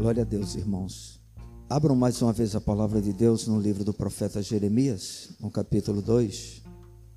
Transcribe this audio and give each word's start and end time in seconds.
Glória 0.00 0.22
a 0.22 0.24
Deus, 0.24 0.54
irmãos. 0.54 1.20
Abram 1.68 1.94
mais 1.94 2.22
uma 2.22 2.32
vez 2.32 2.56
a 2.56 2.60
palavra 2.60 3.02
de 3.02 3.12
Deus 3.12 3.46
no 3.46 3.60
livro 3.60 3.84
do 3.84 3.92
profeta 3.92 4.40
Jeremias, 4.40 5.28
no 5.38 5.50
capítulo 5.50 6.00
2. 6.00 6.62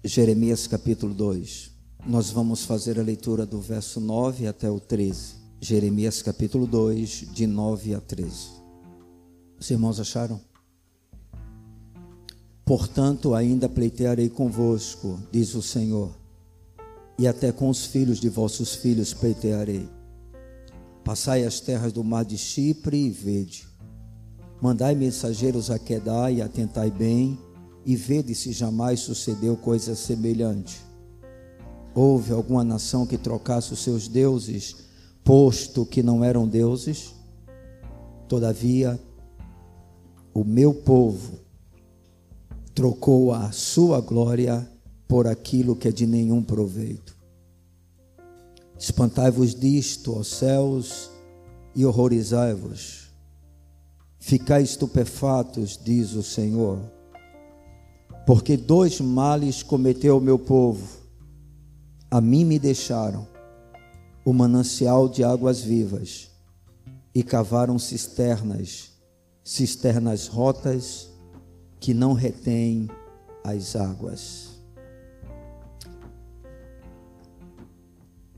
Jeremias, 0.04 0.68
capítulo 0.68 1.14
2. 1.14 1.72
Nós 2.06 2.30
vamos 2.30 2.66
fazer 2.66 3.00
a 3.00 3.02
leitura 3.02 3.46
do 3.46 3.62
verso 3.62 4.02
9 4.02 4.48
até 4.48 4.70
o 4.70 4.82
13. 4.82 5.36
Jeremias, 5.62 6.22
capítulo 6.22 6.68
2, 6.68 7.30
de 7.32 7.48
9 7.48 7.96
a 7.96 8.02
13. 8.02 8.50
Os 9.58 9.72
irmãos 9.72 9.98
acharam? 9.98 10.42
Portanto, 12.66 13.34
ainda 13.34 13.70
pleitearei 13.70 14.28
convosco, 14.28 15.22
diz 15.32 15.56
o 15.56 15.62
Senhor, 15.62 16.12
e 17.18 17.30
até 17.30 17.50
com 17.54 17.70
os 17.70 17.86
filhos 17.86 18.20
de 18.20 18.28
vossos 18.28 18.76
filhos 18.76 19.14
pleitearei 19.14 19.88
Passai 21.04 21.44
as 21.44 21.60
terras 21.60 21.92
do 21.92 22.04
mar 22.04 22.24
de 22.24 22.38
Chipre 22.38 22.98
e 22.98 23.10
vede. 23.10 23.68
Mandai 24.62 24.96
mensageiros 24.96 25.70
a 25.70 25.78
Quedar 25.78 26.32
e 26.32 26.42
atentai 26.42 26.90
bem, 26.90 27.38
e 27.86 27.96
vede 27.96 28.34
se 28.34 28.54
jamais 28.54 29.02
sucedeu 29.02 29.58
coisa 29.58 29.94
semelhante. 29.96 30.80
Houve 31.94 32.32
alguma 32.32 32.64
nação 32.64 33.06
que 33.06 33.18
trocasse 33.18 33.74
os 33.74 33.84
seus 33.84 34.08
deuses, 34.08 34.78
posto 35.24 35.86
que 35.86 36.02
não 36.02 36.24
eram 36.24 36.48
deuses? 36.48 37.14
Todavia, 38.28 38.98
o 40.34 40.44
meu 40.44 40.74
povo 40.74 41.40
trocou 42.74 43.34
a 43.34 43.52
sua 43.52 44.02
glória 44.02 44.68
por 45.08 45.28
aquilo 45.28 45.76
que 45.76 45.90
é 45.90 45.92
de 45.92 46.08
nenhum 46.08 46.42
proveito. 46.42 47.13
Espantai-vos 48.84 49.56
disto, 49.56 50.14
ó 50.20 50.24
céus, 50.24 51.10
e 51.74 51.86
horrorizai-vos. 51.86 53.14
Ficai 54.20 54.62
estupefatos, 54.62 55.80
diz 55.82 56.12
o 56.16 56.22
Senhor, 56.22 56.82
porque 58.28 58.58
dois 58.58 59.00
males 59.00 59.64
cometeu 59.64 60.18
o 60.18 60.22
meu 60.22 60.38
povo. 60.38 60.86
A 62.12 62.20
mim 62.20 62.44
me 62.44 62.60
deixaram 62.60 63.26
o 64.26 64.34
manancial 64.34 65.08
de 65.08 65.24
águas 65.24 65.62
vivas 65.62 66.30
e 67.16 67.24
cavaram 67.24 67.80
cisternas, 67.80 68.92
cisternas 69.46 70.28
rotas 70.28 71.08
que 71.80 71.94
não 71.94 72.12
retêm 72.12 72.90
as 73.46 73.78
águas. 73.78 74.53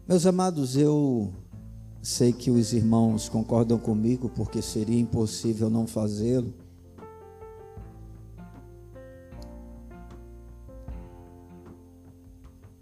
Meus 0.07 0.27
amados, 0.27 0.77
eu 0.77 1.33
sei 1.99 2.31
que 2.31 2.51
os 2.51 2.73
irmãos 2.73 3.27
concordam 3.27 3.79
comigo, 3.79 4.29
porque 4.29 4.61
seria 4.61 4.99
impossível 4.99 5.67
não 5.67 5.87
fazê-lo. 5.87 6.53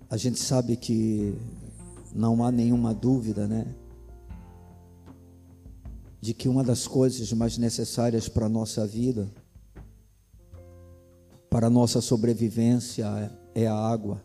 A 0.10 0.18
gente 0.18 0.38
sabe 0.38 0.76
que 0.76 1.34
não 2.14 2.44
há 2.44 2.52
nenhuma 2.52 2.94
dúvida, 2.94 3.48
né? 3.48 3.74
De 6.20 6.34
que 6.34 6.50
uma 6.50 6.62
das 6.62 6.86
coisas 6.86 7.32
mais 7.32 7.58
necessárias 7.58 8.28
para 8.28 8.48
a 8.48 8.50
nossa 8.50 8.86
vida, 8.86 9.32
para 11.50 11.68
a 11.68 11.70
nossa 11.70 12.02
sobrevivência, 12.02 13.06
é 13.56 13.66
a 13.66 13.74
água. 13.74 14.22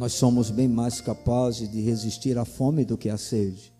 Nós 0.00 0.14
somos 0.14 0.50
bem 0.50 0.66
mais 0.66 0.98
capazes 0.98 1.70
de 1.70 1.78
resistir 1.82 2.38
à 2.38 2.46
fome 2.46 2.86
do 2.86 2.96
que 2.96 3.10
à 3.10 3.18
sede. 3.18 3.70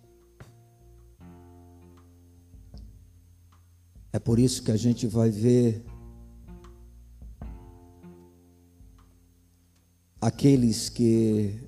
É 4.12 4.18
por 4.18 4.39
isso 4.39 4.62
que 4.62 4.70
a 4.70 4.77
gente 4.77 5.06
vai 5.06 5.30
ver 5.30 5.83
aqueles 10.20 10.90
que 10.90 11.67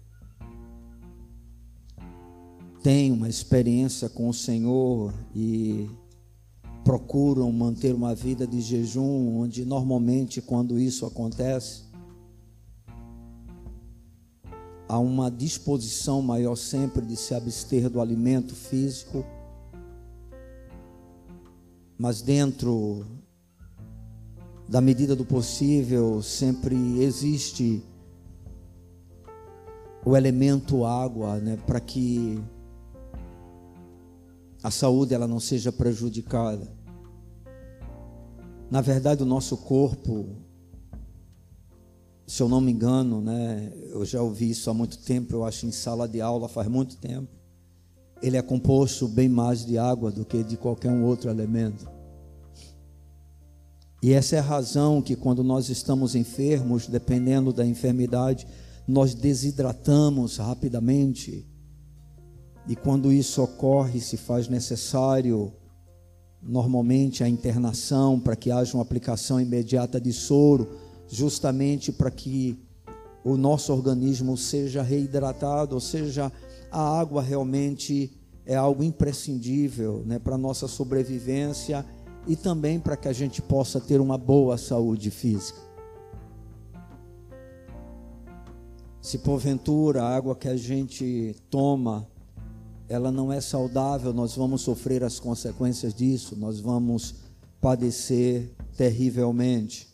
têm 2.82 3.10
uma 3.10 3.30
experiência 3.30 4.06
com 4.10 4.28
o 4.28 4.34
Senhor 4.34 5.14
e 5.34 5.88
procuram 6.84 7.50
manter 7.50 7.94
uma 7.94 8.14
vida 8.14 8.46
de 8.46 8.60
jejum, 8.60 9.38
onde 9.38 9.64
normalmente 9.64 10.42
quando 10.42 10.78
isso 10.78 11.06
acontece, 11.06 11.84
há 14.92 14.98
uma 14.98 15.30
disposição 15.30 16.20
maior 16.20 16.54
sempre 16.54 17.00
de 17.00 17.16
se 17.16 17.34
abster 17.34 17.88
do 17.88 17.98
alimento 17.98 18.54
físico, 18.54 19.24
mas 21.96 22.20
dentro 22.20 23.06
da 24.68 24.82
medida 24.82 25.16
do 25.16 25.24
possível 25.24 26.20
sempre 26.20 27.02
existe 27.02 27.82
o 30.04 30.14
elemento 30.14 30.84
água, 30.84 31.38
né, 31.38 31.56
para 31.66 31.80
que 31.80 32.38
a 34.62 34.70
saúde 34.70 35.14
ela 35.14 35.26
não 35.26 35.40
seja 35.40 35.72
prejudicada. 35.72 36.70
Na 38.70 38.82
verdade, 38.82 39.22
o 39.22 39.26
nosso 39.26 39.56
corpo 39.56 40.36
se 42.26 42.42
eu 42.42 42.48
não 42.48 42.60
me 42.60 42.72
engano, 42.72 43.20
né, 43.20 43.72
eu 43.90 44.04
já 44.04 44.22
ouvi 44.22 44.50
isso 44.50 44.70
há 44.70 44.74
muito 44.74 44.98
tempo, 44.98 45.34
eu 45.34 45.44
acho 45.44 45.66
em 45.66 45.72
sala 45.72 46.08
de 46.08 46.20
aula 46.20 46.48
faz 46.48 46.68
muito 46.68 46.96
tempo. 46.96 47.28
Ele 48.22 48.36
é 48.36 48.42
composto 48.42 49.08
bem 49.08 49.28
mais 49.28 49.66
de 49.66 49.76
água 49.76 50.10
do 50.10 50.24
que 50.24 50.44
de 50.44 50.56
qualquer 50.56 50.90
um 50.90 51.04
outro 51.04 51.28
elemento. 51.28 51.90
E 54.02 54.12
essa 54.12 54.36
é 54.36 54.38
a 54.38 54.42
razão 54.42 55.00
que 55.00 55.14
quando 55.14 55.44
nós 55.44 55.68
estamos 55.68 56.14
enfermos, 56.14 56.88
dependendo 56.88 57.52
da 57.52 57.64
enfermidade, 57.64 58.46
nós 58.86 59.14
desidratamos 59.14 60.38
rapidamente. 60.38 61.46
E 62.68 62.74
quando 62.74 63.12
isso 63.12 63.42
ocorre, 63.42 64.00
se 64.00 64.16
faz 64.16 64.48
necessário 64.48 65.52
normalmente 66.42 67.22
a 67.22 67.28
internação 67.28 68.18
para 68.18 68.34
que 68.34 68.50
haja 68.50 68.74
uma 68.74 68.82
aplicação 68.82 69.40
imediata 69.40 70.00
de 70.00 70.12
soro 70.12 70.68
justamente 71.08 71.92
para 71.92 72.10
que 72.10 72.58
o 73.24 73.36
nosso 73.36 73.72
organismo 73.72 74.36
seja 74.36 74.82
reidratado, 74.82 75.74
ou 75.74 75.80
seja, 75.80 76.32
a 76.70 76.98
água 76.98 77.22
realmente 77.22 78.12
é 78.44 78.56
algo 78.56 78.82
imprescindível 78.82 80.02
né, 80.04 80.18
para 80.18 80.34
a 80.34 80.38
nossa 80.38 80.66
sobrevivência 80.66 81.84
e 82.26 82.34
também 82.34 82.80
para 82.80 82.96
que 82.96 83.08
a 83.08 83.12
gente 83.12 83.40
possa 83.40 83.80
ter 83.80 84.00
uma 84.00 84.18
boa 84.18 84.56
saúde 84.56 85.10
física. 85.10 85.60
Se 89.00 89.18
porventura 89.18 90.02
a 90.02 90.16
água 90.16 90.34
que 90.34 90.48
a 90.48 90.56
gente 90.56 91.34
toma 91.50 92.08
ela 92.92 93.10
não 93.10 93.32
é 93.32 93.40
saudável, 93.40 94.12
nós 94.12 94.36
vamos 94.36 94.60
sofrer 94.60 95.02
as 95.02 95.18
consequências 95.18 95.94
disso, 95.94 96.36
nós 96.36 96.60
vamos 96.60 97.14
padecer 97.58 98.52
terrivelmente. 98.76 99.91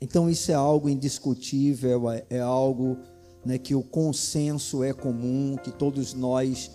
Então 0.00 0.30
isso 0.30 0.50
é 0.50 0.54
algo 0.54 0.88
indiscutível, 0.88 2.10
é, 2.10 2.24
é 2.30 2.40
algo 2.40 2.96
né, 3.44 3.58
que 3.58 3.74
o 3.74 3.82
consenso 3.82 4.82
é 4.82 4.92
comum, 4.92 5.56
que 5.62 5.70
todos 5.70 6.14
nós 6.14 6.70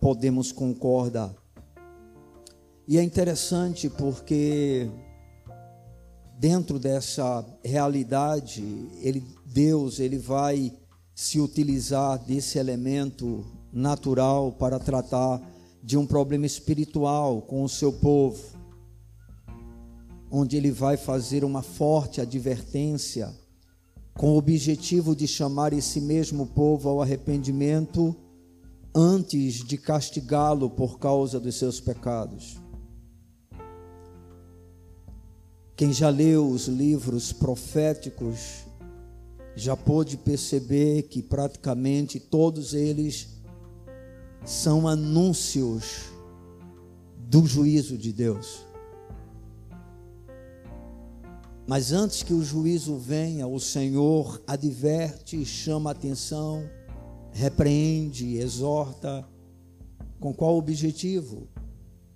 podemos 0.00 0.52
concordar. 0.52 1.34
E 2.86 2.98
é 2.98 3.02
interessante 3.02 3.88
porque 3.88 4.88
dentro 6.38 6.78
dessa 6.78 7.44
realidade, 7.64 8.64
ele, 9.02 9.24
Deus 9.44 10.00
ele 10.00 10.18
vai 10.18 10.72
se 11.14 11.40
utilizar 11.40 12.18
desse 12.18 12.58
elemento 12.58 13.44
natural 13.72 14.52
para 14.52 14.78
tratar 14.78 15.40
de 15.82 15.96
um 15.96 16.06
problema 16.06 16.46
espiritual 16.46 17.42
com 17.42 17.62
o 17.62 17.68
seu 17.68 17.92
povo 17.92 18.59
onde 20.30 20.56
ele 20.56 20.70
vai 20.70 20.96
fazer 20.96 21.44
uma 21.44 21.62
forte 21.62 22.20
advertência 22.20 23.34
com 24.14 24.32
o 24.32 24.36
objetivo 24.36 25.16
de 25.16 25.26
chamar 25.26 25.72
esse 25.72 26.00
mesmo 26.00 26.46
povo 26.46 26.88
ao 26.88 27.02
arrependimento 27.02 28.14
antes 28.94 29.64
de 29.64 29.76
castigá-lo 29.78 30.68
por 30.68 30.98
causa 30.98 31.40
dos 31.40 31.56
seus 31.56 31.80
pecados. 31.80 32.60
Quem 35.74 35.92
já 35.92 36.10
leu 36.10 36.46
os 36.48 36.68
livros 36.68 37.32
proféticos 37.32 38.66
já 39.56 39.76
pôde 39.76 40.16
perceber 40.16 41.04
que 41.04 41.22
praticamente 41.22 42.20
todos 42.20 42.74
eles 42.74 43.40
são 44.44 44.86
anúncios 44.86 46.10
do 47.16 47.46
juízo 47.46 47.96
de 47.96 48.12
Deus. 48.12 48.69
Mas 51.70 51.92
antes 51.92 52.24
que 52.24 52.34
o 52.34 52.42
juízo 52.42 52.96
venha, 52.96 53.46
o 53.46 53.60
Senhor 53.60 54.42
adverte, 54.44 55.44
chama 55.44 55.92
atenção, 55.92 56.68
repreende, 57.30 58.38
exorta. 58.38 59.24
Com 60.18 60.34
qual 60.34 60.58
objetivo? 60.58 61.46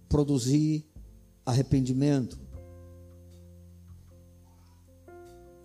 Produzir 0.09 0.85
arrependimento. 1.47 2.37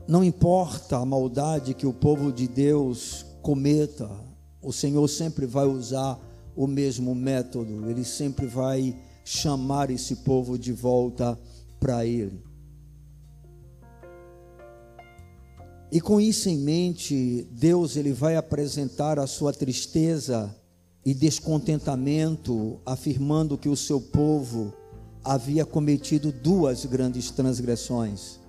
Não 0.08 0.24
importa 0.24 0.98
a 0.98 1.06
maldade 1.06 1.74
que 1.74 1.88
o 1.88 1.94
povo 1.94 2.32
de 2.32 2.48
Deus 2.48 3.26
cometa, 3.42 4.08
o 4.62 4.72
Senhor 4.72 5.08
sempre 5.08 5.48
vai 5.48 5.66
usar 5.66 6.20
o 6.56 6.68
mesmo 6.68 7.16
método, 7.16 7.90
ele 7.90 8.06
sempre 8.06 8.46
vai 8.46 8.96
chamar 9.26 9.90
esse 9.90 10.18
povo 10.18 10.60
de 10.60 10.72
volta 10.72 11.36
para 11.80 12.06
ele. 12.06 12.49
E 15.92 16.00
com 16.00 16.22
isso 16.22 16.50
em 16.50 16.58
mente, 16.58 17.48
Deus 17.52 17.96
ele 17.96 18.14
vai 18.14 18.36
apresentar 18.36 19.18
a 19.18 19.26
sua 19.26 19.52
tristeza 19.52 20.56
e 21.04 21.14
descontentamento, 21.14 22.80
afirmando 22.86 23.58
que 23.58 23.70
o 23.70 23.76
seu 23.76 24.00
povo 24.00 24.74
havia 25.24 25.66
cometido 25.66 26.32
duas 26.32 26.86
grandes 26.86 27.32
transgressões. 27.32 28.40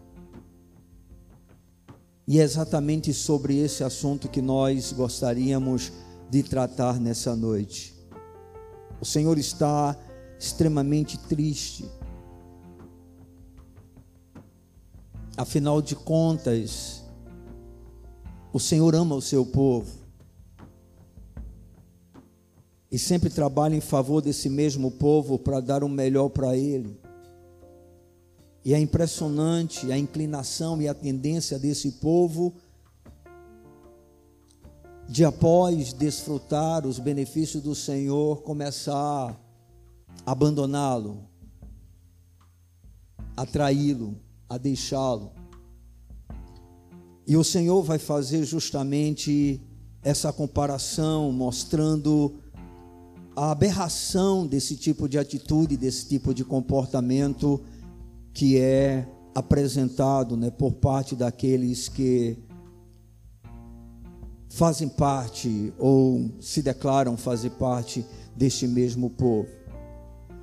E 2.27 2.39
é 2.39 2.43
exatamente 2.43 3.13
sobre 3.15 3.57
esse 3.59 3.83
assunto 3.83 4.29
que 4.29 4.43
nós 4.43 4.93
gostaríamos 4.93 5.91
de 6.31 6.43
tratar 6.43 7.01
nessa 7.01 7.35
noite. 7.35 7.95
O 9.01 9.05
Senhor 9.05 9.39
está 9.39 9.97
extremamente 10.39 11.19
triste. 11.19 11.85
Afinal 15.37 15.81
de 15.81 15.97
contas, 15.97 17.00
o 18.53 18.59
Senhor 18.59 18.95
ama 18.95 19.15
o 19.15 19.23
seu 19.23 19.47
povo 19.47 20.01
e 22.91 22.99
sempre 22.99 23.31
trabalha 23.31 23.77
em 23.77 23.81
favor 23.81 24.21
desse 24.21 24.49
mesmo 24.49 24.91
povo 24.91 25.39
para 25.39 25.61
dar 25.61 25.85
o 25.85 25.89
melhor 25.89 26.29
para 26.29 26.57
ele. 26.57 26.99
E 28.65 28.75
é 28.75 28.79
impressionante 28.79 29.91
a 29.93 29.97
inclinação 29.97 30.83
e 30.83 30.89
a 30.89 30.95
tendência 30.95 31.59
desse 31.59 31.93
povo 31.93 32.53
de 35.09 35.25
após 35.25 35.93
desfrutar 35.93 36.87
os 36.87 36.99
benefícios 36.99 37.63
do 37.63 37.75
Senhor, 37.75 38.43
começar 38.43 39.37
a 40.25 40.31
abandoná-lo, 40.31 41.25
a 43.37 43.47
traí-lo, 43.47 44.17
a 44.49 44.59
deixá-lo. 44.59 45.40
E 47.31 47.37
o 47.37 47.45
Senhor 47.45 47.81
vai 47.85 47.97
fazer 47.97 48.43
justamente 48.43 49.63
essa 50.03 50.33
comparação, 50.33 51.31
mostrando 51.31 52.41
a 53.37 53.53
aberração 53.53 54.45
desse 54.45 54.75
tipo 54.75 55.09
de 55.09 55.17
atitude, 55.17 55.77
desse 55.77 56.09
tipo 56.09 56.35
de 56.35 56.45
comportamento 56.45 57.63
que 58.35 58.59
é 58.59 59.07
apresentado 59.33 60.37
né, 60.37 60.51
por 60.51 60.73
parte 60.73 61.15
daqueles 61.15 61.89
que 61.89 62.37
fazem 64.49 64.89
parte 64.89 65.73
ou 65.79 66.33
se 66.41 66.61
declaram 66.61 67.17
fazer 67.17 67.51
parte 67.51 68.05
deste 68.35 68.67
mesmo 68.67 69.09
povo. 69.09 69.47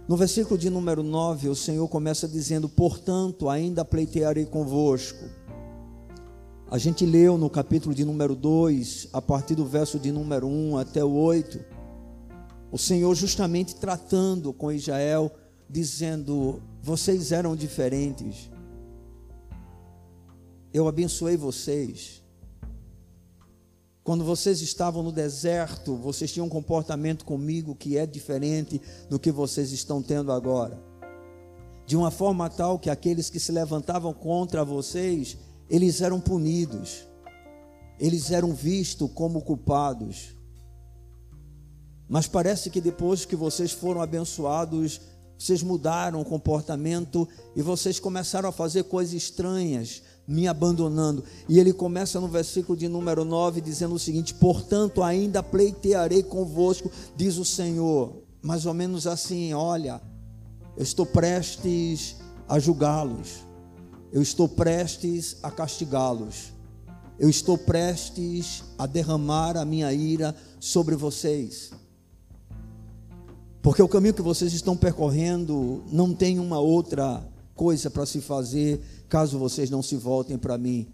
No 0.08 0.16
versículo 0.16 0.58
de 0.58 0.70
número 0.70 1.04
9, 1.04 1.50
o 1.50 1.56
Senhor 1.56 1.86
começa 1.90 2.30
dizendo: 2.30 2.70
Portanto, 2.70 3.50
ainda 3.50 3.84
pleitearei 3.84 4.46
convosco. 4.46 5.26
A 6.70 6.78
gente 6.78 7.06
leu 7.06 7.38
no 7.38 7.50
capítulo 7.50 7.96
de 7.96 8.04
número 8.04 8.36
2, 8.36 9.08
a 9.14 9.22
partir 9.22 9.56
do 9.56 9.66
verso 9.66 9.98
de 9.98 10.12
número 10.12 10.48
1 10.48 10.78
até 10.78 11.02
o 11.02 11.14
8, 11.14 11.64
o 12.70 12.78
Senhor 12.78 13.16
justamente 13.16 13.74
tratando 13.74 14.52
com 14.52 14.70
Israel, 14.70 15.32
dizendo: 15.70 16.62
vocês 16.84 17.32
eram 17.32 17.56
diferentes. 17.56 18.50
Eu 20.74 20.90
abençoei 20.90 21.38
vocês. 21.38 22.22
Quando 24.04 24.26
vocês 24.26 24.62
estavam 24.62 25.02
no 25.02 25.12
deserto, 25.12 25.96
vocês 25.96 26.34
tinham 26.34 26.48
um 26.48 26.50
comportamento 26.50 27.24
comigo 27.24 27.76
que 27.76 27.98
é 27.98 28.06
diferente 28.06 28.82
do 29.10 29.18
que 29.18 29.32
vocês 29.32 29.72
estão 29.72 30.02
tendo 30.02 30.34
agora. 30.34 30.78
De 31.86 31.96
uma 31.96 32.12
forma 32.12 32.50
tal 32.50 32.78
que 32.78 32.90
aqueles 32.90 33.30
que 33.30 33.40
se 33.40 33.54
levantavam 33.54 34.14
contra 34.14 34.66
vocês, 34.66 35.38
eles 35.70 36.02
eram 36.02 36.20
punidos. 36.20 37.06
Eles 38.00 38.32
eram 38.32 38.54
vistos 38.54 39.10
como 39.14 39.42
culpados. 39.42 40.36
Mas 42.08 42.28
parece 42.28 42.70
que 42.70 42.80
depois 42.80 43.26
que 43.26 43.36
vocês 43.36 43.72
foram 43.72 44.02
abençoados, 44.02 45.02
vocês 45.38 45.62
mudaram 45.62 46.22
o 46.22 46.26
comportamento 46.26 47.28
e 47.56 47.62
vocês 47.62 48.00
começaram 48.00 48.50
a 48.50 48.52
fazer 48.52 48.84
coisas 48.84 49.14
estranhas, 49.14 50.02
me 50.28 50.48
abandonando. 50.48 51.24
E 51.50 51.60
ele 51.60 51.74
começa 51.74 52.20
no 52.20 52.28
versículo 52.28 52.78
de 52.78 52.88
número 52.88 53.24
9 53.26 53.62
dizendo 53.62 53.96
o 53.96 54.00
seguinte: 54.00 54.34
Portanto, 54.34 55.04
ainda 55.04 55.44
pleitearei 55.44 56.24
convosco, 56.24 56.90
diz 57.16 57.38
o 57.38 57.46
Senhor. 57.46 58.24
Mais 58.42 58.66
ou 58.66 58.74
menos 58.74 59.06
assim: 59.06 59.54
Olha, 59.54 60.02
eu 60.76 60.84
estou 60.84 61.06
prestes 61.06 62.16
a 62.48 62.58
julgá-los, 62.58 63.46
eu 64.12 64.22
estou 64.22 64.48
prestes 64.48 65.38
a 65.44 65.52
castigá-los, 65.52 66.54
eu 67.20 67.30
estou 67.30 67.58
prestes 67.58 68.64
a 68.78 68.86
derramar 68.86 69.58
a 69.58 69.66
minha 69.66 69.92
ira 69.92 70.36
sobre 70.60 70.96
vocês. 70.96 71.72
Porque 73.62 73.82
o 73.82 73.88
caminho 73.88 74.14
que 74.14 74.22
vocês 74.22 74.54
estão 74.54 74.78
percorrendo 74.78 75.84
não 75.92 76.14
tem 76.14 76.40
uma 76.40 76.60
outra 76.60 77.28
coisa 77.54 77.90
para 77.90 78.06
se 78.06 78.22
fazer 78.22 78.80
caso 79.10 79.40
vocês 79.40 79.70
não 79.70 79.82
se 79.82 79.96
voltem 79.96 80.38
para 80.38 80.58
mim. 80.58 80.88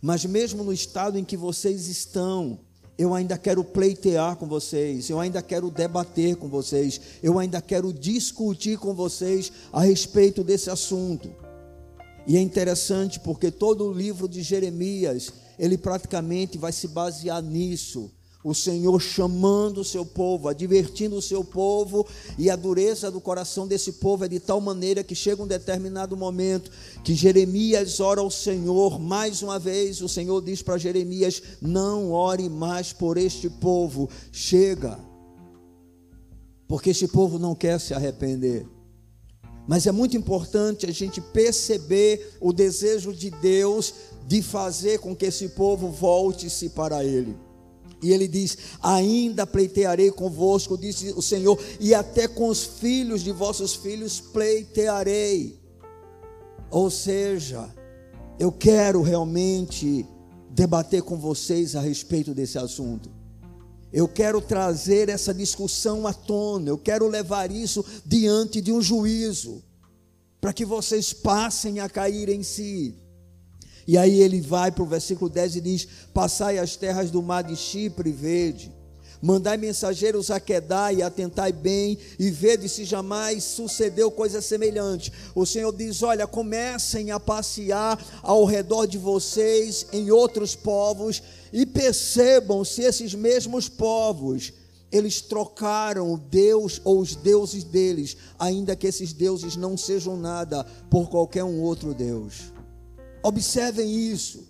Mas 0.00 0.24
mesmo 0.24 0.62
no 0.62 0.72
estado 0.72 1.18
em 1.18 1.24
que 1.24 1.36
vocês 1.36 1.88
estão, 1.88 2.60
eu 2.96 3.14
ainda 3.14 3.38
quero 3.38 3.64
pleitear 3.64 4.36
com 4.36 4.46
vocês, 4.46 5.08
eu 5.08 5.18
ainda 5.18 5.40
quero 5.42 5.70
debater 5.70 6.36
com 6.36 6.48
vocês, 6.48 7.00
eu 7.22 7.38
ainda 7.38 7.60
quero 7.60 7.92
discutir 7.92 8.78
com 8.78 8.94
vocês 8.94 9.50
a 9.72 9.80
respeito 9.80 10.44
desse 10.44 10.70
assunto. 10.70 11.30
E 12.26 12.36
é 12.36 12.40
interessante 12.40 13.18
porque 13.20 13.50
todo 13.50 13.84
o 13.88 13.92
livro 13.92 14.28
de 14.28 14.42
Jeremias, 14.42 15.32
ele 15.58 15.76
praticamente 15.76 16.58
vai 16.58 16.72
se 16.72 16.88
basear 16.88 17.42
nisso 17.42 18.10
o 18.42 18.54
Senhor 18.54 18.98
chamando 19.00 19.82
o 19.82 19.84
seu 19.84 20.04
povo, 20.04 20.48
advertindo 20.48 21.16
o 21.16 21.22
seu 21.22 21.44
povo, 21.44 22.06
e 22.38 22.48
a 22.48 22.56
dureza 22.56 23.10
do 23.10 23.20
coração 23.20 23.66
desse 23.66 23.92
povo 23.92 24.24
é 24.24 24.28
de 24.28 24.40
tal 24.40 24.60
maneira 24.60 25.04
que 25.04 25.14
chega 25.14 25.42
um 25.42 25.46
determinado 25.46 26.16
momento 26.16 26.70
que 27.04 27.14
Jeremias 27.14 28.00
ora 28.00 28.20
ao 28.20 28.30
Senhor, 28.30 28.98
mais 28.98 29.42
uma 29.42 29.58
vez 29.58 30.00
o 30.00 30.08
Senhor 30.08 30.40
diz 30.40 30.62
para 30.62 30.78
Jeremias: 30.78 31.42
Não 31.60 32.12
ore 32.12 32.48
mais 32.48 32.92
por 32.92 33.18
este 33.18 33.50
povo, 33.50 34.08
chega, 34.32 34.98
porque 36.66 36.90
este 36.90 37.08
povo 37.08 37.38
não 37.38 37.54
quer 37.54 37.78
se 37.78 37.92
arrepender. 37.92 38.66
Mas 39.70 39.86
é 39.86 39.92
muito 39.92 40.16
importante 40.16 40.84
a 40.84 40.92
gente 40.92 41.20
perceber 41.20 42.32
o 42.40 42.52
desejo 42.52 43.14
de 43.14 43.30
Deus 43.30 43.94
de 44.26 44.42
fazer 44.42 44.98
com 44.98 45.14
que 45.14 45.26
esse 45.26 45.50
povo 45.50 45.88
volte-se 45.88 46.70
para 46.70 47.04
Ele. 47.04 47.36
E 48.02 48.10
ele 48.10 48.26
diz: 48.26 48.58
Ainda 48.82 49.46
pleitearei 49.46 50.10
convosco, 50.10 50.76
disse 50.76 51.12
o 51.12 51.22
Senhor, 51.22 51.56
e 51.78 51.94
até 51.94 52.26
com 52.26 52.48
os 52.48 52.64
filhos 52.64 53.22
de 53.22 53.30
vossos 53.30 53.76
filhos 53.76 54.18
pleitearei. 54.20 55.56
Ou 56.68 56.90
seja, 56.90 57.72
eu 58.40 58.50
quero 58.50 59.02
realmente 59.02 60.04
debater 60.50 61.02
com 61.02 61.16
vocês 61.16 61.76
a 61.76 61.80
respeito 61.80 62.34
desse 62.34 62.58
assunto. 62.58 63.19
Eu 63.92 64.06
quero 64.06 64.40
trazer 64.40 65.08
essa 65.08 65.34
discussão 65.34 66.06
à 66.06 66.12
tona, 66.12 66.68
eu 66.68 66.78
quero 66.78 67.08
levar 67.08 67.50
isso 67.50 67.84
diante 68.06 68.60
de 68.60 68.72
um 68.72 68.80
juízo, 68.80 69.62
para 70.40 70.52
que 70.52 70.64
vocês 70.64 71.12
passem 71.12 71.80
a 71.80 71.88
cair 71.88 72.28
em 72.28 72.42
si. 72.42 72.94
E 73.86 73.98
aí 73.98 74.20
ele 74.20 74.40
vai 74.40 74.70
para 74.70 74.84
o 74.84 74.86
versículo 74.86 75.28
10 75.28 75.56
e 75.56 75.60
diz: 75.60 75.88
Passai 76.14 76.58
as 76.58 76.76
terras 76.76 77.10
do 77.10 77.20
mar 77.20 77.42
de 77.42 77.56
Chipre 77.56 78.12
verde, 78.12 78.72
mandai 79.22 79.56
mensageiros 79.56 80.30
a 80.30 80.40
e 80.92 81.02
atentai 81.02 81.52
bem, 81.52 81.98
e 82.18 82.30
vede 82.30 82.68
se 82.68 82.84
jamais 82.84 83.44
sucedeu 83.44 84.10
coisa 84.10 84.40
semelhante. 84.40 85.12
O 85.34 85.44
Senhor 85.44 85.72
diz: 85.72 86.02
Olha, 86.02 86.26
comecem 86.26 87.10
a 87.10 87.20
passear 87.20 87.98
ao 88.22 88.44
redor 88.44 88.86
de 88.86 88.98
vocês 88.98 89.86
em 89.92 90.10
outros 90.10 90.54
povos, 90.54 91.22
e 91.52 91.66
percebam 91.66 92.64
se 92.64 92.82
esses 92.82 93.14
mesmos 93.14 93.68
povos 93.68 94.52
eles 94.92 95.20
trocaram 95.20 96.12
o 96.12 96.18
Deus 96.18 96.80
ou 96.84 96.98
os 96.98 97.14
deuses 97.14 97.62
deles, 97.62 98.16
ainda 98.38 98.74
que 98.74 98.86
esses 98.86 99.12
deuses 99.12 99.54
não 99.54 99.76
sejam 99.76 100.16
nada 100.16 100.64
por 100.90 101.08
qualquer 101.08 101.44
um 101.44 101.60
outro 101.60 101.94
Deus. 101.94 102.52
Observem 103.22 103.88
isso. 104.10 104.49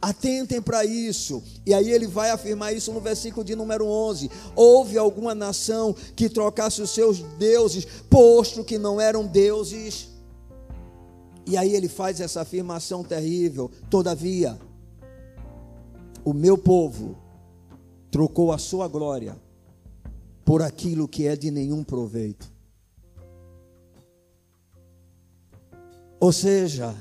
Atentem 0.00 0.62
para 0.62 0.84
isso. 0.84 1.42
E 1.66 1.74
aí 1.74 1.90
ele 1.90 2.06
vai 2.06 2.30
afirmar 2.30 2.72
isso 2.74 2.92
no 2.92 3.00
versículo 3.00 3.44
de 3.44 3.54
número 3.54 3.86
11. 3.86 4.30
Houve 4.56 4.96
alguma 4.96 5.34
nação 5.34 5.94
que 6.16 6.28
trocasse 6.28 6.80
os 6.80 6.90
seus 6.90 7.18
deuses, 7.38 7.86
posto 8.08 8.64
que 8.64 8.78
não 8.78 9.00
eram 9.00 9.26
deuses? 9.26 10.08
E 11.46 11.56
aí 11.56 11.74
ele 11.74 11.88
faz 11.88 12.20
essa 12.20 12.40
afirmação 12.40 13.04
terrível. 13.04 13.70
Todavia, 13.90 14.58
o 16.24 16.32
meu 16.32 16.56
povo 16.56 17.18
trocou 18.10 18.52
a 18.52 18.58
sua 18.58 18.88
glória 18.88 19.36
por 20.44 20.62
aquilo 20.62 21.06
que 21.06 21.26
é 21.26 21.36
de 21.36 21.50
nenhum 21.50 21.84
proveito. 21.84 22.50
Ou 26.18 26.32
seja, 26.32 26.94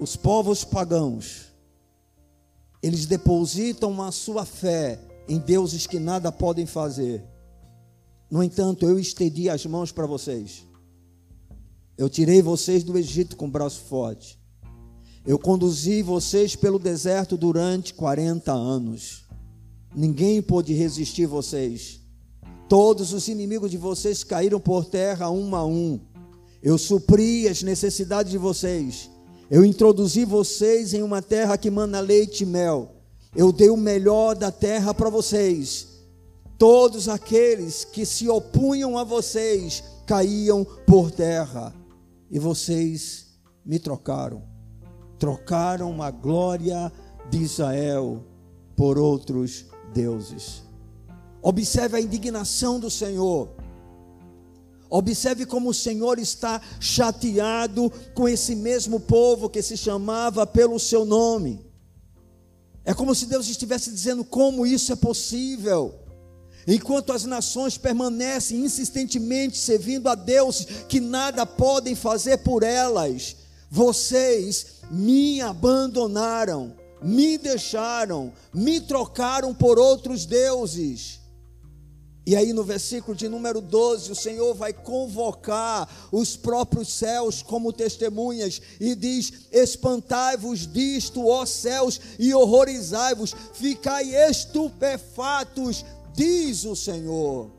os 0.00 0.16
povos 0.16 0.64
pagãos, 0.64 1.48
eles 2.82 3.04
depositam 3.04 4.00
a 4.00 4.10
sua 4.10 4.46
fé 4.46 4.98
em 5.28 5.38
deuses 5.38 5.86
que 5.86 5.98
nada 5.98 6.32
podem 6.32 6.64
fazer. 6.64 7.22
No 8.30 8.42
entanto, 8.42 8.86
eu 8.86 8.98
estendi 8.98 9.50
as 9.50 9.66
mãos 9.66 9.92
para 9.92 10.06
vocês. 10.06 10.66
Eu 11.98 12.08
tirei 12.08 12.40
vocês 12.40 12.82
do 12.82 12.96
Egito 12.96 13.36
com 13.36 13.50
braço 13.50 13.80
forte. 13.82 14.40
Eu 15.26 15.38
conduzi 15.38 16.00
vocês 16.00 16.56
pelo 16.56 16.78
deserto 16.78 17.36
durante 17.36 17.92
40 17.92 18.50
anos. 18.50 19.26
Ninguém 19.94 20.40
pôde 20.40 20.72
resistir 20.72 21.26
vocês. 21.26 22.00
Todos 22.70 23.12
os 23.12 23.28
inimigos 23.28 23.70
de 23.70 23.76
vocês 23.76 24.24
caíram 24.24 24.58
por 24.58 24.86
terra 24.86 25.28
um 25.28 25.54
a 25.54 25.66
um. 25.66 26.00
Eu 26.62 26.78
supri 26.78 27.46
as 27.46 27.62
necessidades 27.62 28.32
de 28.32 28.38
vocês. 28.38 29.09
Eu 29.50 29.64
introduzi 29.64 30.24
vocês 30.24 30.94
em 30.94 31.02
uma 31.02 31.20
terra 31.20 31.58
que 31.58 31.68
mana 31.68 31.98
leite 31.98 32.44
e 32.44 32.46
mel. 32.46 32.92
Eu 33.34 33.50
dei 33.50 33.68
o 33.68 33.76
melhor 33.76 34.36
da 34.36 34.52
terra 34.52 34.94
para 34.94 35.10
vocês. 35.10 35.88
Todos 36.56 37.08
aqueles 37.08 37.84
que 37.84 38.06
se 38.06 38.28
opunham 38.28 38.96
a 38.96 39.02
vocês 39.02 39.82
caíam 40.06 40.64
por 40.86 41.10
terra. 41.10 41.74
E 42.30 42.38
vocês 42.38 43.26
me 43.66 43.80
trocaram. 43.80 44.44
Trocaram 45.18 46.00
a 46.00 46.12
glória 46.12 46.92
de 47.28 47.38
Israel 47.38 48.24
por 48.76 48.98
outros 48.98 49.66
deuses. 49.92 50.62
Observe 51.42 51.96
a 51.96 52.00
indignação 52.00 52.78
do 52.78 52.88
Senhor. 52.88 53.48
Observe 54.90 55.46
como 55.46 55.70
o 55.70 55.74
Senhor 55.74 56.18
está 56.18 56.60
chateado 56.80 57.92
com 58.12 58.28
esse 58.28 58.56
mesmo 58.56 58.98
povo 58.98 59.48
que 59.48 59.62
se 59.62 59.76
chamava 59.76 60.44
pelo 60.44 60.80
seu 60.80 61.04
nome. 61.04 61.64
É 62.84 62.92
como 62.92 63.14
se 63.14 63.26
Deus 63.26 63.48
estivesse 63.48 63.90
dizendo 63.90 64.24
como 64.24 64.66
isso 64.66 64.92
é 64.92 64.96
possível. 64.96 65.94
Enquanto 66.66 67.12
as 67.12 67.24
nações 67.24 67.78
permanecem 67.78 68.64
insistentemente 68.64 69.56
servindo 69.58 70.08
a 70.08 70.16
Deus 70.16 70.66
que 70.88 70.98
nada 70.98 71.46
podem 71.46 71.94
fazer 71.94 72.38
por 72.38 72.64
elas, 72.64 73.36
vocês 73.70 74.80
me 74.90 75.40
abandonaram, 75.40 76.74
me 77.00 77.38
deixaram, 77.38 78.32
me 78.52 78.80
trocaram 78.80 79.54
por 79.54 79.78
outros 79.78 80.26
deuses. 80.26 81.19
E 82.26 82.36
aí 82.36 82.52
no 82.52 82.62
versículo 82.62 83.16
de 83.16 83.28
número 83.28 83.60
12, 83.60 84.12
o 84.12 84.14
Senhor 84.14 84.54
vai 84.54 84.72
convocar 84.72 85.88
os 86.12 86.36
próprios 86.36 86.92
céus 86.92 87.42
como 87.42 87.72
testemunhas 87.72 88.60
e 88.78 88.94
diz: 88.94 89.46
Espantai-vos 89.50 90.66
disto, 90.66 91.26
ó 91.26 91.46
céus, 91.46 92.00
e 92.18 92.34
horrorizai-vos, 92.34 93.34
ficai 93.54 94.14
estupefatos, 94.28 95.84
diz 96.14 96.64
o 96.64 96.76
Senhor. 96.76 97.50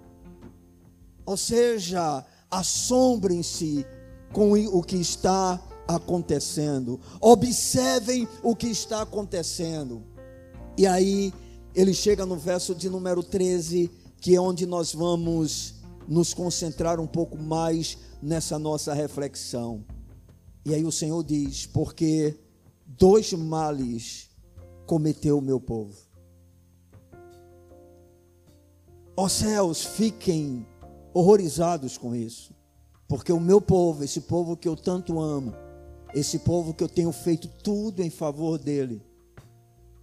Ou 1.25 1.37
seja, 1.37 2.25
assombrem-se 2.49 3.85
com 4.31 4.53
o 4.53 4.83
que 4.83 4.97
está 4.97 5.59
acontecendo, 5.87 6.99
observem 7.19 8.27
o 8.43 8.55
que 8.55 8.67
está 8.67 9.01
acontecendo. 9.01 10.03
E 10.77 10.85
aí 10.87 11.33
ele 11.75 11.93
chega 11.93 12.25
no 12.25 12.35
verso 12.35 12.75
de 12.75 12.89
número 12.89 13.23
13 13.23 13.89
que 14.21 14.35
é 14.35 14.39
onde 14.39 14.67
nós 14.67 14.93
vamos 14.93 15.81
nos 16.07 16.31
concentrar 16.31 16.99
um 16.99 17.07
pouco 17.07 17.37
mais 17.37 17.97
nessa 18.21 18.59
nossa 18.59 18.93
reflexão. 18.93 19.83
E 20.63 20.75
aí 20.75 20.85
o 20.85 20.91
Senhor 20.91 21.23
diz: 21.23 21.65
Porque 21.65 22.39
dois 22.85 23.33
males 23.33 24.29
cometeu 24.85 25.39
o 25.39 25.41
meu 25.41 25.59
povo. 25.59 25.97
Ó 29.17 29.27
céus, 29.27 29.83
fiquem 29.83 30.65
horrorizados 31.13 31.97
com 31.97 32.15
isso, 32.15 32.53
porque 33.07 33.33
o 33.33 33.39
meu 33.39 33.59
povo, 33.59 34.03
esse 34.03 34.21
povo 34.21 34.55
que 34.55 34.67
eu 34.67 34.75
tanto 34.75 35.19
amo, 35.19 35.53
esse 36.13 36.39
povo 36.39 36.73
que 36.73 36.83
eu 36.83 36.87
tenho 36.87 37.11
feito 37.11 37.47
tudo 37.63 38.01
em 38.01 38.09
favor 38.09 38.57
dele, 38.57 39.01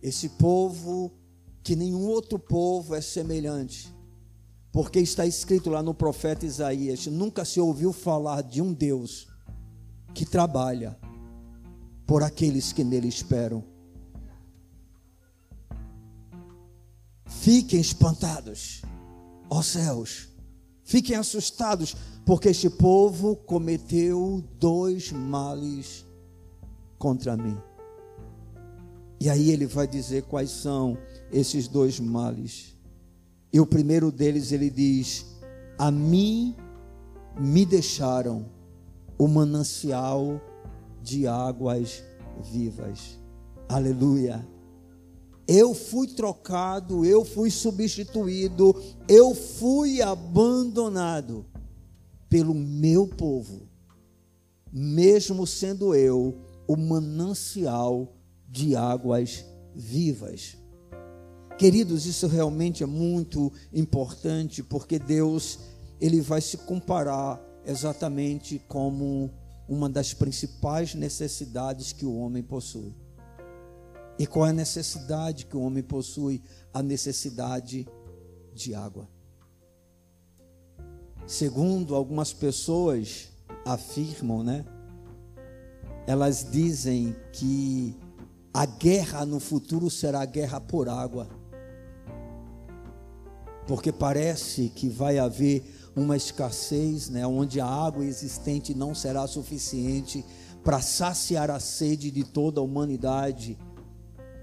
esse 0.02 0.28
povo 0.30 1.12
que 1.62 1.76
nenhum 1.76 2.06
outro 2.06 2.38
povo 2.38 2.94
é 2.94 3.00
semelhante, 3.00 3.94
porque 4.78 5.00
está 5.00 5.26
escrito 5.26 5.70
lá 5.70 5.82
no 5.82 5.92
profeta 5.92 6.46
Isaías: 6.46 7.08
nunca 7.08 7.44
se 7.44 7.58
ouviu 7.58 7.92
falar 7.92 8.44
de 8.44 8.62
um 8.62 8.72
Deus 8.72 9.26
que 10.14 10.24
trabalha 10.24 10.96
por 12.06 12.22
aqueles 12.22 12.72
que 12.72 12.84
nele 12.84 13.08
esperam. 13.08 13.64
Fiquem 17.26 17.80
espantados, 17.80 18.82
ó 19.50 19.62
céus, 19.62 20.28
fiquem 20.84 21.16
assustados, 21.16 21.96
porque 22.24 22.50
este 22.50 22.70
povo 22.70 23.34
cometeu 23.34 24.44
dois 24.60 25.10
males 25.10 26.06
contra 26.96 27.36
mim. 27.36 27.58
E 29.20 29.28
aí 29.28 29.50
ele 29.50 29.66
vai 29.66 29.88
dizer 29.88 30.22
quais 30.22 30.50
são 30.50 30.96
esses 31.32 31.66
dois 31.66 31.98
males. 31.98 32.77
E 33.52 33.60
o 33.60 33.66
primeiro 33.66 34.12
deles 34.12 34.52
ele 34.52 34.70
diz: 34.70 35.26
A 35.78 35.90
mim 35.90 36.54
me 37.38 37.64
deixaram 37.64 38.46
o 39.18 39.26
manancial 39.26 40.40
de 41.02 41.26
águas 41.26 42.02
vivas. 42.52 43.18
Aleluia. 43.68 44.46
Eu 45.46 45.74
fui 45.74 46.06
trocado, 46.08 47.06
eu 47.06 47.24
fui 47.24 47.50
substituído, 47.50 48.74
eu 49.08 49.34
fui 49.34 50.02
abandonado 50.02 51.46
pelo 52.28 52.52
meu 52.52 53.08
povo, 53.08 53.66
mesmo 54.70 55.46
sendo 55.46 55.94
eu 55.94 56.38
o 56.66 56.76
manancial 56.76 58.14
de 58.46 58.76
águas 58.76 59.42
vivas. 59.74 60.57
Queridos, 61.58 62.06
isso 62.06 62.28
realmente 62.28 62.84
é 62.84 62.86
muito 62.86 63.52
importante, 63.72 64.62
porque 64.62 64.96
Deus, 64.96 65.58
ele 66.00 66.20
vai 66.20 66.40
se 66.40 66.56
comparar 66.56 67.42
exatamente 67.66 68.60
como 68.68 69.28
uma 69.68 69.90
das 69.90 70.14
principais 70.14 70.94
necessidades 70.94 71.92
que 71.92 72.06
o 72.06 72.16
homem 72.16 72.44
possui. 72.44 72.94
E 74.16 74.24
qual 74.24 74.46
é 74.46 74.50
a 74.50 74.52
necessidade 74.52 75.46
que 75.46 75.56
o 75.56 75.60
homem 75.60 75.82
possui? 75.82 76.40
A 76.72 76.80
necessidade 76.80 77.88
de 78.54 78.72
água. 78.72 79.08
Segundo 81.26 81.96
algumas 81.96 82.32
pessoas 82.32 83.30
afirmam, 83.64 84.44
né? 84.44 84.64
Elas 86.06 86.48
dizem 86.52 87.16
que 87.32 87.96
a 88.54 88.64
guerra 88.64 89.26
no 89.26 89.40
futuro 89.40 89.90
será 89.90 90.20
a 90.20 90.24
guerra 90.24 90.60
por 90.60 90.88
água 90.88 91.37
porque 93.68 93.92
parece 93.92 94.72
que 94.74 94.88
vai 94.88 95.18
haver 95.18 95.62
uma 95.94 96.16
escassez, 96.16 97.10
né, 97.10 97.26
onde 97.26 97.60
a 97.60 97.66
água 97.66 98.02
existente 98.02 98.74
não 98.74 98.94
será 98.94 99.26
suficiente 99.26 100.24
para 100.64 100.80
saciar 100.80 101.50
a 101.50 101.60
sede 101.60 102.10
de 102.10 102.24
toda 102.24 102.60
a 102.60 102.64
humanidade. 102.64 103.58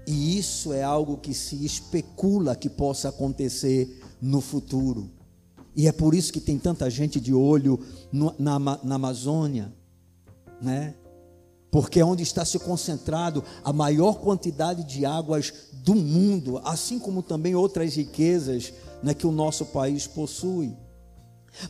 E 0.06 0.38
isso 0.38 0.72
é 0.72 0.84
algo 0.84 1.16
que 1.16 1.34
se 1.34 1.64
especula 1.66 2.54
que 2.54 2.70
possa 2.70 3.08
acontecer 3.08 4.00
no 4.22 4.40
futuro. 4.40 5.10
E 5.74 5.88
é 5.88 5.92
por 5.92 6.14
isso 6.14 6.32
que 6.32 6.40
tem 6.40 6.56
tanta 6.56 6.88
gente 6.88 7.20
de 7.20 7.34
olho 7.34 7.80
no, 8.12 8.32
na, 8.38 8.60
na 8.60 8.94
Amazônia, 8.94 9.74
né? 10.62 10.94
Porque 11.68 11.98
é 11.98 12.04
onde 12.04 12.22
está 12.22 12.44
se 12.44 12.60
concentrado 12.60 13.42
a 13.64 13.72
maior 13.72 14.20
quantidade 14.20 14.84
de 14.84 15.04
águas 15.04 15.52
do 15.72 15.96
mundo, 15.96 16.60
assim 16.64 16.98
como 16.98 17.24
também 17.24 17.56
outras 17.56 17.96
riquezas 17.96 18.72
né, 19.02 19.14
que 19.14 19.26
o 19.26 19.32
nosso 19.32 19.66
país 19.66 20.06
possui. 20.06 20.76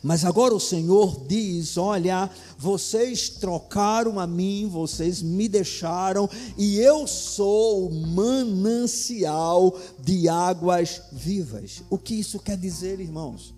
Mas 0.03 0.25
agora 0.25 0.53
o 0.53 0.59
Senhor 0.59 1.25
diz: 1.27 1.77
Olha, 1.77 2.29
vocês 2.57 3.29
trocaram 3.29 4.19
a 4.19 4.27
mim, 4.27 4.67
vocês 4.69 5.21
me 5.21 5.47
deixaram, 5.47 6.29
e 6.57 6.77
eu 6.77 7.07
sou 7.07 7.87
o 7.87 7.93
manancial 7.93 9.77
de 9.99 10.27
águas 10.27 11.01
vivas. 11.11 11.83
O 11.89 11.97
que 11.97 12.15
isso 12.15 12.39
quer 12.39 12.57
dizer, 12.57 12.99
irmãos? 12.99 13.55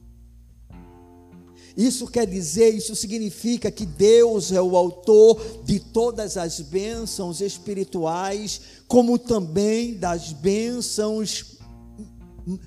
Isso 1.77 2.07
quer 2.07 2.27
dizer, 2.27 2.75
isso 2.75 2.93
significa 2.93 3.71
que 3.71 3.85
Deus 3.85 4.51
é 4.51 4.61
o 4.61 4.75
autor 4.75 5.39
de 5.63 5.79
todas 5.79 6.35
as 6.35 6.59
bênçãos 6.59 7.39
espirituais, 7.39 8.59
como 8.87 9.17
também 9.17 9.93
das 9.93 10.33
bênçãos 10.33 11.58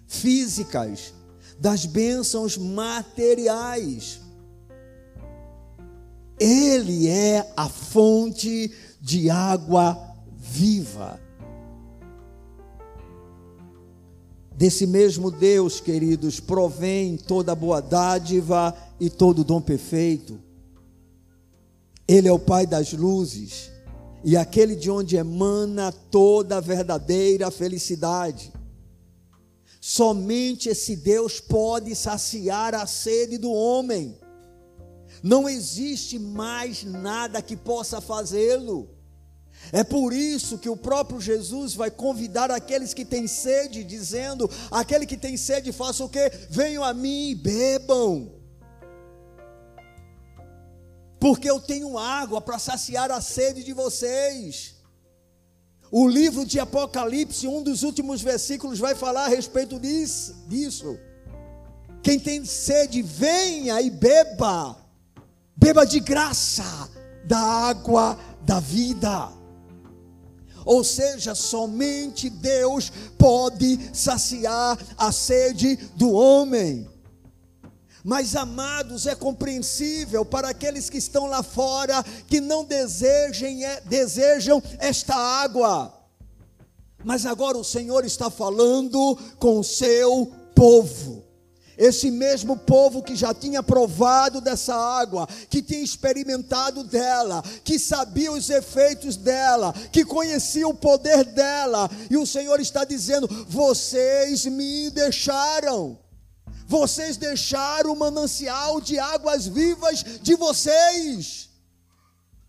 físicas 0.06 1.14
das 1.58 1.86
bênçãos 1.86 2.58
materiais. 2.58 4.20
Ele 6.38 7.08
é 7.08 7.50
a 7.56 7.68
fonte 7.68 8.72
de 9.00 9.30
água 9.30 9.96
viva. 10.36 11.20
Desse 14.54 14.86
mesmo 14.86 15.30
Deus, 15.30 15.80
queridos, 15.80 16.38
provém 16.38 17.16
toda 17.16 17.54
boa 17.54 17.80
dádiva 17.80 18.76
e 19.00 19.08
todo 19.08 19.44
dom 19.44 19.60
perfeito. 19.60 20.38
Ele 22.06 22.28
é 22.28 22.32
o 22.32 22.38
Pai 22.38 22.66
das 22.66 22.92
luzes 22.92 23.70
e 24.24 24.36
aquele 24.36 24.76
de 24.76 24.90
onde 24.90 25.16
emana 25.16 25.90
toda 25.90 26.58
a 26.58 26.60
verdadeira 26.60 27.50
felicidade. 27.50 28.52
Somente 29.84 30.68
esse 30.68 30.94
Deus 30.94 31.40
pode 31.40 31.96
saciar 31.96 32.72
a 32.72 32.86
sede 32.86 33.36
do 33.36 33.50
homem. 33.50 34.16
Não 35.20 35.48
existe 35.48 36.20
mais 36.20 36.84
nada 36.84 37.42
que 37.42 37.56
possa 37.56 38.00
fazê-lo. 38.00 38.88
É 39.72 39.82
por 39.82 40.12
isso 40.12 40.56
que 40.56 40.68
o 40.68 40.76
próprio 40.76 41.20
Jesus 41.20 41.74
vai 41.74 41.90
convidar 41.90 42.48
aqueles 42.48 42.94
que 42.94 43.04
têm 43.04 43.26
sede, 43.26 43.82
dizendo: 43.82 44.48
aquele 44.70 45.04
que 45.04 45.16
tem 45.16 45.36
sede, 45.36 45.72
faça 45.72 46.04
o 46.04 46.08
que? 46.08 46.30
Venham 46.48 46.84
a 46.84 46.94
mim 46.94 47.30
e 47.30 47.34
bebam. 47.34 48.30
Porque 51.18 51.50
eu 51.50 51.58
tenho 51.58 51.98
água 51.98 52.40
para 52.40 52.60
saciar 52.60 53.10
a 53.10 53.20
sede 53.20 53.64
de 53.64 53.72
vocês. 53.72 54.76
O 55.94 56.08
livro 56.08 56.46
de 56.46 56.58
Apocalipse, 56.58 57.46
um 57.46 57.62
dos 57.62 57.82
últimos 57.82 58.22
versículos, 58.22 58.78
vai 58.78 58.94
falar 58.94 59.26
a 59.26 59.28
respeito 59.28 59.78
disso. 59.78 60.99
Quem 62.02 62.18
tem 62.18 62.46
sede, 62.46 63.02
venha 63.02 63.78
e 63.82 63.90
beba. 63.90 64.75
Beba 65.54 65.84
de 65.84 66.00
graça 66.00 66.88
da 67.26 67.38
água 67.38 68.18
da 68.40 68.58
vida. 68.58 69.30
Ou 70.64 70.82
seja, 70.82 71.34
somente 71.34 72.30
Deus 72.30 72.90
pode 73.18 73.78
saciar 73.92 74.78
a 74.96 75.12
sede 75.12 75.76
do 75.94 76.11
homem. 76.12 76.88
Mas, 78.04 78.35
amados, 78.35 79.06
é 79.06 79.14
compreensível 79.14 80.25
para 80.25 80.49
aqueles 80.49 80.90
que 80.90 80.99
estão 80.99 81.26
lá 81.26 81.42
fora, 81.42 82.02
que 82.26 82.40
não 82.40 82.64
desejem, 82.64 83.64
é, 83.64 83.80
desejam 83.82 84.62
esta 84.78 85.14
água. 85.14 85.94
Mas 87.04 87.26
agora 87.26 87.59
o 87.59 87.64
Senhor 87.64 88.04
está 88.04 88.28
falando 88.30 89.16
com 89.38 89.59
o 89.59 89.64
seu 89.64 90.32
povo. 90.54 91.23
Esse 91.76 92.11
mesmo 92.11 92.56
povo 92.56 93.02
que 93.02 93.16
já 93.16 93.32
tinha 93.32 93.62
provado 93.62 94.40
dessa 94.40 94.75
água, 94.75 95.26
que 95.49 95.62
tinha 95.62 95.82
experimentado 95.82 96.85
dela, 96.85 97.42
que 97.64 97.78
sabia 97.78 98.30
os 98.30 98.50
efeitos 98.50 99.16
dela, 99.16 99.73
que 99.90 100.04
conhecia 100.04 100.68
o 100.68 100.75
poder 100.75 101.25
dela, 101.25 101.90
e 102.11 102.16
o 102.16 102.26
Senhor 102.26 102.61
está 102.61 102.85
dizendo: 102.85 103.26
vocês 103.49 104.44
me 104.44 104.90
deixaram. 104.90 105.99
Vocês 106.73 107.19
deixaram 107.19 107.93
o 107.93 107.99
manancial 107.99 108.80
de 108.80 108.99
águas 108.99 109.47
vivas 109.47 110.02
de 110.23 110.35
vocês. 110.35 111.50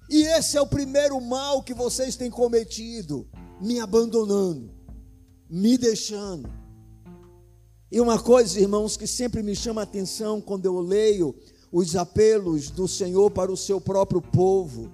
E 0.09 0.21
esse 0.21 0.55
é 0.55 0.61
o 0.61 0.65
primeiro 0.65 1.19
mal 1.19 1.61
que 1.61 1.73
vocês 1.73 2.15
têm 2.15 2.31
cometido, 2.31 3.27
me 3.59 3.81
abandonando, 3.81 4.71
me 5.49 5.77
deixando. 5.77 6.49
E 7.91 7.99
uma 7.99 8.17
coisa, 8.17 8.61
irmãos, 8.61 8.95
que 8.95 9.05
sempre 9.07 9.43
me 9.43 9.57
chama 9.57 9.81
a 9.81 9.83
atenção 9.83 10.39
quando 10.39 10.67
eu 10.67 10.79
leio 10.79 11.35
os 11.69 11.93
apelos 11.97 12.69
do 12.69 12.87
Senhor 12.87 13.29
para 13.29 13.51
o 13.51 13.57
seu 13.57 13.81
próprio 13.81 14.21
povo, 14.21 14.89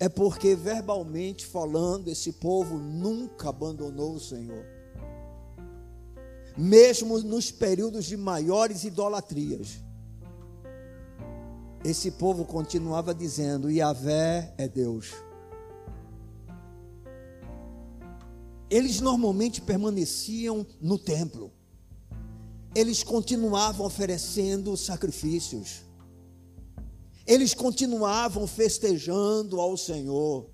é 0.00 0.08
porque 0.08 0.56
verbalmente 0.56 1.44
falando, 1.44 2.08
esse 2.08 2.32
povo 2.32 2.78
nunca 2.78 3.50
abandonou 3.50 4.14
o 4.14 4.20
Senhor 4.20 4.71
mesmo 6.56 7.18
nos 7.20 7.50
períodos 7.50 8.04
de 8.04 8.16
maiores 8.16 8.84
idolatrias. 8.84 9.80
Esse 11.84 12.10
povo 12.12 12.44
continuava 12.44 13.14
dizendo: 13.14 13.70
Yahvé 13.70 14.54
é 14.56 14.68
Deus. 14.68 15.12
Eles 18.70 19.00
normalmente 19.00 19.60
permaneciam 19.60 20.66
no 20.80 20.98
templo, 20.98 21.52
eles 22.74 23.02
continuavam 23.02 23.84
oferecendo 23.84 24.74
sacrifícios, 24.78 25.82
eles 27.26 27.52
continuavam 27.52 28.46
festejando 28.46 29.60
ao 29.60 29.76
Senhor. 29.76 30.51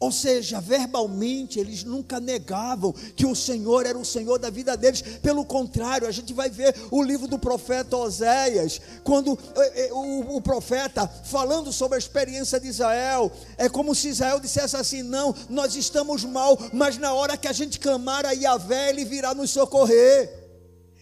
Ou 0.00 0.12
seja, 0.12 0.60
verbalmente 0.60 1.58
eles 1.58 1.82
nunca 1.82 2.20
negavam 2.20 2.92
que 3.16 3.26
o 3.26 3.34
Senhor 3.34 3.84
era 3.84 3.98
o 3.98 4.04
Senhor 4.04 4.38
da 4.38 4.48
vida 4.48 4.76
deles. 4.76 5.02
Pelo 5.02 5.44
contrário, 5.44 6.06
a 6.06 6.12
gente 6.12 6.32
vai 6.32 6.48
ver 6.48 6.72
o 6.92 7.02
livro 7.02 7.26
do 7.26 7.36
profeta 7.36 7.96
Oséias, 7.96 8.80
quando 9.02 9.36
eh, 9.56 9.86
eh, 9.86 9.92
o, 9.92 10.40
profeta 10.40 11.08
falando 11.24 11.72
sobre 11.72 11.96
a 11.96 11.98
experiência 11.98 12.60
de 12.60 12.68
Israel, 12.68 13.32
é 13.56 13.68
como 13.68 13.92
se 13.92 14.10
Israel 14.10 14.38
dissesse 14.38 14.76
assim: 14.76 15.02
não, 15.02 15.34
nós 15.48 15.74
estamos 15.74 16.24
mal, 16.24 16.56
mas 16.72 16.96
na 16.96 17.12
hora 17.12 17.36
que 17.36 17.48
a 17.48 17.52
gente 17.52 17.80
clamar 17.80 18.24
a 18.24 18.30
Yahvé, 18.30 18.90
Ele 18.90 19.04
virá 19.04 19.34
nos 19.34 19.50
socorrer, 19.50 20.32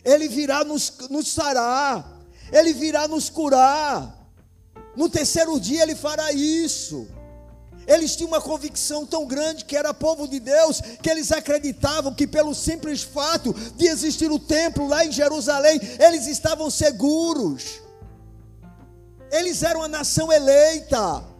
Ele 0.03 0.27
virá 0.27 0.65
nos, 0.65 0.91
nos 1.11 1.29
sarar, 1.29 2.19
Ele 2.51 2.73
virá 2.73 3.07
nos 3.07 3.29
curar. 3.29 4.15
No 4.97 5.11
terceiro 5.11 5.61
dia 5.61 5.83
Ele 5.83 5.95
fará 5.95 6.33
isso. 6.33 7.07
Eles 7.87 8.17
tinham 8.17 8.29
uma 8.29 8.41
convicção 8.41 9.07
tão 9.07 9.27
grande 9.27 9.65
que 9.65 9.77
era 9.77 9.95
povo 9.95 10.27
de 10.27 10.41
Deus, 10.41 10.81
que 11.03 11.09
eles 11.09 11.31
acreditavam 11.31 12.15
que 12.15 12.27
pelo 12.27 12.55
simples 12.55 13.03
fato 13.03 13.53
de 13.77 13.87
existir 13.87 14.31
o 14.31 14.39
templo 14.39 14.89
lá 14.89 15.05
em 15.05 15.13
Jerusalém, 15.13 15.81
eles 15.99 16.27
estavam 16.27 16.69
seguros. 16.69 17.81
Eles 19.31 19.63
eram 19.63 19.83
a 19.83 19.89
nação 19.89 20.33
eleita. 20.33 21.37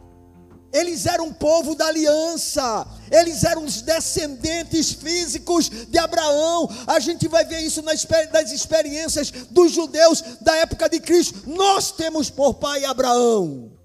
Eles 0.73 1.07
eram 1.07 1.29
um 1.29 1.33
povo 1.33 1.75
da 1.75 1.87
aliança, 1.87 2.87
eles 3.11 3.45
eram 3.45 3.65
os 3.65 3.81
descendentes 3.81 4.93
físicos 4.93 5.71
de 5.71 5.97
Abraão. 5.97 6.69
A 6.87 7.01
gente 7.01 7.29
vai 7.29 7.47
ver 7.47 7.61
isso 7.61 7.81
nas, 7.81 8.07
experiências 8.53 9.31
dos 9.51 9.73
judeus 9.73 10.23
da 10.41 10.55
época 10.57 10.89
de 10.89 11.01
Cristo. 11.01 11.45
Nós 11.47 11.93
temos 11.93 12.29
por 12.29 12.55
pai 12.55 12.85
Abraão. 12.85 13.76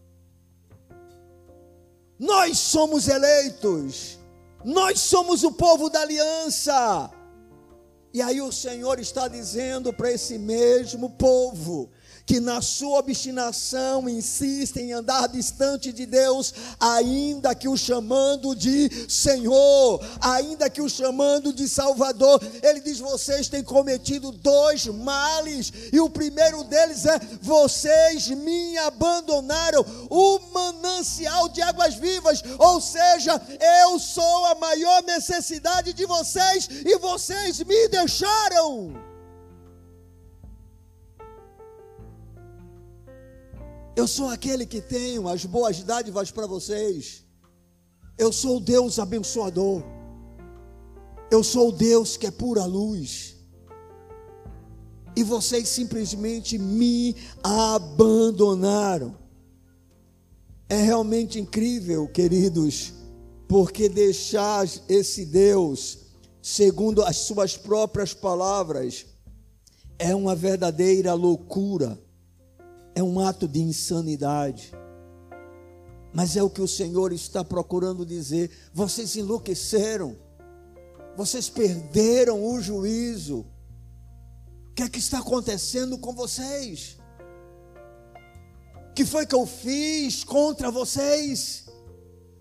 Nós 2.22 2.60
somos 2.60 3.08
eleitos, 3.08 4.20
nós 4.64 5.00
somos 5.00 5.44
o 5.44 5.52
povo 5.54 5.90
da 5.90 6.02
aliança. 6.02 7.10
E 8.14 8.22
aí 8.22 8.40
o 8.40 8.52
Senhor 8.52 9.00
está 9.00 9.28
dizendo 9.28 9.92
para 9.92 10.12
esse 10.12 10.38
mesmo 10.38 11.10
povo: 11.10 11.90
que 12.32 12.40
na 12.40 12.62
sua 12.62 13.00
obstinação 13.00 14.08
insistem 14.08 14.92
em 14.92 14.94
andar 14.94 15.28
distante 15.28 15.92
de 15.92 16.06
Deus, 16.06 16.54
ainda 16.80 17.54
que 17.54 17.68
o 17.68 17.76
chamando 17.76 18.56
de 18.56 18.90
Senhor, 19.12 20.00
ainda 20.22 20.70
que 20.70 20.82
o 20.82 20.88
chamando 20.88 21.52
de 21.52 21.68
Salvador. 21.68 22.42
Ele 22.64 22.80
diz: 22.80 23.00
vocês 23.00 23.50
têm 23.50 23.62
cometido 23.62 24.32
dois 24.32 24.88
males, 24.88 25.74
e 25.92 26.00
o 26.00 26.10
primeiro 26.10 26.64
deles 26.64 27.06
é: 27.06 27.20
vocês 27.42 28.30
me 28.30 28.78
abandonaram 28.78 29.86
o 30.10 30.40
manancial 30.54 31.50
de 31.50 31.62
águas 31.62 31.96
vivas, 31.96 32.42
ou 32.58 32.80
seja, 32.80 33.42
eu 33.84 34.00
sou 34.00 34.46
a 34.46 34.56
maior 34.56 35.04
necessidade 35.04 35.92
de 35.92 36.06
vocês 36.06 36.70
e 36.86 36.98
vocês 36.98 37.60
me 37.60 37.90
deixaram. 37.90 39.11
Eu 43.96 44.08
sou 44.08 44.30
aquele 44.30 44.66
que 44.66 44.82
tenho 44.82 45.28
as 45.28 45.46
boas 45.46 45.84
dádivas 45.84 46.32
para 46.32 46.48
vocês. 46.48 47.26
Eu 48.18 48.32
sou 48.32 48.58
o 48.58 48.60
Deus 48.60 49.00
abençoador. 49.00 49.84
Eu 51.30 51.44
sou 51.44 51.70
o 51.70 51.72
Deus 51.72 52.18
que 52.18 52.28
é 52.28 52.32
pura 52.32 52.66
luz. 52.66 53.36
e 55.16 55.24
vocês 55.24 55.68
simplesmente 55.68 56.58
me 56.58 57.16
abandonaram. 57.44 59.18
É 60.70 60.82
realmente 60.82 61.40
incrível, 61.40 62.08
queridos, 62.08 62.94
porque 63.48 63.90
deixar 63.90 64.66
esse 64.88 65.26
Deus, 65.26 65.98
segundo 66.42 67.04
as 67.04 67.18
suas 67.18 67.58
próprias 67.58 68.14
palavras, 68.14 69.06
é 70.00 70.16
uma 70.16 70.34
verdadeira 70.34 71.14
loucura, 71.14 72.00
é 72.96 73.02
um 73.02 73.20
ato 73.20 73.48
de 73.48 73.60
insanidade. 73.60 74.72
Mas 76.14 76.36
é 76.36 76.44
o 76.44 76.50
que 76.50 76.62
o 76.62 76.68
Senhor 76.68 77.14
está 77.14 77.44
procurando 77.44 78.06
dizer. 78.06 78.52
Vocês 78.74 79.16
enlouqueceram, 79.16 80.18
vocês 81.16 81.50
perderam 81.50 82.44
o 82.46 82.62
juízo. 82.62 83.46
O 84.70 84.74
que 84.74 84.84
é 84.84 84.90
que 84.90 85.00
está 85.00 85.20
acontecendo 85.20 85.98
com 85.98 86.14
vocês? 86.14 86.98
Que 88.94 89.06
foi 89.06 89.26
que 89.26 89.36
eu 89.36 89.46
fiz 89.46 90.24
contra 90.24 90.70
vocês? 90.70 91.66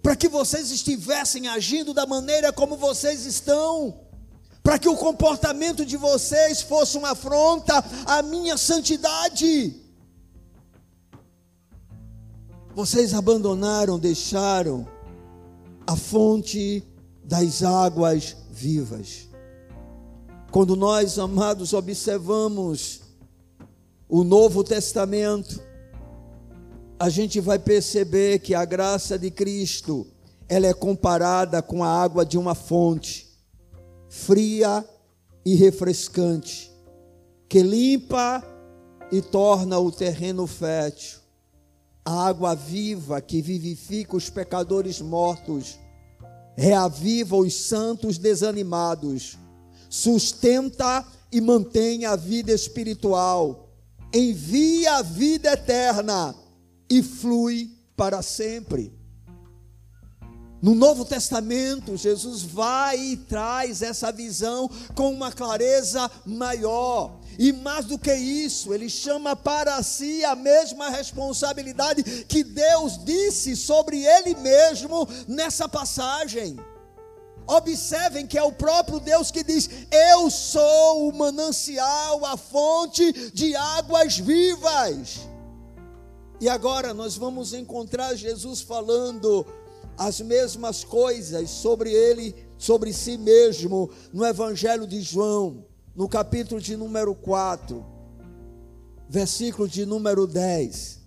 Para 0.03 0.17
que 0.17 0.29
vocês 0.29 0.71
estivessem 0.71 1.47
agindo 1.49 1.93
da 1.95 2.07
maneira 2.07 2.53
como 2.53 2.77
vocês 2.77 3.25
estão? 3.27 4.01
Para 4.63 4.79
que 4.79 4.89
o 4.89 4.97
comportamento 4.97 5.85
de 5.87 5.97
vocês 5.97 6.61
fosse 6.61 6.97
uma 6.99 7.11
afronta 7.11 7.85
à 8.07 8.23
minha 8.23 8.57
santidade? 8.57 9.90
Vocês 12.75 13.15
abandonaram, 13.15 13.99
deixaram 13.99 14.87
a 15.87 15.97
fonte 15.97 16.85
das 17.25 17.63
águas 17.63 18.37
vivas. 18.51 19.29
Quando 20.51 20.77
nós, 20.77 21.19
amados, 21.19 21.73
observamos 21.73 23.01
o 24.09 24.23
Novo 24.25 24.63
Testamento, 24.63 25.61
a 26.99 27.09
gente 27.09 27.41
vai 27.41 27.59
perceber 27.59 28.41
que 28.41 28.55
a 28.55 28.65
graça 28.65 29.19
de 29.19 29.31
Cristo, 29.31 30.07
ela 30.49 30.67
é 30.67 30.75
comparada 30.75 31.63
com 31.63 31.83
a 31.83 31.89
água 31.89 32.27
de 32.27 32.37
uma 32.37 32.55
fonte, 32.55 33.27
fria 34.09 34.85
e 35.45 35.55
refrescante, 35.55 36.71
que 37.49 37.63
limpa 37.63 38.45
e 39.11 39.23
torna 39.23 39.79
o 39.79 39.91
terreno 39.91 40.47
fértil. 40.47 41.20
A 42.11 42.27
água 42.27 42.57
viva 42.57 43.21
que 43.21 43.41
vivifica 43.41 44.17
os 44.17 44.29
pecadores 44.29 45.01
mortos, 45.01 45.79
reaviva 46.57 47.37
os 47.37 47.55
santos 47.55 48.19
desanimados 48.19 49.39
sustenta 49.89 51.07
e 51.31 51.41
mantém 51.41 52.07
a 52.07 52.17
vida 52.17 52.51
espiritual, 52.51 53.69
envia 54.13 54.97
a 54.97 55.03
vida 55.03 55.53
eterna 55.53 56.35
e 56.91 57.01
flui 57.01 57.71
para 57.97 58.23
sempre. 58.23 58.93
No 60.63 60.75
Novo 60.75 61.07
Testamento, 61.07 61.97
Jesus 61.97 62.43
vai 62.43 62.99
e 62.99 63.17
traz 63.17 63.81
essa 63.81 64.13
visão 64.13 64.69
com 64.95 65.11
uma 65.11 65.33
clareza 65.33 66.11
maior. 66.27 67.19
E 67.39 67.51
mais 67.51 67.87
do 67.87 67.99
que 67.99 68.13
isso, 68.13 68.75
ele 68.75 68.91
chama 68.91 69.35
para 69.35 69.83
si 69.83 70.23
a 70.23 70.37
mesma 70.37 70.91
responsabilidade 70.91 72.03
que 72.25 72.45
Deus 72.45 73.03
disse 73.03 73.57
sobre 73.57 74.05
ele 74.05 74.35
mesmo 74.35 75.09
nessa 75.27 75.67
passagem. 75.67 76.59
Observem 77.47 78.27
que 78.27 78.37
é 78.37 78.43
o 78.43 78.53
próprio 78.53 79.01
Deus 79.01 79.31
que 79.31 79.43
diz: 79.43 79.71
Eu 79.91 80.31
sou 80.31 81.09
o 81.09 81.17
manancial, 81.17 82.25
a 82.27 82.37
fonte 82.37 83.31
de 83.31 83.57
águas 83.57 84.19
vivas. 84.19 85.21
E 86.39 86.49
agora 86.49 86.95
nós 86.95 87.17
vamos 87.17 87.53
encontrar 87.53 88.15
Jesus 88.15 88.61
falando 88.61 89.47
as 90.01 90.19
mesmas 90.23 90.83
coisas 90.83 91.51
sobre 91.51 91.93
ele, 91.93 92.35
sobre 92.57 92.91
si 92.91 93.19
mesmo, 93.19 93.91
no 94.15 94.25
Evangelho 94.25 94.87
de 94.87 95.03
João, 95.03 95.67
no 95.95 96.09
capítulo 96.09 96.59
de 96.59 96.75
número 96.75 97.15
4, 97.15 97.85
versículo 99.07 99.69
de 99.69 99.85
número 99.85 100.27
10. 100.27 101.01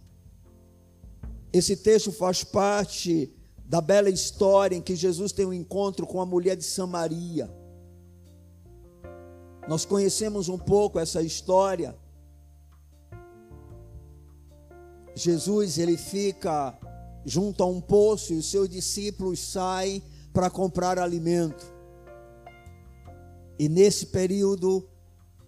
Esse 1.52 1.76
texto 1.76 2.12
faz 2.12 2.44
parte 2.44 3.34
da 3.66 3.82
bela 3.82 4.12
história 4.12 4.76
em 4.76 4.82
que 4.82 4.96
Jesus 4.96 5.32
tem 5.32 5.48
um 5.48 5.54
encontro 5.54 6.06
com 6.06 6.22
a 6.22 6.26
mulher 6.26 6.56
de 6.56 6.64
Samaria. 6.64 7.52
Nós 9.68 9.86
conhecemos 9.86 10.50
um 10.50 10.58
pouco 10.60 11.00
essa 11.00 11.24
história. 11.24 11.98
Jesus 15.16 15.80
ele 15.80 15.98
fica 15.98 16.78
junto 17.26 17.64
a 17.64 17.66
um 17.66 17.80
poço 17.80 18.34
e 18.34 18.38
os 18.38 18.50
seus 18.50 18.70
discípulos 18.70 19.40
saem 19.40 20.04
para 20.34 20.50
comprar 20.50 21.00
alimento. 21.00 21.66
E 23.58 23.70
nesse 23.70 24.08
período, 24.08 24.88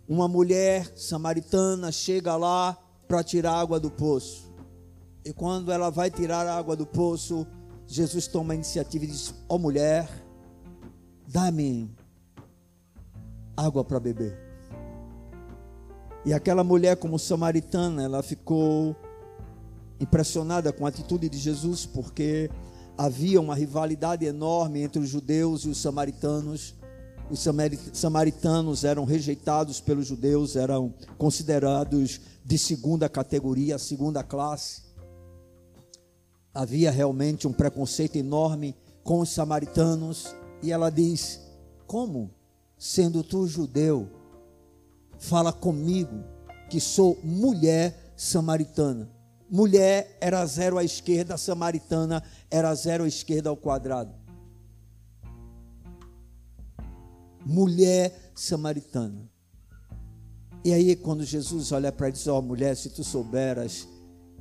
uma 0.08 0.28
mulher 0.28 0.92
samaritana 0.96 1.92
chega 1.92 2.36
lá 2.36 2.78
para 3.08 3.24
tirar 3.24 3.54
água 3.54 3.80
do 3.80 3.90
poço. 3.90 4.54
E 5.24 5.34
quando 5.34 5.72
ela 5.72 5.90
vai 5.90 6.12
tirar 6.12 6.46
a 6.46 6.56
água 6.56 6.76
do 6.76 6.86
poço, 6.86 7.48
Jesus 7.88 8.28
toma 8.28 8.54
a 8.54 8.56
iniciativa 8.56 9.04
e 9.04 9.08
diz: 9.08 9.34
Ó 9.50 9.56
oh, 9.56 9.60
mulher, 9.60 10.08
dá-me 11.28 11.90
água 13.58 13.84
para 13.84 14.00
beber. 14.00 14.38
E 16.24 16.34
aquela 16.34 16.64
mulher, 16.64 16.98
como 16.98 17.20
samaritana, 17.20 18.04
ela 18.04 18.24
ficou 18.24 18.96
impressionada 20.00 20.72
com 20.74 20.86
a 20.86 20.90
atitude 20.90 21.30
de 21.30 21.38
Jesus, 21.38 21.86
porque 21.86 22.50
havia 22.98 23.40
uma 23.40 23.56
rivalidade 23.56 24.26
enorme 24.26 24.82
entre 24.82 25.00
os 25.00 25.10
judeus 25.10 25.62
e 25.64 25.70
os 25.70 25.78
samaritanos. 25.78 26.76
Os 27.30 27.44
samaritanos 27.94 28.84
eram 28.84 29.04
rejeitados 29.04 29.82
pelos 29.82 30.06
judeus, 30.06 30.56
eram 30.56 30.94
considerados 31.18 32.22
de 32.44 32.58
segunda 32.58 33.10
categoria, 33.10 33.80
segunda 33.80 34.24
classe 34.24 34.86
havia 36.56 36.90
realmente 36.90 37.46
um 37.46 37.52
preconceito 37.52 38.16
enorme 38.16 38.74
com 39.04 39.20
os 39.20 39.30
samaritanos, 39.30 40.34
e 40.64 40.72
ela 40.72 40.90
diz: 40.90 41.42
Como, 41.86 42.32
sendo 42.80 43.22
tu 43.22 43.46
judeu, 43.46 44.10
fala 45.20 45.52
comigo 45.52 46.24
que 46.70 46.80
sou 46.80 47.20
mulher 47.22 48.14
samaritana? 48.16 49.10
Mulher 49.50 50.18
era 50.20 50.46
zero 50.46 50.78
à 50.78 50.84
esquerda, 50.84 51.38
samaritana 51.38 52.24
era 52.50 52.74
zero 52.74 53.04
à 53.04 53.08
esquerda 53.08 53.50
ao 53.50 53.58
quadrado. 53.58 54.14
Mulher 57.46 58.32
samaritana. 58.34 59.30
E 60.64 60.74
aí, 60.74 60.96
quando 60.96 61.24
Jesus 61.24 61.72
olha 61.72 61.92
para 61.92 62.08
ela 62.08 62.16
e 62.16 62.18
diz: 62.18 62.28
Ó 62.28 62.40
oh, 62.40 62.42
mulher, 62.42 62.76
se 62.76 62.90
tu 62.90 63.04
souberas 63.04 63.88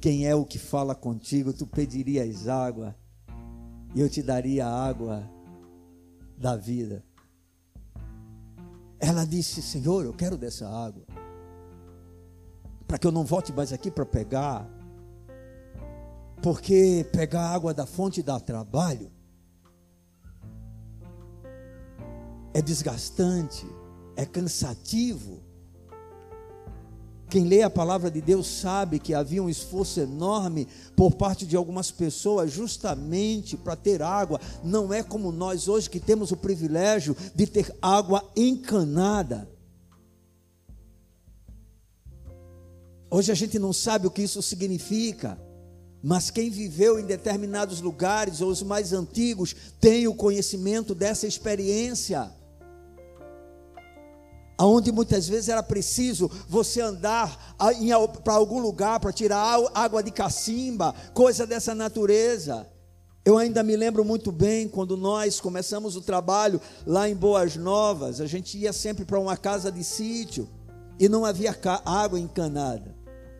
quem 0.00 0.26
é 0.26 0.34
o 0.34 0.44
que 0.44 0.58
fala 0.58 0.94
contigo? 0.94 1.52
Tu 1.52 1.66
pedirias 1.66 2.48
água 2.48 2.96
e 3.94 4.00
eu 4.00 4.08
te 4.08 4.22
daria 4.22 4.66
a 4.66 4.86
água 4.86 5.30
da 6.36 6.56
vida. 6.56 7.04
Ela 8.98 9.24
disse: 9.24 9.60
Senhor, 9.60 10.04
eu 10.04 10.14
quero 10.14 10.38
dessa 10.38 10.68
água, 10.68 11.04
para 12.86 12.98
que 12.98 13.06
eu 13.06 13.12
não 13.12 13.24
volte 13.24 13.52
mais 13.52 13.72
aqui 13.72 13.90
para 13.90 14.06
pegar, 14.06 14.66
porque 16.44 17.06
pegar 17.10 17.54
água 17.54 17.72
da 17.72 17.86
fonte 17.86 18.22
dá 18.22 18.38
trabalho, 18.38 19.10
é 22.52 22.60
desgastante, 22.60 23.66
é 24.14 24.26
cansativo. 24.26 25.40
Quem 27.30 27.44
lê 27.44 27.62
a 27.62 27.70
palavra 27.70 28.10
de 28.10 28.20
Deus 28.20 28.46
sabe 28.46 28.98
que 28.98 29.14
havia 29.14 29.42
um 29.42 29.48
esforço 29.48 30.00
enorme 30.00 30.68
por 30.94 31.14
parte 31.14 31.46
de 31.46 31.56
algumas 31.56 31.90
pessoas, 31.90 32.52
justamente 32.52 33.56
para 33.56 33.74
ter 33.74 34.02
água. 34.02 34.38
Não 34.62 34.92
é 34.92 35.02
como 35.02 35.32
nós 35.32 35.66
hoje 35.66 35.88
que 35.88 35.98
temos 35.98 36.30
o 36.30 36.36
privilégio 36.36 37.16
de 37.34 37.46
ter 37.46 37.74
água 37.80 38.22
encanada. 38.36 39.48
Hoje 43.10 43.32
a 43.32 43.34
gente 43.34 43.58
não 43.58 43.72
sabe 43.72 44.06
o 44.06 44.10
que 44.10 44.20
isso 44.20 44.42
significa, 44.42 45.38
mas 46.06 46.30
quem 46.30 46.50
viveu 46.50 46.98
em 46.98 47.06
determinados 47.06 47.80
lugares, 47.80 48.42
ou 48.42 48.50
os 48.50 48.62
mais 48.62 48.92
antigos, 48.92 49.56
tem 49.80 50.06
o 50.06 50.14
conhecimento 50.14 50.94
dessa 50.94 51.26
experiência 51.26 52.30
aonde 54.58 54.92
muitas 54.92 55.26
vezes 55.26 55.48
era 55.48 55.62
preciso 55.62 56.30
você 56.46 56.80
andar 56.80 57.56
para 58.22 58.34
algum 58.34 58.60
lugar 58.60 59.00
para 59.00 59.12
tirar 59.12 59.58
água 59.74 60.02
de 60.02 60.10
cacimba, 60.10 60.94
coisa 61.12 61.46
dessa 61.46 61.74
natureza. 61.74 62.68
Eu 63.24 63.38
ainda 63.38 63.62
me 63.62 63.74
lembro 63.74 64.04
muito 64.04 64.30
bem 64.30 64.68
quando 64.68 64.98
nós 64.98 65.40
começamos 65.40 65.96
o 65.96 66.02
trabalho 66.02 66.60
lá 66.86 67.08
em 67.08 67.16
Boas 67.16 67.56
Novas, 67.56 68.20
a 68.20 68.26
gente 68.26 68.58
ia 68.58 68.72
sempre 68.72 69.04
para 69.04 69.18
uma 69.18 69.36
casa 69.36 69.72
de 69.72 69.82
sítio. 69.82 70.48
e 71.00 71.08
não 71.08 71.24
havia 71.24 71.58
água 71.84 72.20
encanada. 72.20 72.94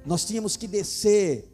Nós 0.05 0.25
tínhamos 0.25 0.57
que 0.57 0.67
descer, 0.67 1.49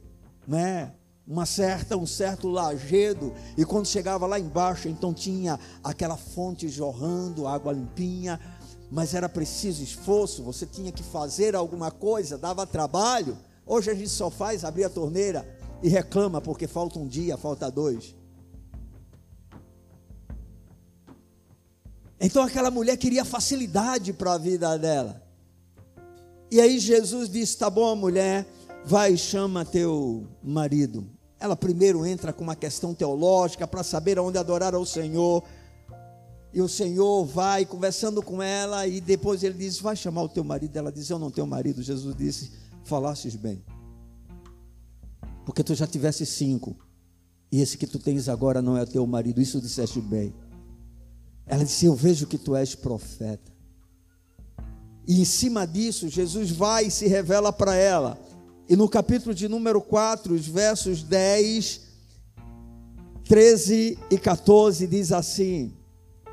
né? 0.49 0.95
Uma 1.27 1.47
certa, 1.47 1.97
um 1.97 2.07
certo 2.07 2.49
lajedo, 2.49 3.33
e 3.57 3.65
quando 3.65 3.87
chegava 3.87 4.27
lá 4.27 4.39
embaixo, 4.39 4.89
então 4.89 5.15
tinha 5.15 5.61
aquela 5.83 6.17
fonte 6.17 6.69
jorrando, 6.69 7.47
água 7.47 7.73
limpinha, 7.73 8.41
mas 8.91 9.15
era 9.15 9.29
preciso 9.29 9.83
esforço, 9.83 10.43
você 10.43 10.67
tinha 10.67 10.91
que 10.91 11.03
fazer 11.03 11.55
alguma 11.55 11.91
coisa, 11.91 12.37
dava 12.37 12.67
trabalho. 12.67 13.39
Hoje 13.65 13.91
a 13.91 13.95
gente 13.95 14.09
só 14.09 14.29
faz 14.29 14.65
abrir 14.65 14.85
a 14.85 14.91
torneira 14.91 15.47
e 15.83 15.89
reclama 15.89 16.41
porque 16.41 16.67
falta 16.67 16.99
um 16.99 17.07
dia, 17.07 17.37
falta 17.37 17.71
dois. 17.71 18.17
Então 22.21 22.43
aquela 22.43 22.71
mulher 22.71 22.97
queria 22.97 23.25
facilidade 23.25 24.13
para 24.13 24.35
a 24.35 24.39
vida 24.39 24.77
dela. 24.77 25.23
E 26.51 26.61
aí 26.61 26.79
Jesus 26.79 27.31
disse: 27.31 27.57
Tá 27.57 27.71
bom, 27.71 27.95
mulher, 27.97 28.45
vai 28.85 29.15
e 29.15 29.19
chama 29.19 29.65
teu 29.65 30.27
marido. 30.43 31.07
Ela 31.39 31.57
primeiro 31.57 32.05
entra 32.05 32.33
com 32.33 32.43
uma 32.43 32.57
questão 32.57 32.95
teológica 32.95 33.67
para 33.67 33.83
saber 33.83 34.19
aonde 34.19 34.39
adorar 34.39 34.75
ao 34.75 34.85
Senhor. 34.85 35.43
E 36.53 36.61
o 36.61 36.69
Senhor 36.69 37.25
vai 37.25 37.65
conversando 37.65 38.23
com 38.23 38.43
ela 38.43 38.87
e 38.87 39.01
depois 39.01 39.43
ele 39.43 39.55
diz: 39.55 39.81
Vai 39.81 39.97
chamar 39.97 40.23
o 40.23 40.29
teu 40.29 40.45
marido. 40.45 40.77
Ela 40.77 40.93
diz: 40.93 41.09
Eu 41.09 41.19
não 41.19 41.31
tenho 41.31 41.47
marido. 41.47 41.83
Jesus 41.83 42.15
disse: 42.15 42.53
Falastes 42.85 43.37
bem. 43.37 43.65
Porque 45.47 45.65
tu 45.65 45.75
já 45.75 45.87
tivesse 45.87 46.27
cinco. 46.27 46.77
E 47.51 47.61
esse 47.61 47.79
que 47.79 47.87
tu 47.87 47.99
tens 47.99 48.29
agora 48.29 48.61
não 48.61 48.77
é 48.77 48.85
teu 48.85 49.07
marido. 49.07 49.41
Isso 49.41 49.61
disseste 49.61 50.01
bem. 50.01 50.35
Ela 51.47 51.65
disse: 51.65 51.87
Eu 51.87 51.95
vejo 51.95 52.27
que 52.27 52.37
tu 52.37 52.55
és 52.55 52.75
profeta. 52.75 53.51
E 55.07 55.21
em 55.21 55.25
cima 55.25 55.67
disso, 55.67 56.09
Jesus 56.09 56.51
vai 56.51 56.87
e 56.87 56.91
se 56.91 57.07
revela 57.09 57.53
para 57.53 57.75
ela. 57.75 58.19
E 58.71 58.77
no 58.77 58.89
capítulo 58.89 59.35
de 59.35 59.49
número 59.49 59.81
4, 59.83 60.33
os 60.33 60.47
versos 60.47 61.03
10, 61.03 61.81
13 63.25 63.99
e 64.09 64.17
14, 64.17 64.87
diz 64.87 65.11
assim: 65.11 65.75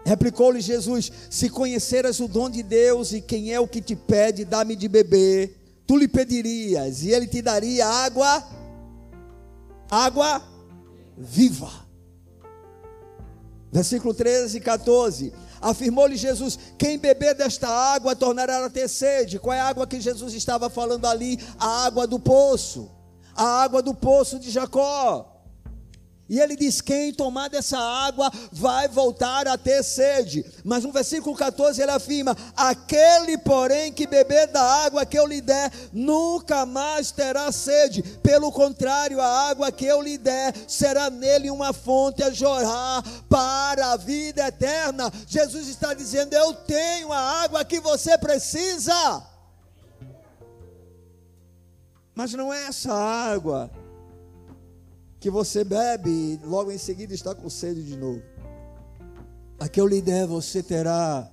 Replicou-lhe 0.06 0.62
Jesus: 0.62 1.12
Se 1.32 1.50
conheceras 1.50 2.20
o 2.20 2.28
dom 2.28 2.48
de 2.48 2.62
Deus 2.62 3.12
e 3.12 3.22
quem 3.22 3.52
é 3.52 3.60
o 3.60 3.68
que 3.68 3.82
te 3.82 3.96
pede, 3.96 4.46
dá-me 4.46 4.76
de 4.76 4.88
beber, 4.88 5.82
tu 5.88 5.98
lhe 5.98 6.08
pedirias, 6.08 7.02
e 7.02 7.10
ele 7.10 7.26
te 7.26 7.42
daria 7.42 7.88
água, 7.88 8.48
água 9.90 10.44
viva. 11.18 11.72
Versículo 13.72 14.14
13 14.14 14.58
e 14.58 14.62
14. 14.62 15.34
Afirmou-lhe 15.68 16.16
Jesus: 16.16 16.58
Quem 16.78 16.98
beber 16.98 17.36
desta 17.36 17.68
água 17.68 18.16
tornará 18.16 18.66
a 18.66 18.70
ter 18.70 18.88
sede. 18.88 19.38
Qual 19.38 19.54
é 19.54 19.60
a 19.60 19.66
água 19.66 19.86
que 19.86 20.00
Jesus 20.00 20.34
estava 20.34 20.70
falando 20.70 21.06
ali? 21.06 21.38
A 21.60 21.86
água 21.86 22.08
do 22.08 22.18
poço. 22.18 22.90
A 23.36 23.64
água 23.64 23.82
do 23.82 23.94
poço 23.94 24.40
de 24.40 24.50
Jacó. 24.50 25.37
E 26.30 26.40
ele 26.40 26.56
diz: 26.58 26.82
quem 26.82 27.14
tomar 27.14 27.50
dessa 27.50 27.78
água 27.80 28.32
vai 28.52 28.88
voltar 28.88 29.48
a 29.48 29.58
ter 29.58 29.82
sede. 29.84 30.46
Mas 30.64 30.84
no 30.84 30.92
versículo 30.92 31.36
14 31.36 31.82
ele 31.82 31.92
afirma: 31.92 32.36
aquele, 32.56 33.38
porém, 33.38 33.94
que 33.94 34.06
beber 34.06 34.48
da 34.48 34.62
água 34.62 35.06
que 35.06 35.18
eu 35.18 35.26
lhe 35.26 35.40
der, 35.40 35.72
nunca 35.94 36.66
mais 36.66 37.12
terá 37.12 37.52
sede. 37.52 38.04
Pelo 38.22 38.52
contrário, 38.52 39.22
a 39.22 39.50
água 39.50 39.72
que 39.72 39.86
eu 39.86 40.02
lhe 40.02 40.18
der 40.18 40.54
será 40.68 41.10
nele 41.10 41.50
uma 41.50 41.72
fonte 41.72 42.22
a 42.22 42.30
jorrar 42.30 43.04
para 43.30 43.94
a 43.94 43.98
vida 43.98 44.46
eterna. 44.46 45.12
Jesus 45.28 45.70
está 45.70 45.94
dizendo: 45.94 46.34
eu 46.34 46.54
tenho 46.54 47.14
a 47.14 47.20
água 47.44 47.64
que 47.64 47.80
você 47.80 48.18
precisa. 48.18 49.26
Mas 52.14 52.34
não 52.34 52.52
é 52.52 52.66
essa 52.66 52.92
água 52.92 53.72
que 55.20 55.30
você 55.30 55.64
bebe 55.64 56.10
e 56.10 56.40
logo 56.44 56.72
em 56.72 56.78
seguida 56.78 57.14
está 57.14 57.34
com 57.34 57.50
sede 57.50 57.84
de 57.84 57.98
novo. 57.98 58.22
A 59.60 59.68
que 59.68 59.82
eu 59.82 59.88
lhe 59.88 60.02
der, 60.02 60.28
você 60.28 60.62
terá 60.62 61.32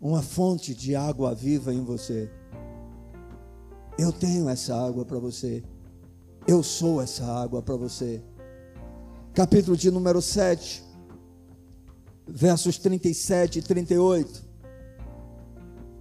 uma 0.00 0.22
fonte 0.22 0.74
de 0.74 0.94
água 0.94 1.34
viva 1.34 1.72
em 1.72 1.82
você. 1.82 2.30
Eu 3.98 4.12
tenho 4.12 4.48
essa 4.48 4.76
água 4.76 5.04
para 5.04 5.18
você. 5.18 5.64
Eu 6.46 6.62
sou 6.62 7.00
essa 7.00 7.24
água 7.24 7.62
para 7.62 7.76
você. 7.76 8.22
Capítulo 9.34 9.76
de 9.76 9.90
número 9.90 10.20
7, 10.20 10.84
versos 12.26 12.78
37 12.78 13.58
e 13.58 13.62
38. 13.62 14.44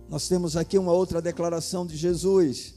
Nós 0.10 0.28
temos 0.28 0.56
aqui 0.56 0.78
uma 0.78 0.92
outra 0.92 1.22
declaração 1.22 1.86
de 1.86 1.98
Jesus. 1.98 2.77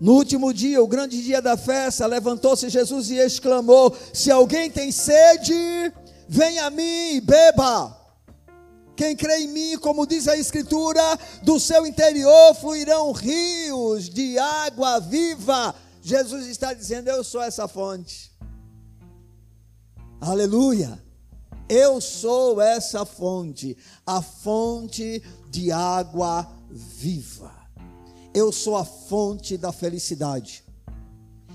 No 0.00 0.14
último 0.14 0.54
dia, 0.54 0.82
o 0.82 0.88
grande 0.88 1.22
dia 1.22 1.42
da 1.42 1.58
festa, 1.58 2.06
levantou-se 2.06 2.70
Jesus 2.70 3.10
e 3.10 3.16
exclamou: 3.16 3.94
Se 4.14 4.30
alguém 4.30 4.70
tem 4.70 4.90
sede, 4.90 5.92
venha 6.26 6.66
a 6.66 6.70
mim 6.70 7.16
e 7.16 7.20
beba. 7.20 7.98
Quem 8.96 9.14
crê 9.14 9.40
em 9.40 9.48
mim, 9.48 9.78
como 9.78 10.06
diz 10.06 10.26
a 10.26 10.38
Escritura, 10.38 11.02
do 11.42 11.60
seu 11.60 11.86
interior 11.86 12.54
fluirão 12.54 13.12
rios 13.12 14.08
de 14.08 14.38
água 14.38 15.00
viva. 15.00 15.74
Jesus 16.00 16.46
está 16.46 16.72
dizendo: 16.72 17.08
Eu 17.08 17.22
sou 17.22 17.42
essa 17.42 17.68
fonte. 17.68 18.32
Aleluia. 20.18 21.02
Eu 21.68 22.00
sou 22.00 22.60
essa 22.60 23.04
fonte, 23.04 23.76
a 24.04 24.20
fonte 24.20 25.22
de 25.50 25.70
água 25.70 26.50
viva. 26.70 27.59
Eu 28.32 28.52
sou 28.52 28.76
a 28.76 28.84
fonte 28.84 29.56
da 29.56 29.72
felicidade. 29.72 30.62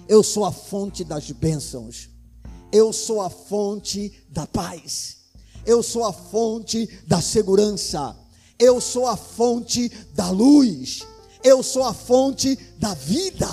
Eu 0.07 0.21
sou 0.21 0.43
a 0.45 0.51
fonte 0.51 1.03
das 1.03 1.31
bênçãos. 1.31 2.09
Eu 2.71 2.91
sou 2.91 3.21
a 3.21 3.29
fonte 3.29 4.25
da 4.29 4.45
paz. 4.45 5.17
Eu 5.65 5.81
sou 5.81 6.03
a 6.03 6.11
fonte 6.11 6.85
da 7.07 7.21
segurança. 7.21 8.15
Eu 8.59 8.81
sou 8.81 9.07
a 9.07 9.15
fonte 9.15 9.89
da 10.13 10.29
luz. 10.29 11.01
Eu 11.43 11.63
sou 11.63 11.83
a 11.83 11.93
fonte 11.93 12.55
da 12.77 12.93
vida. 12.93 13.47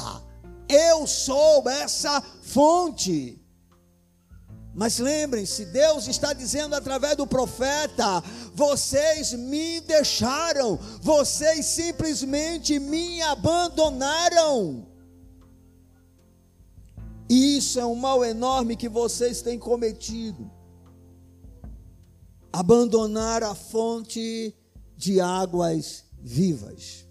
Eu 0.68 1.06
sou 1.06 1.68
essa 1.68 2.20
fonte. 2.42 3.41
Mas 4.74 4.98
lembrem-se, 4.98 5.66
Deus 5.66 6.08
está 6.08 6.32
dizendo 6.32 6.74
através 6.74 7.16
do 7.16 7.26
profeta: 7.26 8.22
vocês 8.54 9.34
me 9.34 9.80
deixaram, 9.80 10.78
vocês 11.00 11.66
simplesmente 11.66 12.78
me 12.78 13.20
abandonaram. 13.22 14.86
E 17.28 17.56
isso 17.58 17.78
é 17.78 17.86
um 17.86 17.94
mal 17.94 18.24
enorme 18.24 18.76
que 18.76 18.88
vocês 18.88 19.42
têm 19.42 19.58
cometido. 19.58 20.50
Abandonar 22.52 23.42
a 23.42 23.54
fonte 23.54 24.54
de 24.96 25.20
águas 25.20 26.04
vivas. 26.20 27.01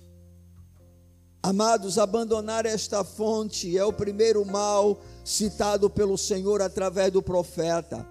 Amados, 1.43 1.97
abandonar 1.97 2.67
esta 2.67 3.03
fonte 3.03 3.75
é 3.75 3.83
o 3.83 3.91
primeiro 3.91 4.45
mal 4.45 5.01
citado 5.25 5.89
pelo 5.89 6.15
Senhor 6.15 6.61
através 6.61 7.11
do 7.11 7.21
profeta. 7.21 8.07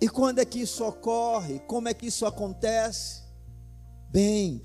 E 0.00 0.08
quando 0.08 0.40
é 0.40 0.44
que 0.44 0.62
isso 0.62 0.84
ocorre? 0.84 1.60
Como 1.60 1.88
é 1.88 1.94
que 1.94 2.06
isso 2.06 2.26
acontece? 2.26 3.22
Bem, 4.10 4.64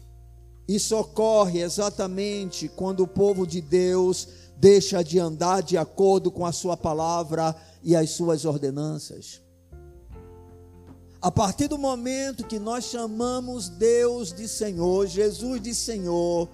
isso 0.67 0.97
ocorre 0.97 1.61
exatamente 1.61 2.67
quando 2.67 3.01
o 3.01 3.07
povo 3.07 3.45
de 3.45 3.61
Deus 3.61 4.27
deixa 4.57 5.03
de 5.03 5.19
andar 5.19 5.61
de 5.61 5.77
acordo 5.77 6.31
com 6.31 6.43
a 6.43 6.51
sua 6.51 6.75
palavra 6.75 7.55
e 7.83 7.95
as 7.95 8.09
suas 8.09 8.45
ordenanças. 8.45 9.41
A 11.21 11.31
partir 11.31 11.67
do 11.67 11.77
momento 11.77 12.47
que 12.47 12.57
nós 12.57 12.85
chamamos 12.85 13.69
Deus 13.69 14.33
de 14.33 14.47
Senhor, 14.47 15.05
Jesus 15.05 15.61
de 15.61 15.75
Senhor, 15.75 16.49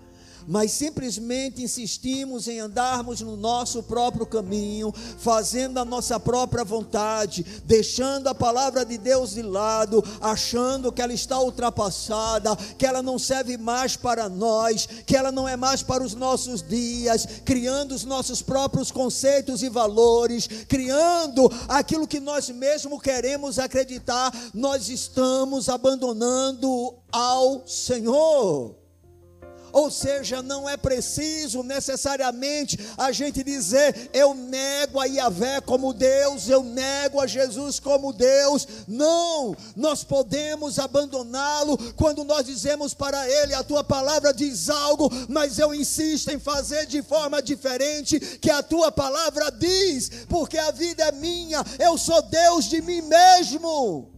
mas 0.48 0.72
simplesmente 0.72 1.62
insistimos 1.62 2.48
em 2.48 2.60
andarmos 2.60 3.22
no 3.22 3.36
nosso 3.36 3.84
próprio 3.84 4.26
caminho, 4.26 4.94
fazendo 5.18 5.80
a 5.80 5.86
nossa 5.86 6.20
própria 6.20 6.64
vontade, 6.64 7.46
deixando 7.66 8.28
a 8.28 8.36
palavra 8.36 8.86
de 8.86 8.98
Deus 8.98 9.32
de 9.32 9.42
lado, 9.42 10.04
achando 10.22 10.92
que 10.92 11.02
ela 11.02 11.14
está 11.14 11.40
ultrapassada, 11.40 12.56
que 12.78 12.86
ela 12.86 13.02
não 13.02 13.18
serve 13.18 13.58
mais 13.58 13.96
para 13.96 14.30
nós, 14.30 14.88
que 15.06 15.16
ela 15.16 15.32
não 15.32 15.48
é 15.48 15.56
mais 15.56 15.82
para 15.82 16.04
os 16.04 16.14
nossos 16.14 16.62
dias, 16.62 17.28
criando 17.46 17.94
os 17.94 18.04
nossos 18.04 18.42
próprios 18.42 18.92
conceitos 18.92 19.64
e 19.64 19.70
valores, 19.70 20.48
criando 20.68 21.52
aquilo 21.68 22.08
que 22.08 22.20
nós 22.20 22.50
mesmos 22.50 23.02
queremos 23.02 23.60
acreditar, 23.60 24.34
nós 24.54 24.90
estamos 24.90 25.70
abandonando 25.70 26.96
ao 27.12 27.68
Senhor. 27.68 28.83
Ou 29.74 29.90
seja, 29.90 30.44
não 30.44 30.70
é 30.70 30.78
preciso 30.78 31.64
necessariamente 31.64 32.78
a 32.96 33.12
gente 33.12 33.44
dizer 33.44 34.12
eu 34.14 34.36
nego 34.36 35.00
a 35.00 35.06
Yahvé 35.06 35.62
como 35.62 35.92
Deus, 35.94 36.48
eu 36.48 36.64
nego 36.64 37.20
a 37.20 37.26
Jesus 37.26 37.80
como 37.80 38.14
Deus. 38.14 38.68
Não, 38.88 39.58
nós 39.76 40.04
podemos 40.04 40.78
abandoná-lo 40.78 41.76
quando 41.96 42.24
nós 42.24 42.46
dizemos 42.46 42.94
para 42.94 43.28
ele: 43.28 43.56
a 43.56 43.64
tua 43.64 43.84
palavra 43.84 44.32
diz 44.32 44.70
algo, 44.70 45.10
mas 45.28 45.58
eu 45.58 45.74
insisto 45.74 46.30
em 46.30 46.38
fazer 46.38 46.86
de 46.86 47.02
forma 47.02 47.42
diferente 47.42 48.20
que 48.20 48.52
a 48.52 48.62
tua 48.62 48.92
palavra 48.92 49.50
diz, 49.50 50.10
porque 50.30 50.58
a 50.60 50.70
vida 50.70 51.04
é 51.06 51.12
minha, 51.12 51.64
eu 51.80 51.98
sou 51.98 52.22
Deus 52.22 52.66
de 52.66 52.80
mim 52.80 53.02
mesmo. 53.02 54.13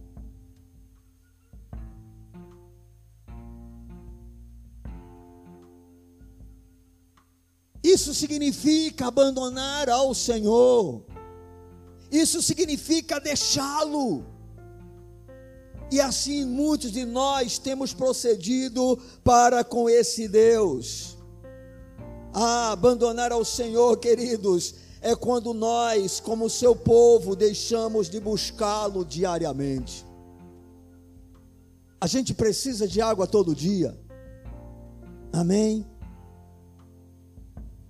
Isso 7.86 8.12
significa 8.12 9.06
abandonar 9.06 9.88
ao 9.88 10.12
Senhor. 10.12 11.04
Isso 12.10 12.42
significa 12.42 13.20
deixá-lo. 13.20 14.24
E 15.92 16.00
assim 16.00 16.44
muitos 16.44 16.90
de 16.90 17.04
nós 17.04 17.58
temos 17.58 17.94
procedido 17.94 18.98
para 19.22 19.62
com 19.62 19.88
esse 19.88 20.26
Deus. 20.26 21.16
Ah, 22.34 22.72
abandonar 22.72 23.30
ao 23.30 23.44
Senhor, 23.44 23.96
queridos, 23.98 24.74
é 25.00 25.14
quando 25.14 25.54
nós, 25.54 26.18
como 26.18 26.50
seu 26.50 26.74
povo, 26.74 27.36
deixamos 27.36 28.10
de 28.10 28.18
buscá-lo 28.18 29.04
diariamente. 29.04 30.04
A 32.00 32.08
gente 32.08 32.34
precisa 32.34 32.88
de 32.88 33.00
água 33.00 33.28
todo 33.28 33.54
dia. 33.54 33.96
Amém? 35.32 35.86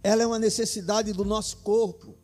Ela 0.06 0.22
é 0.22 0.26
uma 0.26 0.38
necessidade 0.38 1.12
do 1.12 1.24
nosso 1.24 1.56
corpo. 1.58 2.14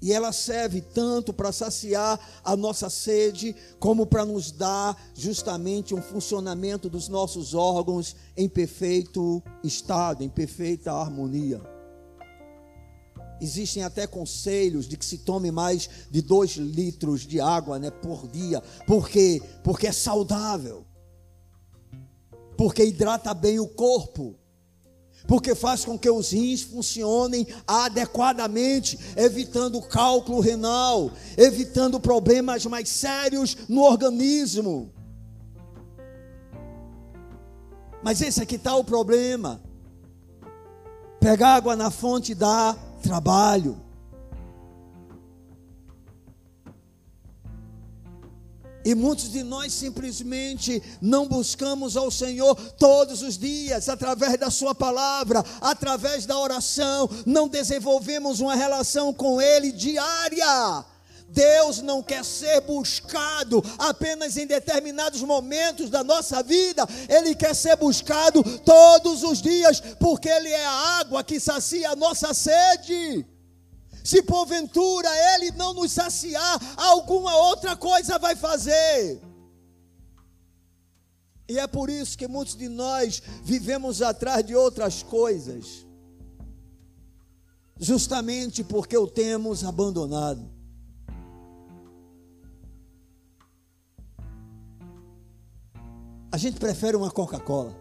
E 0.00 0.10
ela 0.10 0.32
serve 0.32 0.80
tanto 0.80 1.34
para 1.34 1.52
saciar 1.52 2.18
a 2.42 2.56
nossa 2.56 2.88
sede, 2.88 3.54
como 3.78 4.06
para 4.06 4.24
nos 4.24 4.50
dar 4.50 4.96
justamente 5.14 5.94
um 5.94 6.00
funcionamento 6.00 6.88
dos 6.88 7.08
nossos 7.08 7.52
órgãos 7.52 8.16
em 8.34 8.48
perfeito 8.48 9.42
estado, 9.62 10.24
em 10.24 10.30
perfeita 10.30 10.90
harmonia. 10.90 11.60
Existem 13.38 13.82
até 13.82 14.06
conselhos 14.06 14.88
de 14.88 14.96
que 14.96 15.04
se 15.04 15.18
tome 15.18 15.50
mais 15.50 15.90
de 16.10 16.22
dois 16.22 16.52
litros 16.52 17.26
de 17.26 17.38
água 17.38 17.78
né, 17.78 17.90
por 17.90 18.26
dia. 18.26 18.62
Por 18.86 19.10
quê? 19.10 19.42
Porque 19.62 19.86
é 19.86 19.92
saudável. 19.92 20.86
Porque 22.56 22.82
hidrata 22.82 23.34
bem 23.34 23.60
o 23.60 23.68
corpo 23.68 24.39
porque 25.30 25.54
faz 25.54 25.84
com 25.84 25.96
que 25.96 26.10
os 26.10 26.32
rins 26.32 26.62
funcionem 26.62 27.46
adequadamente, 27.64 28.98
evitando 29.16 29.80
cálculo 29.80 30.40
renal, 30.40 31.12
evitando 31.38 32.00
problemas 32.00 32.66
mais 32.66 32.88
sérios 32.88 33.56
no 33.68 33.82
organismo. 33.82 34.92
Mas 38.02 38.20
esse 38.20 38.42
aqui 38.42 38.56
está 38.56 38.74
o 38.74 38.82
problema. 38.82 39.62
Pegar 41.20 41.54
água 41.54 41.76
na 41.76 41.92
fonte 41.92 42.34
dá 42.34 42.76
trabalho. 43.00 43.80
E 48.84 48.94
muitos 48.94 49.30
de 49.30 49.42
nós 49.42 49.72
simplesmente 49.72 50.82
não 51.00 51.28
buscamos 51.28 51.96
ao 51.96 52.10
Senhor 52.10 52.54
todos 52.78 53.22
os 53.22 53.36
dias, 53.36 53.88
através 53.88 54.38
da 54.38 54.50
Sua 54.50 54.74
palavra, 54.74 55.44
através 55.60 56.24
da 56.24 56.38
oração, 56.38 57.08
não 57.26 57.46
desenvolvemos 57.46 58.40
uma 58.40 58.54
relação 58.54 59.12
com 59.12 59.40
Ele 59.40 59.70
diária. 59.70 60.84
Deus 61.28 61.80
não 61.80 62.02
quer 62.02 62.24
ser 62.24 62.60
buscado 62.62 63.62
apenas 63.78 64.36
em 64.36 64.46
determinados 64.46 65.22
momentos 65.22 65.88
da 65.88 66.02
nossa 66.02 66.42
vida, 66.42 66.86
Ele 67.08 67.34
quer 67.34 67.54
ser 67.54 67.76
buscado 67.76 68.42
todos 68.60 69.22
os 69.22 69.40
dias, 69.40 69.80
porque 69.98 70.28
Ele 70.28 70.48
é 70.48 70.64
a 70.64 70.98
água 71.00 71.22
que 71.22 71.38
sacia 71.38 71.90
a 71.90 71.96
nossa 71.96 72.34
sede. 72.34 73.24
Se 74.04 74.22
porventura 74.22 75.08
Ele 75.34 75.50
não 75.52 75.74
nos 75.74 75.92
saciar, 75.92 76.58
alguma 76.76 77.36
outra 77.36 77.76
coisa 77.76 78.18
vai 78.18 78.34
fazer. 78.36 79.20
E 81.50 81.58
é 81.58 81.66
por 81.66 81.90
isso 81.90 82.16
que 82.16 82.28
muitos 82.28 82.54
de 82.54 82.68
nós 82.68 83.20
vivemos 83.42 84.00
atrás 84.00 84.46
de 84.46 84.54
outras 84.54 85.02
coisas, 85.02 85.84
justamente 87.76 88.62
porque 88.62 88.96
o 88.96 89.08
temos 89.08 89.64
abandonado. 89.64 90.48
A 96.30 96.36
gente 96.36 96.60
prefere 96.60 96.96
uma 96.96 97.10
Coca-Cola, 97.10 97.76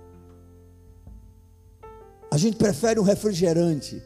a 2.31 2.37
gente 2.39 2.57
prefere 2.57 2.99
um 2.99 3.03
refrigerante, 3.03 4.01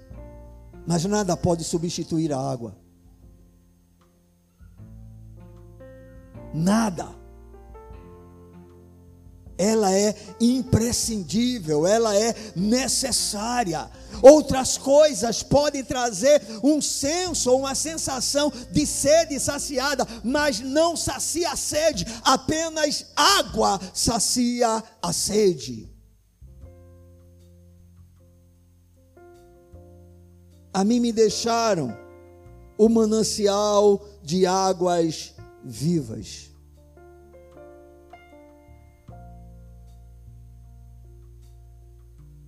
mas 0.86 1.06
nada 1.06 1.36
pode 1.38 1.64
substituir 1.64 2.32
a 2.34 2.40
água. 2.40 2.76
Nada. 6.54 7.24
Ela 9.56 9.94
é 9.94 10.16
imprescindível, 10.42 11.86
ela 11.86 12.16
é 12.16 12.36
necessária. 12.56 13.90
Outras 14.22 14.78
coisas 14.78 15.44
podem 15.44 15.84
trazer 15.84 16.42
um 16.64 16.82
senso 16.82 17.52
ou 17.52 17.60
uma 17.60 17.76
sensação 17.76 18.52
de 18.72 18.86
sede 18.86 19.40
saciada, 19.40 20.08
mas 20.24 20.60
não 20.60 20.98
sacia 20.98 21.52
a 21.52 21.56
sede, 21.56 22.06
apenas 22.24 23.06
água 23.16 23.80
sacia 23.94 24.84
a 25.02 25.14
sede. 25.14 25.93
A 30.74 30.84
mim 30.84 31.00
me 31.00 31.12
deixaram 31.12 31.96
o 32.78 32.90
manancial 32.90 34.04
de 34.24 34.46
águas 34.46 35.36
vivas. 35.64 36.50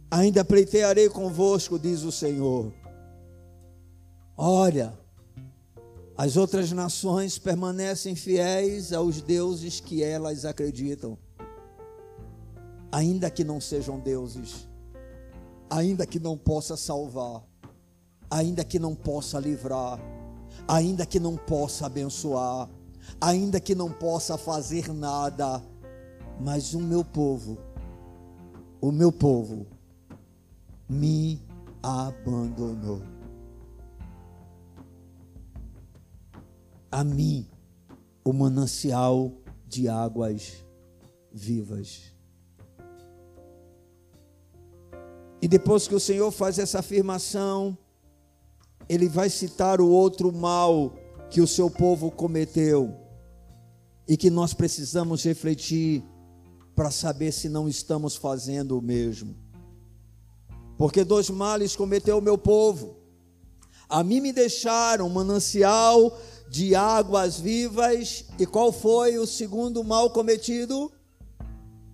Ainda 0.09 0.43
pleitearei 0.43 1.09
convosco, 1.09 1.77
diz 1.77 2.03
o 2.03 2.11
Senhor. 2.11 2.73
Olha, 4.35 4.97
as 6.17 6.35
outras 6.35 6.71
nações 6.71 7.37
permanecem 7.37 8.15
fiéis 8.15 8.91
aos 8.91 9.21
deuses 9.21 9.79
que 9.79 10.01
elas 10.01 10.45
acreditam, 10.45 11.17
ainda 12.91 13.29
que 13.29 13.43
não 13.43 13.59
sejam 13.59 13.99
deuses, 13.99 14.67
ainda 15.69 16.05
que 16.05 16.19
não 16.19 16.37
possa 16.37 16.77
salvar 16.77 17.43
ainda 18.29 18.63
que 18.63 18.79
não 18.79 18.95
possa 18.95 19.39
livrar, 19.39 19.99
ainda 20.67 21.05
que 21.05 21.19
não 21.19 21.35
possa 21.35 21.85
abençoar, 21.85 22.69
ainda 23.19 23.59
que 23.59 23.75
não 23.75 23.91
possa 23.91 24.37
fazer 24.37 24.93
nada, 24.93 25.61
mas 26.39 26.73
o 26.73 26.79
meu 26.79 27.03
povo, 27.03 27.57
o 28.81 28.91
meu 28.91 29.11
povo, 29.11 29.65
me 30.87 31.41
abandonou. 31.81 33.01
A 36.91 37.03
mim, 37.03 37.47
o 38.23 38.31
manancial 38.31 39.31
de 39.67 39.89
águas 39.89 40.63
vivas. 41.31 42.13
E 45.41 45.47
depois 45.47 45.87
que 45.87 45.93
o 45.93 45.99
Senhor 45.99 46.31
faz 46.31 46.57
essa 46.57 46.79
afirmação, 46.79 47.77
ele 48.87 49.09
vai 49.09 49.29
citar 49.29 49.81
o 49.81 49.89
outro 49.89 50.31
mal 50.31 50.93
que 51.29 51.41
o 51.41 51.47
seu 51.47 51.69
povo 51.69 52.11
cometeu 52.11 52.95
e 54.07 54.15
que 54.15 54.29
nós 54.29 54.53
precisamos 54.53 55.23
refletir 55.23 56.03
para 56.75 56.91
saber 56.91 57.31
se 57.31 57.49
não 57.49 57.67
estamos 57.67 58.15
fazendo 58.15 58.77
o 58.77 58.81
mesmo. 58.81 59.35
Porque 60.77 61.03
dois 61.03 61.29
males 61.29 61.75
cometeu 61.75 62.17
o 62.17 62.21
meu 62.21 62.37
povo. 62.37 62.97
A 63.87 64.03
mim 64.03 64.19
me 64.19 64.33
deixaram 64.33 65.09
manancial 65.09 66.19
de 66.49 66.75
águas 66.75 67.39
vivas, 67.39 68.25
e 68.37 68.45
qual 68.45 68.71
foi 68.71 69.17
o 69.17 69.25
segundo 69.25 69.83
mal 69.83 70.09
cometido? 70.11 70.91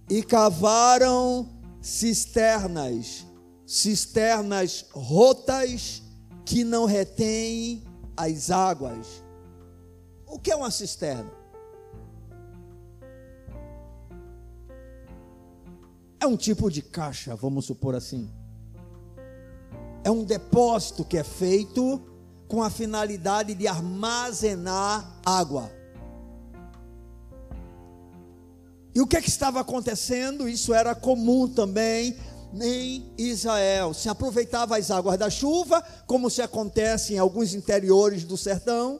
E 0.09 0.22
cavaram 0.22 1.47
cisternas, 1.82 3.26
cisternas 3.65 4.86
rotas 4.91 6.01
que 6.45 6.63
não 6.63 6.85
retém 6.85 7.83
as 8.15 8.51
águas. 8.51 9.23
O 10.25 10.39
que 10.39 10.51
é 10.51 10.55
uma 10.55 10.71
cisterna? 10.71 11.41
é 16.21 16.27
um 16.27 16.37
tipo 16.37 16.69
de 16.69 16.83
caixa, 16.83 17.35
vamos 17.35 17.65
supor 17.65 17.95
assim. 17.95 18.29
É 20.03 20.11
um 20.11 20.23
depósito 20.23 21.03
que 21.03 21.17
é 21.17 21.23
feito 21.23 21.99
com 22.47 22.61
a 22.61 22.69
finalidade 22.69 23.55
de 23.55 23.67
armazenar 23.67 25.19
água. 25.25 25.71
E 28.93 29.01
o 29.01 29.07
que, 29.07 29.17
é 29.17 29.21
que 29.21 29.29
estava 29.29 29.61
acontecendo? 29.61 30.47
Isso 30.47 30.73
era 30.75 30.93
comum 30.93 31.47
também 31.47 32.15
em 32.60 33.12
Israel. 33.18 33.93
Se 33.93 34.10
aproveitava 34.10 34.78
as 34.78 34.89
águas 34.89 35.18
da 35.18 35.30
chuva, 35.30 35.84
como 36.06 36.30
se 36.30 36.41
acontece 36.41 37.14
em 37.14 37.18
alguns 37.18 37.54
interiores 37.54 38.24
do 38.24 38.38
sertão 38.38 38.99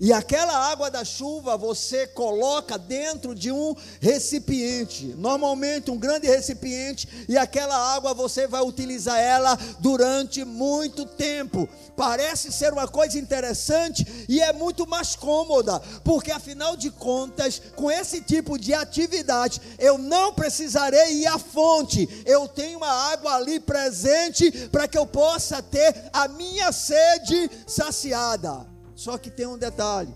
e 0.00 0.12
aquela 0.12 0.56
água 0.70 0.90
da 0.90 1.04
chuva 1.04 1.56
você 1.56 2.06
coloca 2.06 2.76
dentro 2.76 3.34
de 3.34 3.52
um 3.52 3.74
recipiente, 4.00 5.14
normalmente 5.16 5.90
um 5.90 5.96
grande 5.96 6.26
recipiente, 6.26 7.08
e 7.28 7.36
aquela 7.36 7.76
água 7.94 8.12
você 8.12 8.46
vai 8.46 8.62
utilizar 8.62 9.18
ela 9.18 9.56
durante 9.78 10.44
muito 10.44 11.06
tempo. 11.06 11.68
Parece 11.96 12.52
ser 12.52 12.72
uma 12.72 12.88
coisa 12.88 13.18
interessante 13.18 14.26
e 14.28 14.40
é 14.40 14.52
muito 14.52 14.86
mais 14.86 15.14
cômoda, 15.14 15.80
porque 16.02 16.32
afinal 16.32 16.76
de 16.76 16.90
contas, 16.90 17.62
com 17.76 17.90
esse 17.90 18.20
tipo 18.20 18.58
de 18.58 18.74
atividade, 18.74 19.60
eu 19.78 19.96
não 19.96 20.34
precisarei 20.34 21.22
ir 21.22 21.26
à 21.26 21.38
fonte, 21.38 22.08
eu 22.26 22.48
tenho 22.48 22.78
uma 22.78 23.12
água 23.12 23.34
ali 23.34 23.60
presente 23.60 24.50
para 24.68 24.88
que 24.88 24.98
eu 24.98 25.06
possa 25.06 25.62
ter 25.62 26.10
a 26.12 26.26
minha 26.26 26.72
sede 26.72 27.50
saciada. 27.66 28.73
Só 28.94 29.18
que 29.18 29.30
tem 29.30 29.46
um 29.46 29.58
detalhe. 29.58 30.14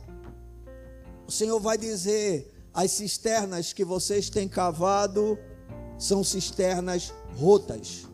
O 1.27 1.33
Senhor 1.33 1.59
vai 1.61 1.77
dizer: 1.77 2.55
as 2.73 2.93
cisternas 2.93 3.73
que 3.73 3.85
vocês 3.85 4.31
têm 4.31 4.49
cavado 4.49 5.39
são 5.99 6.23
cisternas 6.23 7.13
rotas, 7.37 8.07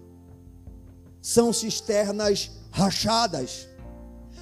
são 1.21 1.53
cisternas 1.53 2.51
rachadas, 2.71 3.69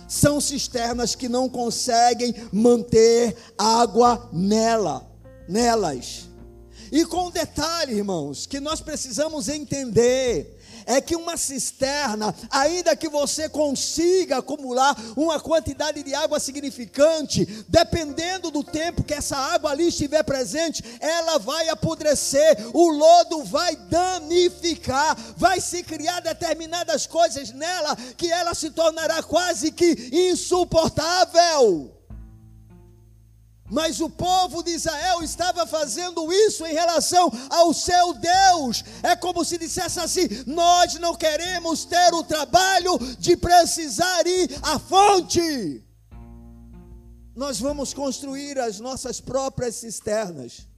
são 0.09 0.41
cisternas 0.41 1.15
que 1.15 1.29
não 1.29 1.49
conseguem 1.49 2.35
manter 2.53 3.37
água 3.59 4.29
nela, 4.33 5.11
nelas. 5.49 6.29
E 6.93 7.05
com 7.07 7.29
um 7.29 7.31
detalhe, 7.31 7.95
irmãos, 7.95 8.47
que 8.47 8.61
nós 8.61 8.81
precisamos 8.81 9.49
entender 9.49 10.62
é 10.87 11.01
que 11.01 11.17
uma 11.17 11.37
cisterna, 11.37 12.35
ainda 12.51 12.97
que 12.97 13.09
você 13.09 13.49
consiga 13.49 14.39
acumular 14.39 14.97
uma 15.17 15.41
quantidade 15.41 16.03
de 16.03 16.15
água 16.15 16.39
significante, 16.41 17.45
dependendo 17.69 18.51
do 18.51 18.63
tempo 18.65 19.05
que 19.05 19.15
essa 19.15 19.37
água 19.37 19.71
ali 19.71 19.89
estiver 19.89 20.23
presente, 20.23 20.83
ela 21.01 21.39
vai 21.39 21.69
apodrecer, 21.69 22.57
o 22.73 22.89
lodo 22.89 23.45
vai 23.45 23.77
danificar, 23.77 25.17
vai 25.37 25.61
se 25.61 25.83
criar 25.83 26.21
determinadas 26.21 27.07
coisas 27.07 27.53
nela 27.53 27.97
que 28.17 28.31
ela 28.31 28.55
se 28.55 28.71
tornará 28.71 29.23
quase 29.23 29.71
que 29.73 30.11
insuportável. 30.13 32.02
Mas 33.73 34.03
o 34.03 34.11
povo 34.11 34.63
de 34.63 34.73
Israel 34.73 35.23
estava 35.23 35.67
fazendo 35.67 36.31
isso 36.31 36.67
em 36.67 36.75
relação 36.75 37.33
ao 37.49 37.73
seu 37.73 38.13
Deus. 38.13 38.85
É 39.03 39.17
como 39.17 39.43
se 39.47 39.57
dissesse 39.57 39.99
assim: 39.99 40.29
Nós 40.47 40.97
não 40.97 41.15
queremos 41.17 41.87
ter 41.87 42.13
o 42.13 42.23
trabalho 42.23 42.99
de 43.19 43.35
precisar 43.35 44.27
ir 44.27 44.51
à 44.63 44.79
fonte. 44.79 45.83
Nós 47.35 47.59
vamos 47.59 47.95
construir 47.95 48.59
as 48.59 48.79
nossas 48.79 49.23
próprias 49.23 49.77
cisternas. 49.77 50.69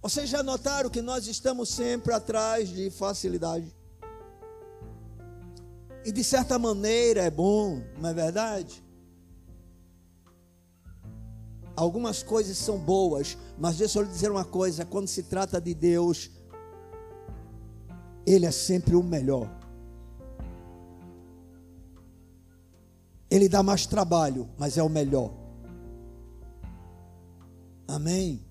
Vocês 0.00 0.30
já 0.30 0.44
notaram 0.44 0.88
que 0.88 1.02
nós 1.02 1.26
estamos 1.26 1.70
sempre 1.70 2.14
atrás 2.14 2.68
de 2.68 2.90
facilidade? 2.90 3.74
E 6.04 6.12
de 6.12 6.22
certa 6.22 6.60
maneira 6.60 7.22
é 7.22 7.30
bom, 7.30 7.82
não 7.98 8.08
é 8.08 8.14
verdade? 8.14 8.84
Algumas 11.80 12.22
coisas 12.22 12.58
são 12.58 12.76
boas, 12.76 13.38
mas 13.58 13.78
deixa 13.78 13.98
eu 13.98 14.02
lhe 14.02 14.10
dizer 14.10 14.30
uma 14.30 14.44
coisa: 14.44 14.84
quando 14.84 15.08
se 15.08 15.22
trata 15.22 15.58
de 15.58 15.72
Deus, 15.72 16.30
Ele 18.26 18.44
é 18.44 18.50
sempre 18.50 18.94
o 18.94 19.02
melhor. 19.02 19.48
Ele 23.30 23.48
dá 23.48 23.62
mais 23.62 23.86
trabalho, 23.86 24.46
mas 24.58 24.76
é 24.76 24.82
o 24.82 24.90
melhor. 24.90 25.32
Amém? 27.88 28.44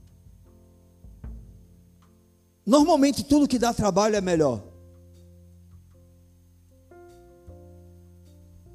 Normalmente 2.66 3.24
tudo 3.24 3.48
que 3.48 3.60
dá 3.60 3.72
trabalho 3.76 4.16
é 4.16 4.22
melhor. 4.22 4.64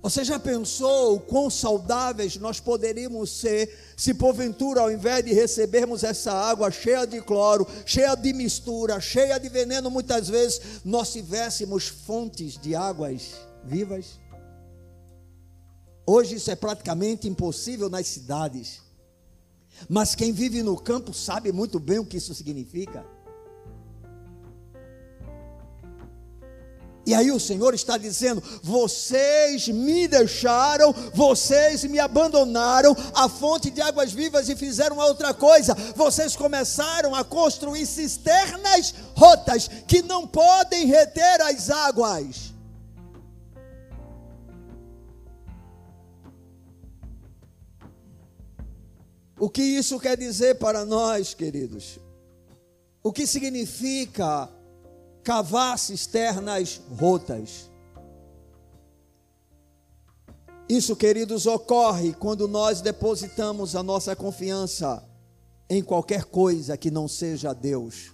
Você 0.05 0.23
já 0.23 0.39
pensou 0.39 1.15
o 1.15 1.21
quão 1.21 1.49
saudáveis 1.49 2.37
nós 2.37 2.61
poderíamos 2.61 3.31
ser 3.31 3.75
se 3.97 4.13
porventura, 4.13 4.83
ao 4.83 4.93
invés 4.93 5.25
de 5.25 5.33
recebermos 5.33 6.05
essa 6.05 6.31
água 6.31 6.71
cheia 6.71 7.07
de 7.07 7.23
cloro, 7.23 7.67
cheia 7.87 8.15
de 8.15 8.35
mistura, 8.35 9.01
cheia 9.01 9.39
de 9.39 9.49
veneno, 9.49 9.91
muitas 9.91 10.29
vezes 10.29 10.61
nós 10.85 11.11
tivéssemos 11.11 11.89
fontes 11.89 12.59
de 12.59 12.77
águas 12.77 13.33
vivas? 13.65 14.21
Hoje 16.07 16.35
isso 16.35 16.51
é 16.51 16.55
praticamente 16.55 17.27
impossível 17.27 17.89
nas 17.89 18.07
cidades. 18.07 18.83
Mas 19.89 20.15
quem 20.15 20.33
vive 20.33 20.63
no 20.63 20.77
campo 20.77 21.15
sabe 21.15 21.51
muito 21.51 21.81
bem 21.81 21.99
o 21.99 22.05
que 22.05 22.19
isso 22.19 22.35
significa. 22.35 23.07
E 27.07 27.13
aí 27.13 27.31
o 27.31 27.41
Senhor 27.41 27.75
está 27.75 27.99
dizendo: 27.99 28.43
vocês 28.63 29.69
me 29.69 30.09
deixaram, 30.09 30.93
vocês 31.13 31.85
me 31.85 31.99
abandonaram 31.99 32.97
a 33.15 33.29
fonte 33.29 33.71
de 33.71 33.83
águas 33.83 34.13
vivas 34.13 34.49
e 34.49 34.57
fizeram 34.57 34.99
outra 34.99 35.35
coisa. 35.35 35.75
Vocês 35.95 36.35
começaram 36.35 37.15
a 37.15 37.23
construir 37.23 37.87
cisternas 37.87 38.95
rotas 39.15 39.69
que 39.87 40.03
não 40.03 40.27
podem 40.27 40.87
reter 40.87 41.43
as 41.43 41.71
águas. 41.71 42.55
O 49.39 49.51
que 49.51 49.63
isso 49.63 49.99
quer 50.01 50.17
dizer 50.17 50.55
para 50.55 50.85
nós, 50.87 51.35
queridos? 51.35 51.99
O 53.03 53.13
que 53.13 53.27
significa 53.27 54.49
cavar 55.25 55.79
cisternas 55.79 56.81
rotas. 57.01 57.71
Isso, 60.69 60.95
queridos, 60.95 61.47
ocorre 61.47 62.13
quando 62.13 62.47
nós 62.47 62.81
depositamos 62.81 63.75
a 63.75 63.83
nossa 63.83 64.15
confiança 64.15 65.03
em 65.69 65.83
qualquer 65.83 66.25
coisa 66.25 66.77
que 66.77 66.91
não 66.91 67.09
seja 67.09 67.53
Deus. 67.55 68.13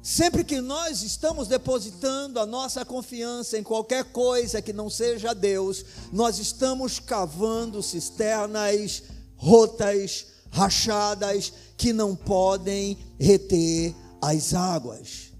Sempre 0.00 0.42
que 0.42 0.60
nós 0.60 1.02
estamos 1.02 1.46
depositando 1.46 2.40
a 2.40 2.46
nossa 2.46 2.84
confiança 2.84 3.56
em 3.56 3.62
qualquer 3.62 4.06
coisa 4.06 4.60
que 4.60 4.72
não 4.72 4.90
seja 4.90 5.32
Deus, 5.32 5.84
nós 6.12 6.40
estamos 6.40 6.98
cavando 6.98 7.80
cisternas 7.80 9.04
rotas, 9.36 10.26
rachadas, 10.50 11.52
que 11.82 11.92
não 11.92 12.14
podem 12.14 12.96
reter 13.18 13.92
as 14.22 14.54
águas. 14.54 15.32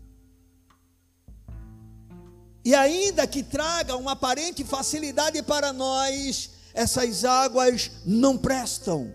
E 2.65 2.75
ainda 2.75 3.29
que 3.29 3.45
traga 3.45 3.97
uma 3.97 4.13
aparente 4.13 4.65
facilidade 4.65 5.41
para 5.45 5.73
nós, 5.73 6.51
essas 6.75 7.25
águas 7.25 7.93
não 8.05 8.37
prestam, 8.37 9.15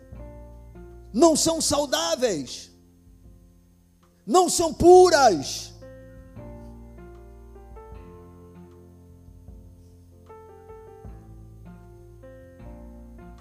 não 1.13 1.35
são 1.35 1.59
saudáveis, 1.59 2.71
não 4.25 4.49
são 4.49 4.73
puras. 4.73 5.73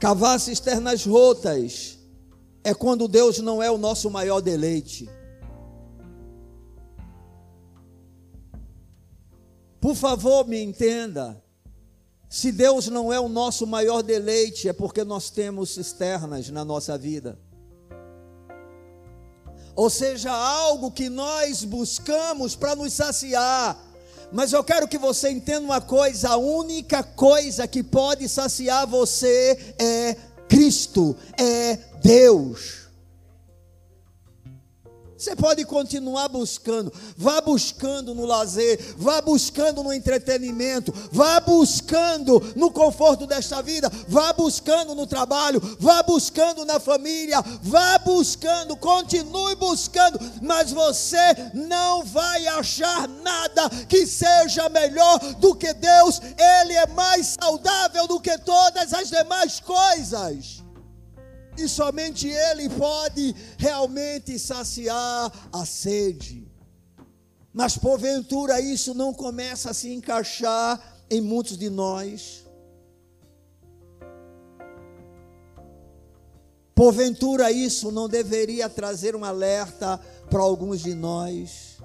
Cavar 0.00 0.40
cisternas 0.40 1.06
rotas 1.06 1.95
é 2.66 2.74
quando 2.74 3.06
Deus 3.06 3.38
não 3.38 3.62
é 3.62 3.70
o 3.70 3.78
nosso 3.78 4.10
maior 4.10 4.40
deleite. 4.40 5.08
Por 9.80 9.94
favor, 9.94 10.48
me 10.48 10.60
entenda. 10.60 11.40
Se 12.28 12.50
Deus 12.50 12.88
não 12.88 13.12
é 13.12 13.20
o 13.20 13.28
nosso 13.28 13.68
maior 13.68 14.02
deleite, 14.02 14.68
é 14.68 14.72
porque 14.72 15.04
nós 15.04 15.30
temos 15.30 15.70
cisternas 15.70 16.50
na 16.50 16.64
nossa 16.64 16.98
vida. 16.98 17.38
Ou 19.76 19.88
seja, 19.88 20.32
algo 20.32 20.90
que 20.90 21.08
nós 21.08 21.62
buscamos 21.62 22.56
para 22.56 22.74
nos 22.74 22.92
saciar. 22.92 23.80
Mas 24.32 24.52
eu 24.52 24.64
quero 24.64 24.88
que 24.88 24.98
você 24.98 25.30
entenda 25.30 25.60
uma 25.60 25.80
coisa: 25.80 26.30
a 26.30 26.36
única 26.36 27.04
coisa 27.04 27.68
que 27.68 27.84
pode 27.84 28.28
saciar 28.28 28.88
você 28.88 29.74
é 29.78 30.16
Cristo, 30.48 31.16
é 31.38 31.78
Deus. 32.02 32.85
Você 35.16 35.34
pode 35.34 35.64
continuar 35.64 36.28
buscando, 36.28 36.92
vá 37.16 37.40
buscando 37.40 38.14
no 38.14 38.26
lazer, 38.26 38.78
vá 38.98 39.22
buscando 39.22 39.82
no 39.82 39.90
entretenimento, 39.90 40.92
vá 41.10 41.40
buscando 41.40 42.52
no 42.54 42.70
conforto 42.70 43.26
desta 43.26 43.62
vida, 43.62 43.90
vá 44.08 44.34
buscando 44.34 44.94
no 44.94 45.06
trabalho, 45.06 45.60
vá 45.80 46.02
buscando 46.02 46.66
na 46.66 46.78
família, 46.78 47.42
vá 47.62 47.96
buscando, 47.98 48.76
continue 48.76 49.54
buscando, 49.54 50.20
mas 50.42 50.70
você 50.70 51.34
não 51.54 52.04
vai 52.04 52.46
achar 52.48 53.08
nada 53.08 53.70
que 53.88 54.06
seja 54.06 54.68
melhor 54.68 55.18
do 55.38 55.54
que 55.54 55.72
Deus, 55.72 56.20
Ele 56.62 56.74
é 56.74 56.86
mais 56.88 57.36
saudável 57.40 58.06
do 58.06 58.20
que 58.20 58.36
todas 58.38 58.92
as 58.92 59.08
demais 59.08 59.60
coisas 59.60 60.65
e 61.58 61.68
somente 61.68 62.28
Ele 62.28 62.68
pode 62.68 63.34
realmente 63.58 64.38
saciar 64.38 65.32
a 65.52 65.66
sede. 65.66 66.46
Mas 67.52 67.78
porventura 67.78 68.60
isso 68.60 68.92
não 68.94 69.14
começa 69.14 69.70
a 69.70 69.74
se 69.74 69.92
encaixar 69.92 70.78
em 71.08 71.20
muitos 71.20 71.56
de 71.56 71.70
nós. 71.70 72.44
Porventura 76.74 77.50
isso 77.50 77.90
não 77.90 78.06
deveria 78.06 78.68
trazer 78.68 79.16
um 79.16 79.24
alerta 79.24 79.98
para 80.28 80.42
alguns 80.42 80.82
de 80.82 80.92
nós. 80.92 81.78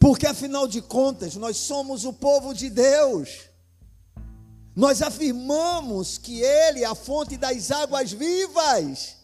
Porque 0.00 0.26
afinal 0.26 0.66
de 0.66 0.82
contas, 0.82 1.36
nós 1.36 1.56
somos 1.58 2.04
o 2.04 2.12
povo 2.12 2.52
de 2.52 2.68
Deus. 2.68 3.49
Nós 4.74 5.02
afirmamos 5.02 6.18
que 6.18 6.40
Ele 6.40 6.82
é 6.82 6.86
a 6.86 6.94
fonte 6.94 7.36
das 7.36 7.70
águas 7.70 8.12
vivas. 8.12 9.20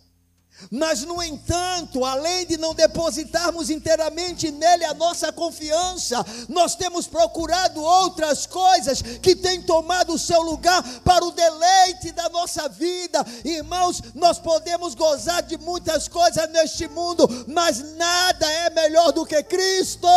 Mas, 0.71 1.03
no 1.03 1.23
entanto, 1.23 2.05
além 2.05 2.47
de 2.47 2.57
não 2.57 2.75
depositarmos 2.75 3.69
inteiramente 3.69 4.51
nele 4.51 4.87
a 4.87 4.95
nossa 4.95 5.31
confiança, 5.31 6.25
nós 6.49 6.75
temos 6.75 7.07
procurado 7.07 7.83
outras 7.83 8.47
coisas 8.47 9.03
que 9.03 9.37
têm 9.37 9.63
tomado 9.63 10.15
o 10.15 10.19
seu 10.19 10.41
lugar 10.41 10.83
para 11.01 11.25
o 11.25 11.31
deleite 11.31 12.11
da 12.13 12.29
nossa 12.31 12.69
vida. 12.69 13.25
Irmãos, 13.45 14.01
nós 14.15 14.39
podemos 14.39 14.95
gozar 14.95 15.43
de 15.43 15.59
muitas 15.59 16.09
coisas 16.09 16.51
neste 16.51 16.89
mundo, 16.89 17.29
mas 17.47 17.95
nada 17.95 18.51
é 18.51 18.71
melhor 18.71 19.13
do 19.13 19.27
que 19.27 19.43
Cristo. 19.43 20.09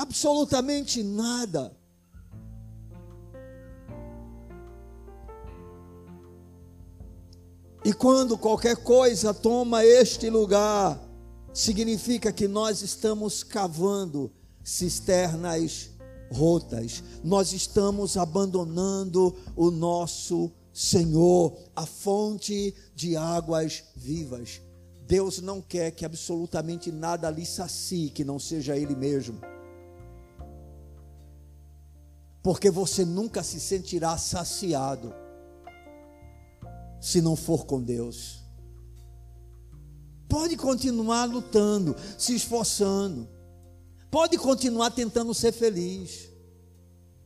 Absolutamente 0.00 1.02
nada. 1.02 1.76
E 7.84 7.92
quando 7.92 8.36
qualquer 8.36 8.76
coisa 8.76 9.32
toma 9.32 9.84
este 9.84 10.28
lugar, 10.28 11.00
significa 11.52 12.32
que 12.32 12.46
nós 12.46 12.82
estamos 12.82 13.42
cavando 13.42 14.30
cisternas 14.62 15.90
rotas, 16.30 17.02
nós 17.24 17.52
estamos 17.52 18.16
abandonando 18.16 19.34
o 19.56 19.70
nosso 19.70 20.50
Senhor, 20.72 21.56
a 21.74 21.84
fonte 21.84 22.74
de 22.94 23.16
águas 23.16 23.82
vivas. 23.96 24.60
Deus 25.06 25.40
não 25.40 25.60
quer 25.60 25.90
que 25.90 26.04
absolutamente 26.04 26.92
nada 26.92 27.28
ali 27.28 27.44
sacie 27.44 28.10
que 28.10 28.24
não 28.24 28.38
seja 28.38 28.76
Ele 28.76 28.94
mesmo 28.94 29.40
porque 32.42 32.70
você 32.70 33.04
nunca 33.04 33.42
se 33.42 33.60
sentirá 33.60 34.16
saciado 34.16 35.14
se 37.00 37.20
não 37.20 37.36
for 37.36 37.66
com 37.66 37.82
Deus. 37.82 38.40
Pode 40.28 40.56
continuar 40.56 41.24
lutando, 41.24 41.96
se 42.16 42.34
esforçando, 42.34 43.28
pode 44.10 44.38
continuar 44.38 44.90
tentando 44.90 45.34
ser 45.34 45.52
feliz 45.52 46.29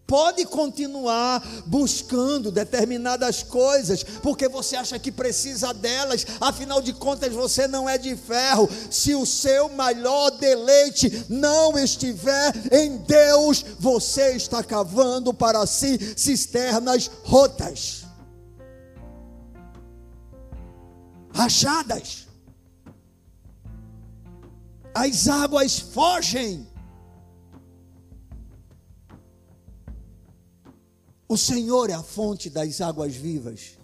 pode 0.07 0.45
continuar 0.45 1.43
buscando 1.67 2.51
determinadas 2.51 3.43
coisas, 3.43 4.03
porque 4.03 4.49
você 4.49 4.77
acha 4.77 4.99
que 4.99 5.11
precisa 5.11 5.73
delas, 5.73 6.27
afinal 6.41 6.81
de 6.81 6.93
contas 6.93 7.33
você 7.33 7.67
não 7.67 7.89
é 7.89 7.97
de 7.97 8.15
ferro. 8.17 8.69
Se 8.91 9.15
o 9.15 9.25
seu 9.25 9.69
maior 9.71 10.31
deleite 10.31 11.25
não 11.29 11.79
estiver 11.79 12.53
em 12.73 12.99
Deus, 12.99 13.65
você 13.79 14.37
está 14.37 14.63
cavando 14.63 15.33
para 15.33 15.67
si 15.67 15.99
cisternas 16.17 17.11
rotas, 17.25 18.05
rachadas. 21.33 22.25
As 24.95 25.27
águas 25.27 25.81
fogem 25.81 26.69
O 31.35 31.37
Senhor 31.37 31.91
é 31.91 31.95
a 31.95 32.01
fonte 32.01 32.49
das 32.49 32.81
águas 32.81 33.17
vivas. 33.17 33.77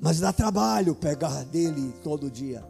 Mas 0.00 0.18
dá 0.18 0.32
trabalho 0.32 0.94
pegar 0.94 1.44
dele 1.44 1.92
todo 2.02 2.30
dia. 2.30 2.64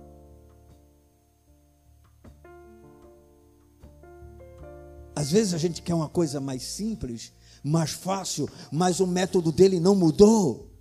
Às 5.14 5.30
vezes 5.30 5.55
a 5.55 5.59
gente 5.59 5.80
quer 5.80 5.94
uma 5.94 6.09
coisa 6.09 6.40
mais 6.40 6.64
simples, 6.64 7.32
mais 7.62 7.92
fácil, 7.92 8.50
mas 8.72 8.98
o 8.98 9.07
método 9.07 9.53
dele 9.53 9.78
não 9.78 9.94
mudou. 9.94 10.72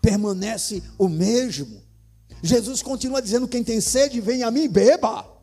Permanece 0.00 0.82
o 0.96 1.06
mesmo. 1.06 1.82
Jesus 2.42 2.82
continua 2.82 3.20
dizendo: 3.20 3.46
quem 3.46 3.62
tem 3.62 3.78
sede, 3.78 4.22
vem 4.22 4.42
a 4.42 4.50
mim 4.50 4.62
e 4.62 4.68
beba. 4.68 5.38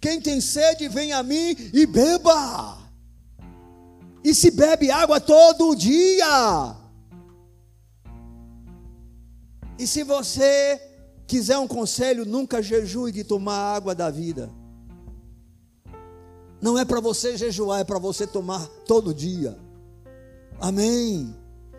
Quem 0.00 0.22
tem 0.22 0.40
sede, 0.40 0.88
vem 0.88 1.12
a 1.12 1.22
mim 1.22 1.54
e 1.74 1.84
beba 1.84 2.77
e 4.28 4.34
se 4.34 4.50
bebe 4.50 4.90
água 4.90 5.18
todo 5.18 5.74
dia. 5.74 6.76
E 9.78 9.86
se 9.86 10.02
você 10.02 10.78
quiser 11.26 11.56
um 11.56 11.66
conselho, 11.66 12.26
nunca 12.26 12.62
jejue 12.62 13.10
de 13.10 13.24
tomar 13.24 13.76
água 13.76 13.94
da 13.94 14.10
vida. 14.10 14.50
Não 16.60 16.78
é 16.78 16.84
para 16.84 17.00
você 17.00 17.38
jejuar, 17.38 17.80
é 17.80 17.84
para 17.84 17.98
você 17.98 18.26
tomar 18.26 18.66
todo 18.86 19.14
dia. 19.14 19.58
Amém. 20.60 21.34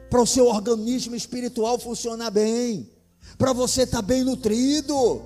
Para 0.09 0.23
o 0.23 0.25
seu 0.25 0.47
organismo 0.47 1.15
espiritual 1.15 1.77
funcionar 1.77 2.31
bem. 2.31 2.89
Para 3.37 3.53
você 3.53 3.83
estar 3.83 3.97
tá 3.97 4.01
bem 4.01 4.23
nutrido. 4.23 5.21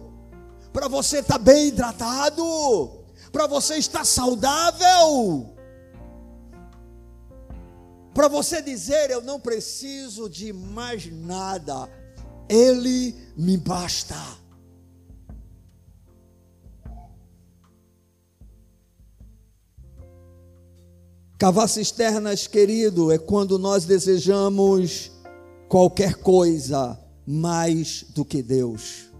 Para 0.74 0.89
você 0.89 1.19
estar 1.19 1.38
tá 1.38 1.39
bem 1.39 1.69
hidratado. 1.69 3.05
Para 3.32 3.47
você 3.47 3.78
estar 3.78 4.03
saudável 4.03 5.53
para 8.14 8.28
você 8.28 8.61
dizer: 8.61 9.09
Eu 9.09 9.22
não 9.22 9.39
preciso 9.39 10.30
de 10.30 10.53
mais 10.53 11.11
nada, 11.11 11.89
Ele 12.47 13.16
me 13.36 13.57
basta. 13.57 14.16
Cavar 21.38 21.68
cisternas, 21.68 22.47
querido, 22.47 23.11
é 23.11 23.18
quando 23.18 23.59
nós 23.59 23.84
desejamos 23.84 25.11
qualquer 25.68 26.16
coisa 26.16 26.97
mais 27.26 28.05
do 28.09 28.24
que 28.24 28.41
Deus. 28.41 29.11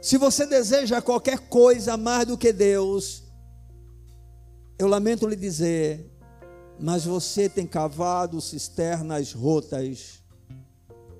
Se 0.00 0.16
você 0.16 0.46
deseja 0.46 1.02
qualquer 1.02 1.38
coisa 1.38 1.96
mais 1.96 2.26
do 2.26 2.38
que 2.38 2.52
Deus, 2.52 3.22
eu 4.78 4.88
lamento 4.88 5.28
lhe 5.28 5.36
dizer, 5.36 6.11
mas 6.78 7.04
você 7.04 7.48
tem 7.48 7.66
cavado 7.66 8.40
cisternas 8.40 9.32
rotas 9.32 10.22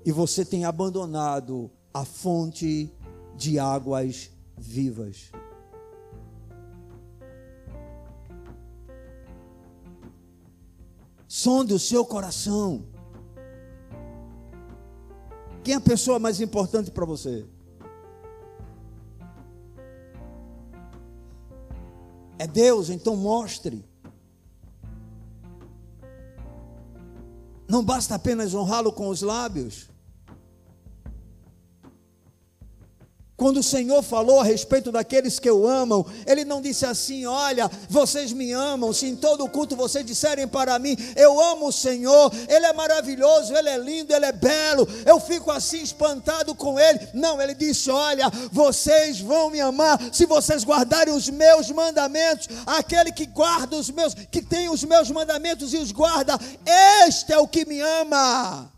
e 0.05 0.11
você 0.11 0.43
tem 0.43 0.65
abandonado 0.65 1.71
a 1.93 2.03
fonte 2.03 2.91
de 3.35 3.59
águas 3.59 4.31
vivas. 4.57 5.31
Sonde 11.27 11.73
o 11.73 11.79
seu 11.79 12.05
coração. 12.05 12.85
Quem 15.63 15.73
é 15.73 15.77
a 15.77 15.81
pessoa 15.81 16.19
mais 16.19 16.41
importante 16.41 16.91
para 16.91 17.05
você? 17.05 17.45
É 22.37 22.45
Deus, 22.45 22.89
então 22.89 23.15
mostre. 23.15 23.83
Não 27.67 27.83
basta 27.83 28.15
apenas 28.15 28.53
honrá-lo 28.53 28.91
com 28.91 29.07
os 29.07 29.21
lábios. 29.21 29.92
Quando 33.43 33.57
o 33.57 33.63
Senhor 33.63 34.01
falou 34.01 34.39
a 34.39 34.43
respeito 34.45 34.89
daqueles 34.89 35.37
que 35.37 35.51
o 35.51 35.67
amam, 35.67 36.05
Ele 36.25 36.45
não 36.45 36.61
disse 36.61 36.85
assim: 36.85 37.25
Olha, 37.25 37.69
vocês 37.89 38.31
me 38.31 38.53
amam, 38.53 38.93
se 38.93 39.05
em 39.05 39.17
todo 39.17 39.49
culto 39.49 39.75
vocês 39.75 40.05
disserem 40.05 40.47
para 40.47 40.79
mim, 40.79 40.95
Eu 41.13 41.41
amo 41.41 41.67
o 41.67 41.71
Senhor, 41.73 42.31
Ele 42.47 42.65
é 42.65 42.71
maravilhoso, 42.71 43.53
Ele 43.53 43.67
é 43.67 43.77
lindo, 43.77 44.13
Ele 44.13 44.27
é 44.27 44.31
belo, 44.31 44.87
eu 45.05 45.19
fico 45.19 45.51
assim 45.51 45.81
espantado 45.81 46.55
com 46.55 46.79
Ele. 46.79 47.05
Não, 47.13 47.41
Ele 47.41 47.53
disse: 47.53 47.91
Olha, 47.91 48.31
vocês 48.49 49.19
vão 49.19 49.49
me 49.49 49.59
amar 49.59 49.99
se 50.13 50.25
vocês 50.25 50.63
guardarem 50.63 51.13
os 51.13 51.29
meus 51.29 51.69
mandamentos. 51.69 52.47
Aquele 52.65 53.11
que 53.11 53.25
guarda 53.25 53.75
os 53.75 53.89
meus, 53.89 54.13
que 54.13 54.41
tem 54.41 54.69
os 54.69 54.85
meus 54.85 55.11
mandamentos 55.11 55.73
e 55.73 55.77
os 55.79 55.91
guarda, 55.91 56.39
este 57.05 57.33
é 57.33 57.37
o 57.37 57.45
que 57.45 57.65
me 57.65 57.81
ama. 57.81 58.72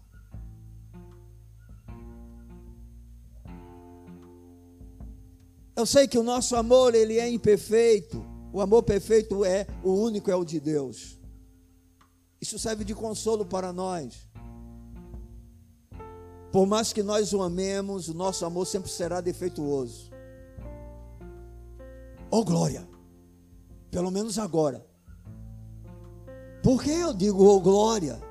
Eu 5.76 5.86
sei 5.86 6.08
que 6.08 6.18
o 6.18 6.24
nosso 6.24 6.56
amor 6.56 6.96
ele 6.96 7.20
é 7.20 7.30
imperfeito. 7.30 8.24
O 8.54 8.62
amor 8.62 8.84
perfeito 8.84 9.44
é 9.44 9.68
o 9.84 9.94
único 9.94 10.32
é 10.32 10.36
o 10.36 10.46
de 10.46 10.60
Deus. 10.60 11.20
Isso 12.40 12.58
serve 12.58 12.86
de 12.86 12.96
consolo 12.96 13.46
para 13.46 13.74
nós. 13.74 14.30
Por 16.52 16.66
mais 16.66 16.94
que 16.94 17.04
nós 17.04 17.34
o 17.34 17.42
amemos, 17.42 18.08
o 18.08 18.14
nosso 18.14 18.46
amor 18.46 18.66
sempre 18.66 18.90
será 18.90 19.20
defeituoso. 19.20 20.10
Oh 22.32 22.46
glória. 22.46 22.88
Pelo 23.92 24.10
menos 24.10 24.40
agora. 24.40 24.86
Por 26.64 26.82
que 26.82 26.92
eu 26.92 27.14
digo 27.14 27.44
oh 27.44 27.60
glória? 27.60 28.22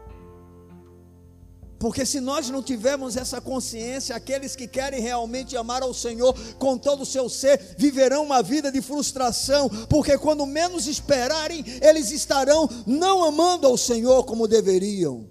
Porque 1.85 2.07
se 2.07 2.19
nós 2.19 2.49
não 2.49 2.63
tivermos 2.63 3.15
essa 3.15 3.43
consciência, 3.43 4.17
aqueles 4.17 4.57
que 4.57 4.67
querem 4.67 5.03
realmente 5.03 5.55
amar 5.55 5.83
ao 5.83 5.93
Senhor 5.93 6.35
com 6.59 6.79
todo 6.79 7.03
o 7.03 7.05
seu 7.05 7.29
ser, 7.29 7.75
viverão 7.77 8.25
uma 8.25 8.43
vida 8.43 8.73
de 8.73 8.81
frustração, 8.81 9.69
porque 9.87 10.17
quando 10.17 10.47
menos 10.47 10.87
esperarem, 10.87 11.63
eles 11.83 12.11
estarão 12.11 12.67
não 12.87 13.23
amando 13.23 13.67
ao 13.67 13.77
Senhor 13.77 14.25
como 14.25 14.49
deveriam. 14.49 15.29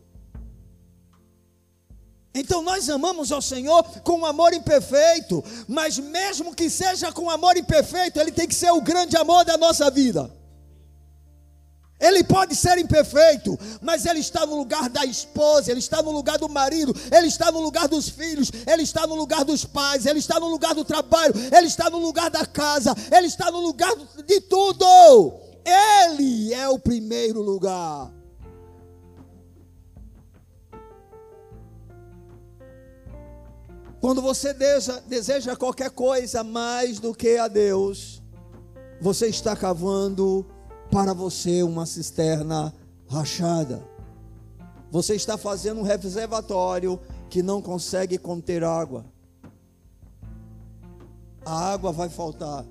Então 2.36 2.62
nós 2.62 2.88
amamos 2.88 3.32
ao 3.32 3.42
Senhor 3.42 3.84
com 4.04 4.20
um 4.20 4.26
amor 4.28 4.54
imperfeito, 4.54 5.44
mas 5.68 5.98
mesmo 5.98 6.54
que 6.54 6.70
seja 6.70 7.12
com 7.12 7.32
amor 7.32 7.58
imperfeito, 7.58 8.20
ele 8.20 8.32
tem 8.32 8.48
que 8.48 8.54
ser 8.54 8.70
o 8.72 8.80
grande 8.80 9.18
amor 9.18 9.44
da 9.44 9.58
nossa 9.58 9.90
vida. 9.90 10.32
Ele 12.04 12.22
pode 12.22 12.54
ser 12.54 12.78
imperfeito, 12.78 13.58
mas 13.82 14.06
ele 14.06 14.20
está 14.20 14.46
no 14.46 14.58
lugar 14.58 14.90
da 14.90 15.06
esposa, 15.06 15.72
ele 15.72 15.80
está 15.80 16.02
no 16.02 16.12
lugar 16.12 16.38
do 16.38 16.50
marido, 16.50 16.94
ele 17.10 17.28
está 17.28 17.50
no 17.50 17.62
lugar 17.62 17.88
dos 17.88 18.10
filhos, 18.10 18.52
ele 18.68 18.84
está 18.84 19.08
no 19.08 19.16
lugar 19.16 19.46
dos 19.46 19.64
pais, 19.64 20.06
ele 20.06 20.20
está 20.20 20.38
no 20.38 20.50
lugar 20.50 20.76
do 20.76 20.84
trabalho, 20.84 21.34
ele 21.56 21.68
está 21.68 21.90
no 21.90 22.00
lugar 22.00 22.30
da 22.30 22.46
casa, 22.46 22.94
ele 23.10 23.28
está 23.28 23.50
no 23.50 23.62
lugar 23.62 23.96
de 24.28 24.42
tudo. 24.42 24.86
Ele 25.64 26.54
é 26.54 26.68
o 26.68 26.78
primeiro 26.78 27.42
lugar. 27.42 28.12
Quando 34.02 34.22
você 34.22 34.54
deseja, 34.54 35.00
deseja 35.08 35.56
qualquer 35.56 35.90
coisa 35.92 36.44
mais 36.44 37.00
do 37.00 37.16
que 37.16 37.38
a 37.38 37.48
Deus, 37.48 38.22
você 39.00 39.28
está 39.28 39.56
cavando 39.56 40.46
para 40.94 41.12
você 41.12 41.64
uma 41.64 41.88
cisterna 41.88 42.72
rachada. 43.10 43.84
Você 44.92 45.16
está 45.16 45.40
fazendo 45.40 45.80
um 45.80 45.84
reservatório 45.84 47.00
que 47.32 47.42
não 47.42 47.64
consegue 47.64 48.20
conter 48.20 48.64
água. 48.64 49.04
A 51.44 51.74
água 51.74 51.92
vai 51.92 52.10
faltar. 52.10 52.64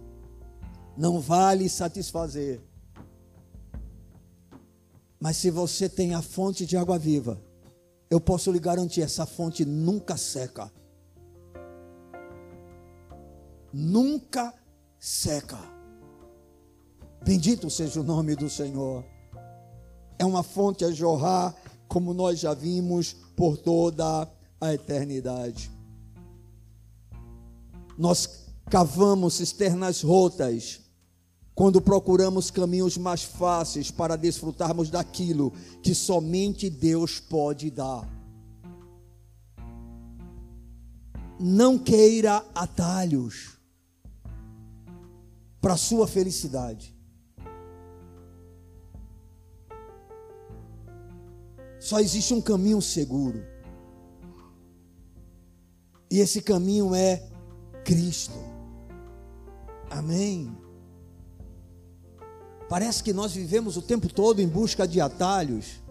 Não 0.96 1.18
vale 1.18 1.68
satisfazer. 1.68 2.60
Mas 5.18 5.36
se 5.36 5.50
você 5.50 5.88
tem 5.88 6.14
a 6.14 6.22
fonte 6.22 6.64
de 6.64 6.76
água 6.76 6.96
viva, 6.96 7.42
eu 8.08 8.20
posso 8.20 8.52
lhe 8.52 8.60
garantir: 8.60 9.02
essa 9.02 9.26
fonte 9.26 9.64
nunca 9.64 10.16
seca. 10.16 10.70
Nunca 13.72 14.54
seca. 14.96 15.71
Bendito 17.24 17.70
seja 17.70 18.00
o 18.00 18.04
nome 18.04 18.34
do 18.34 18.50
Senhor. 18.50 19.04
É 20.18 20.24
uma 20.24 20.42
fonte 20.42 20.84
a 20.84 20.90
jorrar, 20.90 21.54
como 21.86 22.12
nós 22.12 22.40
já 22.40 22.52
vimos, 22.52 23.12
por 23.36 23.56
toda 23.56 24.28
a 24.60 24.74
eternidade. 24.74 25.70
Nós 27.96 28.46
cavamos 28.68 29.34
cisternas 29.34 30.02
rotas 30.02 30.80
quando 31.54 31.80
procuramos 31.80 32.50
caminhos 32.50 32.96
mais 32.96 33.22
fáceis 33.22 33.90
para 33.90 34.16
desfrutarmos 34.16 34.90
daquilo 34.90 35.52
que 35.82 35.94
somente 35.94 36.68
Deus 36.68 37.20
pode 37.20 37.70
dar. 37.70 38.08
Não 41.38 41.78
queira 41.78 42.44
atalhos 42.54 43.58
para 45.60 45.76
sua 45.76 46.08
felicidade. 46.08 47.01
Só 51.82 51.98
existe 51.98 52.32
um 52.32 52.40
caminho 52.40 52.80
seguro. 52.80 53.44
E 56.08 56.20
esse 56.20 56.40
caminho 56.40 56.94
é 56.94 57.28
Cristo. 57.84 58.38
Amém. 59.90 60.56
Parece 62.68 63.02
que 63.02 63.12
nós 63.12 63.32
vivemos 63.32 63.76
o 63.76 63.82
tempo 63.82 64.08
todo 64.08 64.40
em 64.40 64.46
busca 64.46 64.86
de 64.86 65.00
atalhos. 65.00 65.82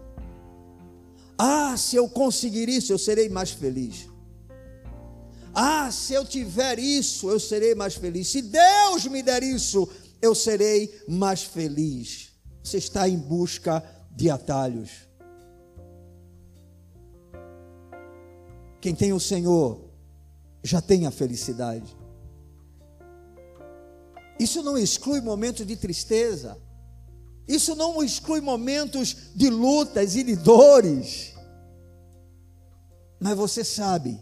Ah, 1.36 1.76
se 1.76 1.94
eu 1.94 2.08
conseguir 2.08 2.70
isso, 2.70 2.90
eu 2.90 2.98
serei 2.98 3.28
mais 3.28 3.50
feliz. 3.50 4.08
Ah, 5.54 5.90
se 5.92 6.14
eu 6.14 6.24
tiver 6.24 6.78
isso, 6.78 7.28
eu 7.28 7.38
serei 7.38 7.74
mais 7.74 7.96
feliz. 7.96 8.28
Se 8.28 8.40
Deus 8.40 9.04
me 9.04 9.22
der 9.22 9.42
isso, 9.42 9.86
eu 10.22 10.34
serei 10.34 11.04
mais 11.06 11.42
feliz. 11.42 12.30
Você 12.64 12.78
está 12.78 13.06
em 13.06 13.18
busca 13.18 13.84
de 14.10 14.30
atalhos. 14.30 15.11
Quem 18.82 18.96
tem 18.96 19.12
o 19.12 19.20
Senhor 19.20 19.80
já 20.60 20.80
tem 20.80 21.06
a 21.06 21.12
felicidade. 21.12 21.96
Isso 24.40 24.60
não 24.60 24.76
exclui 24.76 25.20
momentos 25.20 25.64
de 25.64 25.76
tristeza. 25.76 26.58
Isso 27.46 27.76
não 27.76 28.02
exclui 28.02 28.40
momentos 28.40 29.16
de 29.36 29.48
lutas 29.48 30.16
e 30.16 30.24
de 30.24 30.34
dores. 30.34 31.32
Mas 33.20 33.36
você 33.36 33.62
sabe 33.62 34.20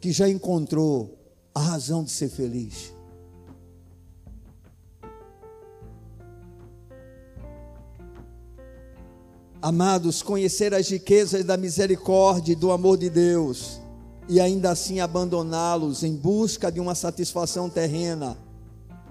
que 0.00 0.10
já 0.10 0.28
encontrou 0.28 1.16
a 1.54 1.60
razão 1.60 2.02
de 2.02 2.10
ser 2.10 2.30
feliz. 2.30 2.92
Amados, 9.62 10.20
conhecer 10.20 10.74
as 10.74 10.88
riquezas 10.88 11.44
da 11.44 11.56
misericórdia 11.56 12.54
e 12.54 12.56
do 12.56 12.72
amor 12.72 12.98
de 12.98 13.08
Deus 13.08 13.83
e 14.28 14.40
ainda 14.40 14.70
assim 14.70 15.00
abandoná-los 15.00 16.02
em 16.02 16.16
busca 16.16 16.70
de 16.72 16.80
uma 16.80 16.94
satisfação 16.94 17.68
terrena 17.68 18.38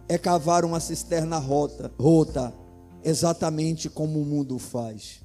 é 0.08 0.18
cavar 0.18 0.66
uma 0.66 0.80
cisterna 0.80 1.38
rota, 1.38 1.92
rota, 2.00 2.54
exatamente 3.04 3.90
como 3.90 4.22
o 4.22 4.26
mundo 4.26 4.58
faz. 4.58 5.22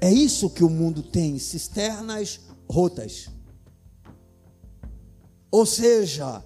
É 0.00 0.10
isso 0.10 0.50
que 0.50 0.64
o 0.64 0.70
mundo 0.70 1.02
tem, 1.02 1.38
cisternas 1.38 2.40
rotas. 2.68 3.28
Ou 5.50 5.64
seja, 5.66 6.42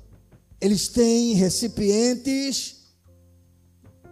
eles 0.61 0.89
têm 0.89 1.35
recipientes 1.35 2.77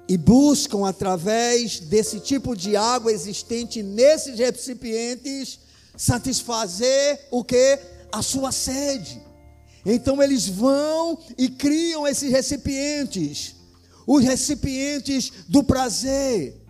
e 0.08 0.16
buscam 0.16 0.86
através 0.86 1.80
desse 1.80 2.20
tipo 2.20 2.56
de 2.56 2.76
água 2.76 3.12
existente 3.12 3.82
nesses 3.82 4.38
recipientes 4.38 5.58
satisfazer 5.96 7.28
o 7.30 7.44
que? 7.44 7.78
A 8.12 8.22
sua 8.22 8.52
sede. 8.52 9.20
Então 9.84 10.22
eles 10.22 10.48
vão 10.48 11.18
e 11.36 11.48
criam 11.48 12.06
esses 12.06 12.30
recipientes, 12.30 13.54
os 14.06 14.24
recipientes 14.24 15.30
do 15.48 15.62
prazer, 15.62 16.64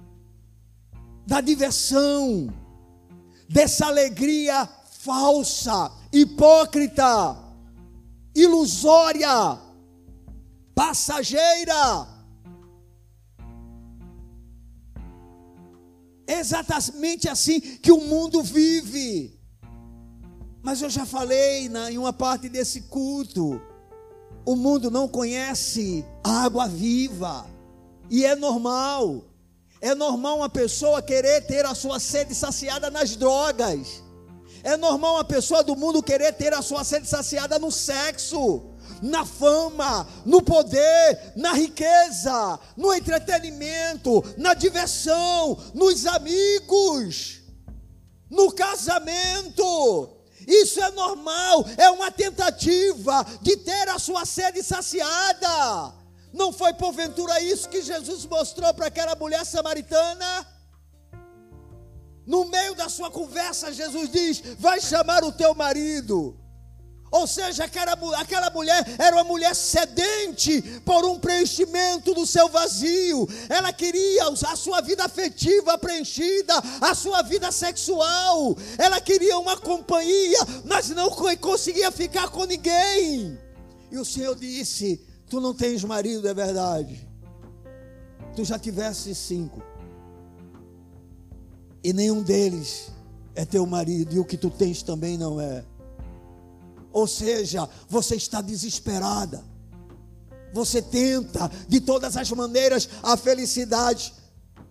da 1.27 1.41
diversão, 1.41 2.53
dessa 3.49 3.87
alegria 3.87 4.69
falsa, 5.01 5.93
hipócrita, 6.13 7.37
ilusória, 8.35 9.59
passageira. 10.75 12.14
Exatamente 16.27 17.29
assim 17.29 17.61
que 17.61 17.93
o 17.93 18.01
mundo 18.01 18.43
vive. 18.43 19.39
Mas 20.63 20.81
eu 20.81 20.89
já 20.89 21.05
falei 21.05 21.69
na, 21.69 21.91
em 21.91 21.99
uma 21.99 22.13
parte 22.13 22.49
desse 22.49 22.83
culto 22.83 23.61
O 24.47 24.57
mundo 24.57 24.91
não 24.91 25.07
conhece 25.07 26.05
água 26.23 26.67
viva. 26.67 27.47
E 28.11 28.25
é 28.25 28.35
normal. 28.35 29.25
É 29.81 29.95
normal 29.95 30.39
uma 30.39 30.49
pessoa 30.49 31.03
querer 31.03 31.43
ter 31.47 31.67
a 31.67 31.75
sua 31.75 32.01
sede 32.01 32.35
saciada 32.35 32.91
nas 32.91 33.17
drogas. 33.17 34.03
É 34.63 34.79
normal 34.79 35.17
uma 35.17 35.25
pessoa 35.25 35.63
do 35.63 35.77
mundo 35.77 36.03
querer 36.03 36.33
ter 36.33 36.55
a 36.55 36.63
sua 36.63 36.85
sede 36.85 37.07
saciada 37.07 37.59
no 37.59 37.71
sexo, 37.71 38.63
na 39.05 39.23
fama, 39.27 40.09
no 40.25 40.41
poder, 40.41 41.33
na 41.37 41.53
riqueza, 41.53 42.59
no 42.75 42.93
entretenimento, 42.95 44.25
na 44.39 44.55
diversão, 44.55 45.59
nos 45.75 46.07
amigos, 46.07 47.43
no 48.31 48.51
casamento. 48.51 50.09
Isso 50.49 50.83
é 50.83 50.91
normal, 50.93 51.67
é 51.77 51.91
uma 51.91 52.11
tentativa 52.11 53.27
de 53.43 53.59
ter 53.59 53.91
a 53.91 53.99
sua 53.99 54.25
sede 54.25 54.63
saciada. 54.63 55.93
Não 56.33 56.51
foi 56.51 56.73
porventura 56.73 57.43
isso 57.43 57.69
que 57.69 57.83
Jesus 57.83 58.25
mostrou 58.25 58.73
para 58.73 58.87
aquela 58.87 59.15
mulher 59.15 59.45
samaritana? 59.45 60.47
No 62.27 62.47
meio 62.47 62.75
da 62.75 62.89
sua 62.89 63.11
conversa, 63.11 63.71
Jesus 63.71 64.11
diz: 64.11 64.43
Vai 64.59 64.81
chamar 64.81 65.23
o 65.25 65.31
teu 65.31 65.55
marido. 65.55 66.43
Ou 67.15 67.29
seja, 67.29 67.63
aquela, 67.63 68.51
mulher 68.51 68.85
era 68.99 69.15
uma 69.15 69.23
mulher 69.23 69.55
sedente 69.55 70.61
por 70.85 71.05
um 71.05 71.17
preenchimento 71.17 72.13
do 72.13 72.27
seu 72.27 72.49
vazio. 72.49 73.29
Ela 73.49 73.73
queria 73.73 74.27
a 74.27 74.57
sua 74.57 74.81
vida 74.81 75.05
afetiva 75.05 75.79
preenchida, 75.79 76.55
a 76.81 76.93
sua 76.93 77.23
vida 77.23 77.53
sexual. 77.53 78.57
Ela 78.77 79.01
queria 79.01 79.39
uma 79.39 79.57
companhia, 79.57 80.41
mas 80.65 80.89
não 80.89 81.09
conseguia 81.41 81.93
ficar 81.93 82.31
com 82.31 82.47
ninguém. 82.47 83.39
E 83.93 83.97
o 83.97 84.05
Senhor 84.05 84.35
disse: 84.35 85.01
Tu 85.31 85.41
não 85.41 85.55
tens 85.55 85.85
marido, 85.85 86.27
é 86.27 86.35
verdade. 86.35 87.09
Tu 88.35 88.45
já 88.45 88.59
tivesse 88.59 89.15
cinco. 89.15 89.63
E 91.81 91.93
nenhum 91.93 92.25
deles 92.25 92.91
é 93.37 93.45
teu 93.45 93.65
marido, 93.67 94.17
e 94.17 94.19
o 94.19 94.25
que 94.25 94.37
tu 94.37 94.51
tens 94.51 94.83
também 94.83 95.17
não 95.17 95.41
é. 95.41 95.65
Ou 96.95 97.09
seja, 97.09 97.69
você 97.89 98.15
está 98.15 98.41
desesperada. 98.41 99.45
Você 100.53 100.81
tenta 100.81 101.51
de 101.69 101.81
todas 101.81 102.17
as 102.17 102.31
maneiras 102.31 102.89
a 103.03 103.17
felicidade. 103.17 104.15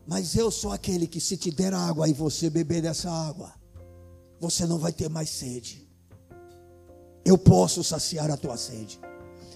Mas 0.08 0.34
eu 0.34 0.50
sou 0.50 0.72
aquele 0.72 1.06
que, 1.06 1.20
se 1.20 1.36
te 1.36 1.52
der 1.52 1.74
água 1.74 2.08
e 2.08 2.14
você 2.14 2.50
beber 2.50 2.82
dessa 2.82 3.12
água, 3.12 3.54
você 4.40 4.66
não 4.66 4.80
vai 4.80 4.94
ter 4.94 5.10
mais 5.10 5.30
sede. 5.30 5.86
Eu 7.26 7.38
posso 7.38 7.84
saciar 7.84 8.32
a 8.32 8.38
tua 8.38 8.56
sede. 8.56 9.00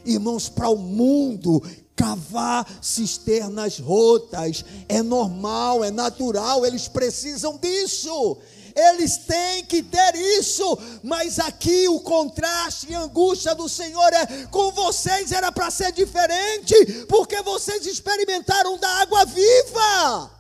Irmãos, 0.06 0.50
para 0.50 0.70
o 0.70 0.78
mundo, 0.78 1.64
cavar 1.96 2.68
cisternas 2.82 3.80
rotas 3.80 4.66
é 4.90 5.02
normal, 5.02 5.86
é 5.86 5.92
natural, 5.92 6.66
eles 6.66 6.90
precisam 6.90 7.58
disso 7.58 8.38
eles 8.78 9.18
têm 9.18 9.66
que 9.66 9.82
ter 9.82 10.16
isso, 10.16 10.78
mas 11.04 11.40
aqui 11.40 11.88
o 11.88 12.00
contraste 12.00 12.92
e 12.92 12.96
angústia 12.96 13.56
do 13.56 13.68
Senhor 13.68 14.14
é: 14.14 14.46
com 14.52 14.72
vocês 14.72 15.32
era 15.32 15.52
para 15.52 15.72
ser 15.72 15.92
diferente, 15.92 16.76
porque 17.10 17.42
vocês 17.42 17.88
experimentaram 17.88 18.78
da 18.78 18.90
água 19.02 19.26
viva. 19.26 20.32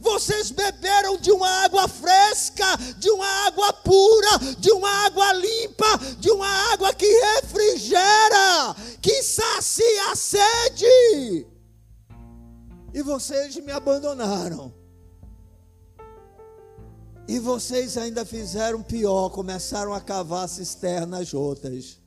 Vocês 0.00 0.50
beberam 0.50 1.16
de 1.16 1.30
uma 1.30 1.48
água 1.64 1.88
fresca, 1.88 2.66
de 2.98 3.08
uma 3.08 3.46
água 3.46 3.72
pura, 3.72 4.38
de 4.58 4.70
uma 4.72 4.90
água 5.06 5.32
limpa, 5.32 5.98
de 6.18 6.30
uma 6.30 6.72
água 6.72 6.92
que 6.92 7.06
refrigera, 7.06 8.76
que 9.00 9.22
sacia 9.22 10.10
a 10.10 10.16
sede. 10.16 11.46
E 12.92 13.02
vocês 13.02 13.56
me 13.56 13.72
abandonaram. 13.72 14.81
E 17.32 17.38
vocês 17.38 17.96
ainda 17.96 18.26
fizeram 18.26 18.82
pior, 18.82 19.30
começaram 19.30 19.94
a 19.94 20.02
cavar 20.02 20.46
cisternas 20.46 21.32
rotas. 21.32 21.98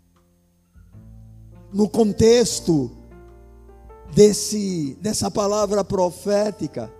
No 1.73 1.89
contexto 1.89 2.91
desse 4.13 4.95
dessa 5.01 5.31
palavra 5.31 5.83
profética, 5.83 6.93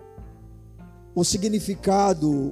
o 1.13 1.23
significado 1.23 2.51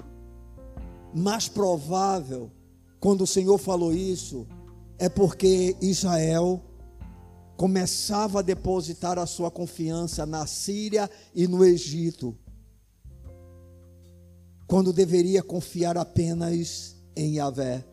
mais 1.12 1.50
provável 1.50 2.52
quando 3.00 3.22
o 3.22 3.28
Senhor 3.28 3.58
falou 3.58 3.92
isso 3.92 4.46
é 5.00 5.10
porque 5.10 5.76
Israel 5.82 6.62
começava 7.58 8.42
a 8.42 8.44
depositar 8.44 9.18
a 9.18 9.26
sua 9.26 9.50
confiança 9.50 10.24
na 10.24 10.46
Síria 10.46 11.10
e 11.34 11.48
no 11.48 11.66
Egito 11.66 12.38
quando 14.74 14.92
deveria 14.92 15.44
confiar 15.44 16.00
apenas 16.00 16.96
em 17.16 17.36
Yahvé. 17.36 17.86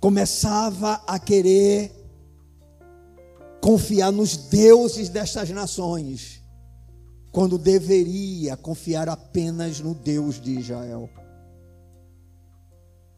Começava 0.00 0.94
a 1.06 1.16
querer 1.16 1.92
confiar 3.60 4.10
nos 4.10 4.36
deuses 4.36 5.08
destas 5.08 5.48
nações, 5.50 6.42
quando 7.30 7.56
deveria 7.56 8.56
confiar 8.56 9.08
apenas 9.08 9.78
no 9.78 9.94
Deus 9.94 10.40
de 10.40 10.58
Israel. 10.58 11.08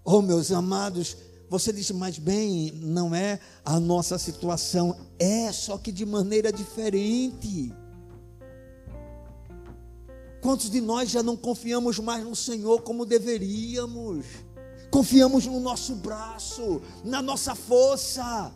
Oh, 0.05 0.21
meus 0.21 0.53
amados, 0.53 1.17
você 1.49 1.73
diz, 1.73 1.91
mas 1.91 2.19
bem, 2.19 2.73
não 2.83 3.15
é 3.15 3.41
a 3.65 3.81
nossa 3.81 4.19
situação, 4.19 4.95
é 5.19 5.51
só 5.53 5.79
que 5.79 5.91
de 5.91 6.05
maneira 6.05 6.53
diferente. 6.53 7.73
Quantos 10.47 10.71
de 10.71 10.81
nós 10.81 11.11
já 11.11 11.25
não 11.25 11.37
confiamos 11.37 11.99
mais 11.99 12.23
no 12.23 12.37
Senhor 12.37 12.81
como 12.83 13.05
deveríamos? 13.05 14.25
Confiamos 14.93 15.45
no 15.45 15.59
nosso 15.59 15.97
braço, 15.97 16.81
na 17.03 17.21
nossa 17.21 17.57
força. 17.57 18.55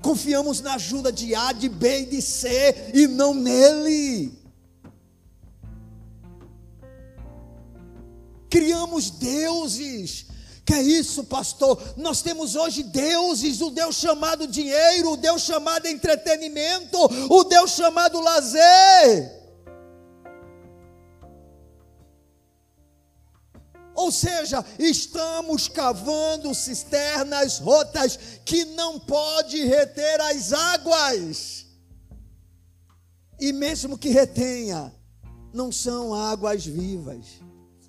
Confiamos 0.00 0.60
na 0.60 0.74
ajuda 0.74 1.10
de 1.10 1.34
A, 1.34 1.50
de 1.50 1.68
B 1.68 2.02
e 2.02 2.06
de 2.06 2.22
C 2.22 2.92
e 2.94 3.08
não 3.08 3.34
nele. 3.34 4.32
Criamos 8.48 9.10
deuses. 9.10 10.26
Que 10.64 10.74
é 10.74 10.82
isso, 10.82 11.24
pastor? 11.24 11.82
Nós 11.96 12.22
temos 12.22 12.54
hoje 12.54 12.84
deuses, 12.84 13.60
o 13.60 13.70
Deus 13.70 13.96
chamado 13.96 14.46
dinheiro, 14.46 15.14
o 15.14 15.16
Deus 15.16 15.42
chamado 15.42 15.86
entretenimento, 15.86 16.96
o 17.28 17.42
Deus 17.42 17.72
chamado 17.72 18.20
lazer. 18.20 19.35
Ou 23.96 24.12
seja, 24.12 24.62
estamos 24.78 25.68
cavando 25.68 26.54
cisternas 26.54 27.58
rotas 27.58 28.18
que 28.44 28.66
não 28.66 29.00
pode 29.00 29.64
reter 29.64 30.20
as 30.20 30.52
águas. 30.52 31.66
E 33.40 33.52
mesmo 33.52 33.96
que 33.96 34.10
retenha, 34.10 34.94
não 35.52 35.72
são 35.72 36.14
águas 36.14 36.66
vivas. 36.66 37.40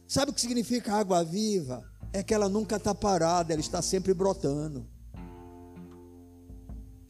Sabe 0.08 0.32
o 0.32 0.34
que 0.34 0.40
significa 0.40 0.96
água 0.96 1.24
viva? 1.26 1.84
É 2.14 2.24
que 2.24 2.34
ela 2.34 2.48
nunca 2.48 2.78
está 2.78 2.96
parada, 2.96 3.52
ela 3.52 3.60
está 3.60 3.82
sempre 3.82 4.14
brotando. 4.14 4.88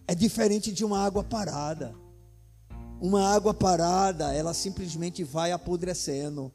É 0.07 0.15
diferente 0.15 0.71
de 0.71 0.83
uma 0.83 1.05
água 1.05 1.23
parada. 1.23 1.93
Uma 2.99 3.29
água 3.29 3.53
parada, 3.53 4.33
ela 4.33 4.55
simplesmente 4.55 5.23
vai 5.23 5.51
apodrecendo. 5.51 6.51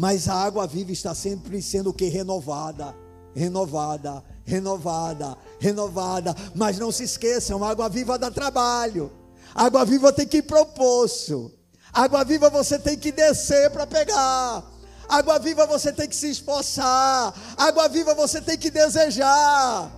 Mas 0.00 0.30
a 0.30 0.34
água 0.34 0.66
viva 0.66 0.92
está 0.92 1.14
sempre 1.14 1.60
sendo 1.60 1.90
o 1.90 1.92
que? 1.92 2.06
Renovada, 2.06 2.96
renovada, 3.34 4.24
renovada, 4.46 5.36
renovada. 5.58 6.34
Mas 6.54 6.78
não 6.78 6.90
se 6.90 7.04
esqueçam, 7.04 7.62
a 7.62 7.68
água 7.68 7.86
viva 7.86 8.18
dá 8.18 8.30
trabalho. 8.30 9.12
Água 9.54 9.84
viva 9.84 10.10
tem 10.10 10.26
que 10.26 10.38
ir 10.38 10.42
para 10.44 10.62
o 10.62 10.64
poço. 10.64 11.52
Água 11.92 12.24
viva 12.24 12.48
você 12.48 12.78
tem 12.78 12.96
que 12.96 13.12
descer 13.12 13.68
para 13.72 13.86
pegar. 13.86 14.64
Água 15.06 15.38
viva 15.38 15.66
você 15.66 15.92
tem 15.92 16.08
que 16.08 16.16
se 16.16 16.30
esforçar. 16.30 17.34
Água 17.58 17.86
viva 17.86 18.14
você 18.14 18.40
tem 18.40 18.56
que 18.56 18.70
desejar. 18.70 19.92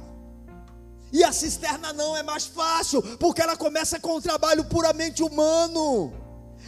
E 1.13 1.23
a 1.23 1.31
cisterna 1.31 1.93
não 1.93 2.17
é 2.17 2.25
mais 2.25 2.45
fácil, 2.45 3.03
porque 3.19 3.41
ela 3.41 3.57
começa 3.57 4.01
com 4.01 4.17
um 4.17 4.21
trabalho 4.21 4.65
puramente 4.65 5.23
humano. 5.23 6.22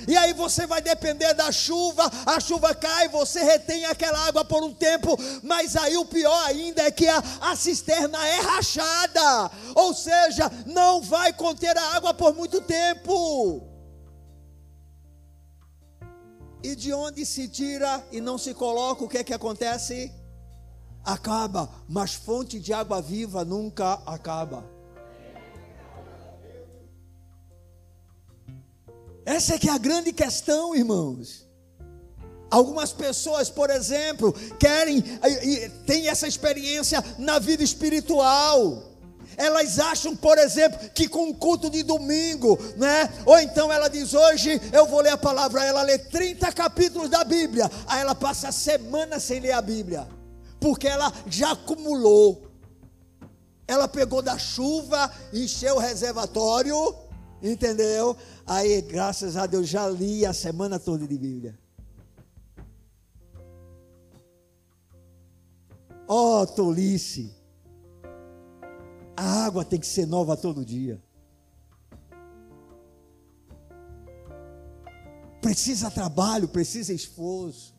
E 0.06 0.16
aí 0.16 0.32
você 0.32 0.66
vai 0.66 0.82
depender 0.82 1.32
da 1.34 1.50
chuva, 1.50 2.10
a 2.26 2.38
chuva 2.40 2.74
cai, 2.74 3.08
você 3.08 3.42
retém 3.42 3.84
aquela 3.84 4.18
água 4.26 4.44
por 4.44 4.62
um 4.62 4.72
tempo, 4.72 5.16
mas 5.42 5.76
aí 5.76 5.96
o 5.96 6.04
pior 6.04 6.46
ainda 6.46 6.82
é 6.82 6.90
que 6.90 7.08
a, 7.08 7.22
a 7.40 7.56
cisterna 7.56 8.26
é 8.26 8.40
rachada, 8.40 9.50
ou 9.74 9.94
seja, 9.94 10.50
não 10.66 11.00
vai 11.00 11.32
conter 11.32 11.76
a 11.76 11.94
água 11.94 12.12
por 12.12 12.34
muito 12.34 12.60
tempo. 12.60 13.62
E 16.62 16.74
de 16.74 16.92
onde 16.92 17.26
se 17.26 17.46
tira 17.48 18.06
e 18.10 18.20
não 18.20 18.38
se 18.38 18.54
coloca, 18.54 19.04
o 19.04 19.08
que 19.08 19.18
é 19.18 19.24
que 19.24 19.34
acontece? 19.34 20.12
acaba, 21.04 21.68
mas 21.86 22.14
fonte 22.14 22.58
de 22.58 22.72
água 22.72 23.02
viva 23.02 23.44
nunca 23.44 23.94
acaba. 24.06 24.64
Essa 29.24 29.54
é 29.54 29.58
que 29.58 29.68
é 29.68 29.72
a 29.72 29.78
grande 29.78 30.12
questão, 30.12 30.74
irmãos. 30.74 31.44
Algumas 32.50 32.92
pessoas, 32.92 33.50
por 33.50 33.70
exemplo, 33.70 34.32
querem, 34.58 35.02
têm 35.86 36.08
essa 36.08 36.28
experiência 36.28 37.02
na 37.18 37.38
vida 37.38 37.64
espiritual. 37.64 38.94
Elas 39.36 39.80
acham, 39.80 40.14
por 40.14 40.38
exemplo, 40.38 40.78
que 40.94 41.08
com 41.08 41.30
o 41.30 41.34
culto 41.34 41.68
de 41.68 41.82
domingo, 41.82 42.56
né? 42.76 43.08
Ou 43.26 43.38
então 43.40 43.72
ela 43.72 43.88
diz: 43.88 44.14
Hoje 44.14 44.60
eu 44.72 44.86
vou 44.86 45.00
ler 45.00 45.10
a 45.10 45.18
palavra. 45.18 45.64
Ela 45.64 45.82
lê 45.82 45.98
30 45.98 46.52
capítulos 46.52 47.10
da 47.10 47.24
Bíblia. 47.24 47.68
Aí 47.86 48.00
ela 48.00 48.14
passa 48.14 48.48
a 48.48 48.52
semana 48.52 49.18
sem 49.18 49.40
ler 49.40 49.52
a 49.52 49.62
Bíblia, 49.62 50.06
porque 50.60 50.86
ela 50.86 51.12
já 51.26 51.52
acumulou. 51.52 52.46
Ela 53.66 53.88
pegou 53.88 54.20
da 54.20 54.38
chuva, 54.38 55.10
encheu 55.32 55.76
o 55.76 55.80
reservatório, 55.80 56.94
entendeu? 57.44 58.16
Aí, 58.46 58.80
graças 58.80 59.36
a 59.36 59.46
Deus, 59.46 59.68
já 59.68 59.88
li 59.88 60.24
a 60.24 60.32
semana 60.32 60.78
toda 60.78 61.06
de 61.06 61.18
Bíblia. 61.18 61.58
Oh, 66.08 66.46
tolice! 66.46 67.34
A 69.16 69.44
água 69.44 69.64
tem 69.64 69.78
que 69.78 69.86
ser 69.86 70.06
nova 70.06 70.36
todo 70.36 70.64
dia. 70.64 71.00
Precisa 75.40 75.90
trabalho, 75.90 76.48
precisa 76.48 76.92
esforço. 76.92 77.73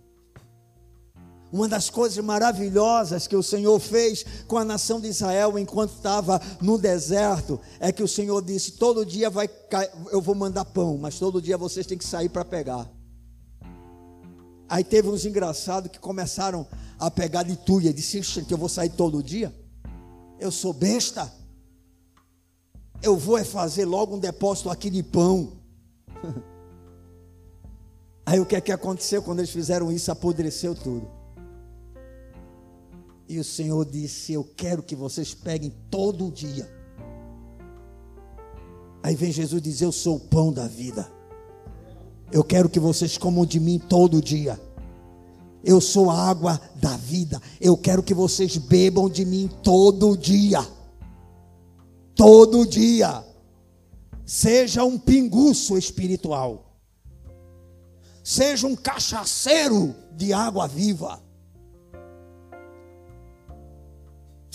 Uma 1.52 1.68
das 1.68 1.90
coisas 1.90 2.24
maravilhosas 2.24 3.28
que 3.28 3.36
o 3.36 3.44
Senhor 3.44 3.80
fez 3.80 4.26
com 4.48 4.58
a 4.58 4.66
nação 4.66 5.00
de 5.00 5.08
Israel 5.08 5.58
enquanto 5.58 5.94
estava 5.94 6.42
no 6.62 6.78
deserto 6.78 7.60
é 7.80 7.92
que 7.92 8.04
o 8.04 8.08
Senhor 8.08 8.42
disse: 8.44 8.74
todo 8.74 9.06
dia 9.06 9.30
vai 9.30 9.50
eu 10.12 10.22
vou 10.22 10.36
mandar 10.36 10.66
pão, 10.66 10.98
mas 10.98 11.20
todo 11.20 11.42
dia 11.42 11.58
vocês 11.58 11.86
têm 11.86 11.98
que 11.98 12.06
sair 12.06 12.30
para 12.30 12.44
pegar. 12.44 12.90
Aí 14.68 14.84
teve 14.84 15.08
uns 15.08 15.26
engraçados 15.26 15.92
que 15.92 16.00
começaram 16.00 16.68
a 16.98 17.12
pegar 17.12 17.44
de 17.44 17.56
tuia, 17.56 17.94
disse: 17.94 18.22
que 18.44 18.54
eu 18.54 18.58
vou 18.58 18.70
sair 18.70 18.90
todo 18.90 19.22
dia. 19.22 19.54
Eu 20.40 20.52
sou 20.52 20.74
besta. 20.74 21.32
Eu 23.02 23.16
vou 23.18 23.38
é 23.38 23.44
fazer 23.44 23.86
logo 23.86 24.16
um 24.16 24.20
depósito 24.20 24.70
aqui 24.70 24.90
de 24.90 25.04
pão. 25.04 25.54
Aí 28.26 28.40
o 28.40 28.46
que 28.46 28.56
é 28.56 28.62
que 28.62 28.72
aconteceu 28.72 29.22
quando 29.22 29.40
eles 29.40 29.52
fizeram 29.52 29.92
isso? 29.92 30.12
Apodreceu 30.12 30.74
tudo. 30.74 31.08
E 33.28 33.40
o 33.40 33.44
Senhor 33.44 33.86
disse: 33.86 34.34
Eu 34.34 34.44
quero 34.44 34.84
que 34.84 34.96
vocês 34.96 35.34
peguem 35.34 35.74
todo 35.90 36.32
dia. 36.32 36.70
Aí 39.02 39.16
vem 39.16 39.32
Jesus 39.32 39.62
dizer: 39.62 39.86
Eu 39.86 39.92
sou 39.92 40.18
o 40.18 40.20
pão 40.20 40.52
da 40.52 40.68
vida. 40.68 41.12
Eu 42.32 42.44
quero 42.44 42.70
que 42.70 42.80
vocês 42.80 43.18
comam 43.18 43.46
de 43.46 43.60
mim 43.60 43.80
todo 43.80 44.22
dia. 44.22 44.60
Eu 45.64 45.82
sou 45.82 46.12
a 46.12 46.30
água 46.30 46.62
da 46.76 46.96
vida. 46.96 47.42
Eu 47.60 47.76
quero 47.76 48.04
que 48.04 48.14
vocês 48.14 48.58
bebam 48.58 49.10
de 49.10 49.26
mim 49.26 49.50
todo 49.64 50.16
dia. 50.16 50.66
Todo 52.16 52.66
dia. 52.66 53.24
Seja 54.26 54.84
um 54.84 54.98
pinguço 54.98 55.78
espiritual. 55.78 56.80
Seja 58.24 58.68
um 58.68 58.76
cachaceiro 58.76 59.96
de 60.16 60.34
água 60.34 60.68
viva. 60.68 61.25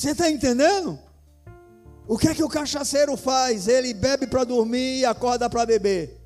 Você 0.01 0.12
está 0.12 0.30
entendendo? 0.30 0.98
O 2.09 2.16
que 2.16 2.26
é 2.26 2.34
que 2.34 2.42
o 2.42 2.48
cachaceiro 2.48 3.18
faz? 3.18 3.68
Ele 3.68 3.92
bebe 3.92 4.26
para 4.26 4.44
dormir 4.44 5.01
e 5.01 5.05
acorda 5.05 5.51
para 5.51 5.66
beber. 5.66 6.18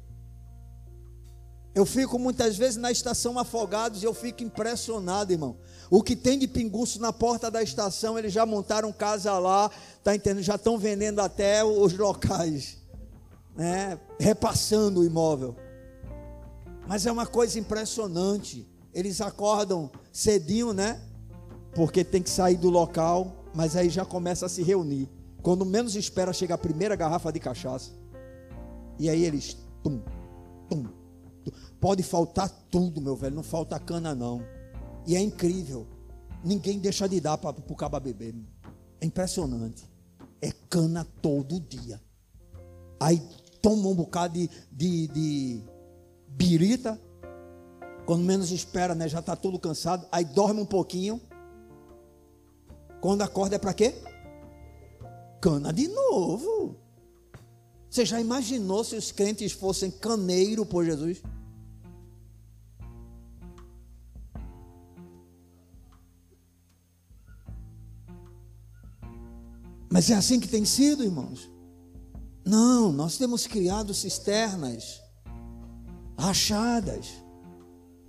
Eu 1.75 1.85
fico 1.85 2.17
muitas 2.17 2.57
vezes 2.57 2.77
na 2.77 2.93
estação 2.93 3.37
Afogados 3.37 4.01
e 4.01 4.07
eu 4.07 4.15
fico 4.15 4.45
impressionado, 4.45 5.33
irmão. 5.33 5.57
O 5.91 6.05
que 6.05 6.15
tem 6.15 6.39
de 6.39 6.47
pinguço 6.47 7.01
na 7.01 7.13
porta 7.13 7.51
da 7.51 7.65
estação, 7.65 8.17
eles 8.17 8.33
já 8.33 8.47
montaram 8.47 8.93
casa 8.93 9.37
lá, 9.41 9.69
tá 10.05 10.15
entendendo? 10.15 10.45
Já 10.45 10.55
estão 10.55 10.79
vendendo 10.79 11.19
até 11.19 11.65
os 11.65 11.99
locais, 11.99 12.79
né? 13.57 13.99
Repassando 14.21 15.01
o 15.01 15.05
imóvel. 15.05 15.57
Mas 16.87 17.07
é 17.07 17.11
uma 17.11 17.27
coisa 17.27 17.59
impressionante. 17.59 18.69
Eles 18.95 19.21
acordam 19.21 19.91
cedinho, 20.13 20.73
né? 20.73 21.03
Porque 21.75 22.05
tem 22.05 22.23
que 22.23 22.31
sair 22.31 22.57
do 22.57 22.71
local, 22.71 23.44
mas 23.55 23.77
aí 23.77 23.89
já 23.89 24.05
começa 24.05 24.47
a 24.47 24.49
se 24.49 24.63
reunir. 24.63 25.09
Quando 25.43 25.65
menos 25.65 25.95
espera, 25.95 26.33
chega 26.33 26.55
a 26.55 26.59
primeira 26.59 26.97
garrafa 26.97 27.33
de 27.33 27.39
cachaça. 27.39 27.93
E 28.99 29.09
aí 29.09 29.25
eles, 29.25 29.57
tum, 29.83 30.01
tum, 30.69 30.87
Pode 31.81 32.03
faltar 32.03 32.49
tudo, 32.71 33.01
meu 33.01 33.15
velho, 33.15 33.37
não 33.37 33.43
falta 33.43 33.79
cana 33.79 34.15
não. 34.15 34.43
E 35.07 35.15
é 35.15 35.21
incrível. 35.21 35.87
Ninguém 36.43 36.79
deixa 36.79 37.09
de 37.09 37.21
dar 37.21 37.39
para 37.39 37.51
o 37.51 37.77
caba 37.77 38.01
beber. 38.01 38.35
É 39.01 39.07
impressionante. 39.07 39.85
É 40.41 40.51
cana 40.69 41.07
todo 41.21 41.61
dia. 41.61 42.01
Aí 43.01 43.23
toma 43.61 43.89
um 43.89 43.95
bocado 43.95 44.35
de, 44.35 44.49
de, 44.71 45.09
de 45.09 45.63
birita. 46.29 47.01
Quando 48.07 48.25
menos 48.25 48.51
espera, 48.51 48.95
né? 48.95 49.09
Já 49.09 49.21
está 49.21 49.37
todo 49.37 49.59
cansado. 49.59 50.07
Aí 50.11 50.25
dorme 50.25 50.61
um 50.61 50.67
pouquinho. 50.67 51.21
Quando 53.05 53.21
acorda 53.21 53.57
é 53.57 53.59
para 53.59 53.75
quê? 53.75 53.95
Cana 55.39 55.75
de 55.75 55.89
novo. 55.89 56.75
Você 57.91 58.03
já 58.03 58.19
imaginou 58.19 58.83
se 58.83 58.97
os 58.97 59.13
crentes 59.13 59.53
fossem 59.53 59.91
caneiro 59.91 60.65
por 60.65 60.87
Jesus? 60.87 61.23
Mas 69.93 70.09
é 70.09 70.15
assim 70.15 70.41
que 70.41 70.49
tem 70.49 70.65
sido, 70.65 71.05
irmãos. 71.05 71.51
Não, 72.43 72.91
nós 72.91 73.19
temos 73.19 73.47
criado 73.47 73.93
cisternas 73.93 75.03
rachadas. 76.19 77.23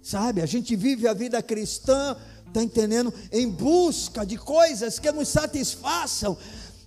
Sabe? 0.02 0.42
A 0.42 0.46
gente 0.46 0.74
vive 0.74 1.06
a 1.06 1.14
vida 1.14 1.44
cristã, 1.44 2.16
está 2.56 2.64
entendendo? 2.64 3.14
Em 3.32 3.50
busca 3.50 4.26
de 4.26 4.38
coisas 4.38 4.98
que 4.98 5.12
nos 5.12 5.28
satisfaçam. 5.28 6.38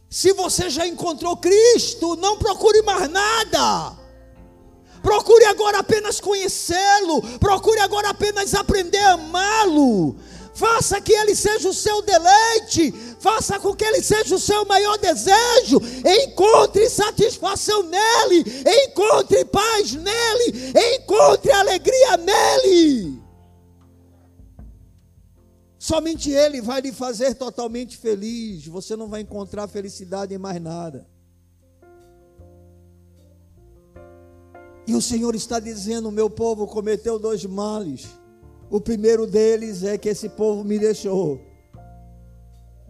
Se 0.09 0.33
você 0.33 0.71
já 0.71 0.87
encontrou 0.87 1.37
Cristo, 1.37 2.17
não 2.17 2.39
procure 2.39 2.81
mais 2.83 3.11
nada. 3.11 3.97
Procure 5.03 5.45
agora 5.45 5.79
apenas 5.79 6.21
conhecê-lo. 6.21 7.23
Procure 7.39 7.81
agora 7.81 8.09
apenas 8.11 8.55
aprender 8.55 8.99
a 8.99 9.13
amá-lo. 9.13 10.17
Faça 10.55 11.01
que 11.01 11.13
ele 11.13 11.37
seja 11.37 11.69
o 11.69 11.75
seu 11.75 12.03
deleite 12.03 12.93
faça 13.19 13.59
com 13.59 13.75
que 13.75 13.85
ele 13.85 14.01
seja 14.01 14.35
o 14.35 14.39
seu 14.39 14.65
maior 14.65 14.97
desejo, 14.99 15.81
encontre 16.23 16.89
satisfação 16.89 17.83
nele, 17.83 18.45
encontre 18.85 19.45
paz 19.45 19.93
nele, 19.93 20.73
encontre 20.95 21.51
alegria 21.51 22.17
nele. 22.17 23.18
Somente 25.79 26.31
Ele 26.31 26.61
vai 26.61 26.81
lhe 26.81 26.93
fazer 26.93 27.35
totalmente 27.35 27.97
feliz. 27.97 28.67
Você 28.67 28.97
não 28.97 29.09
vai 29.09 29.21
encontrar 29.21 29.69
felicidade 29.69 30.35
em 30.35 30.39
mais 30.39 30.61
nada. 30.61 31.07
E 34.87 34.95
o 34.95 35.01
Senhor 35.01 35.35
está 35.35 35.61
dizendo: 35.61 36.11
meu 36.11 36.29
povo 36.29 36.67
cometeu 36.67 37.19
dois 37.19 37.45
males. 37.45 38.09
O 38.71 38.81
primeiro 38.81 39.27
deles 39.27 39.83
é 39.83 39.97
que 39.97 40.09
esse 40.09 40.29
povo 40.29 40.65
me 40.65 40.79
deixou 40.79 41.41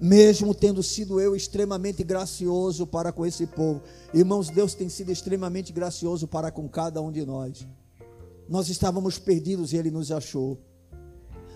mesmo 0.01 0.55
tendo 0.55 0.83
sido 0.83 1.21
eu 1.21 1.35
extremamente 1.35 2.05
gracioso 2.05 2.87
para 2.87 3.13
com 3.13 3.27
esse 3.27 3.47
povo. 3.47 3.83
Irmãos, 4.15 4.49
Deus 4.49 4.75
tem 4.75 4.89
sido 4.89 5.11
extremamente 5.11 5.73
gracioso 5.73 6.27
para 6.27 6.51
com 6.51 6.69
cada 6.69 7.01
um 7.01 7.11
de 7.11 7.25
nós. 7.25 7.67
Nós 8.49 8.69
estávamos 8.69 9.19
perdidos 9.19 9.73
e 9.73 9.77
Ele 9.77 9.91
nos 9.91 10.11
achou. 10.11 10.59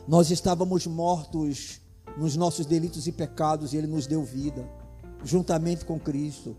Nós 0.06 0.30
estávamos 0.30 0.86
mortos 0.86 1.80
nos 2.16 2.36
nossos 2.36 2.66
delitos 2.66 3.06
e 3.06 3.12
pecados 3.12 3.72
e 3.72 3.76
Ele 3.76 3.86
nos 3.86 4.06
deu 4.06 4.24
vida, 4.24 4.68
juntamente 5.24 5.84
com 5.84 5.98
Cristo. 5.98 6.56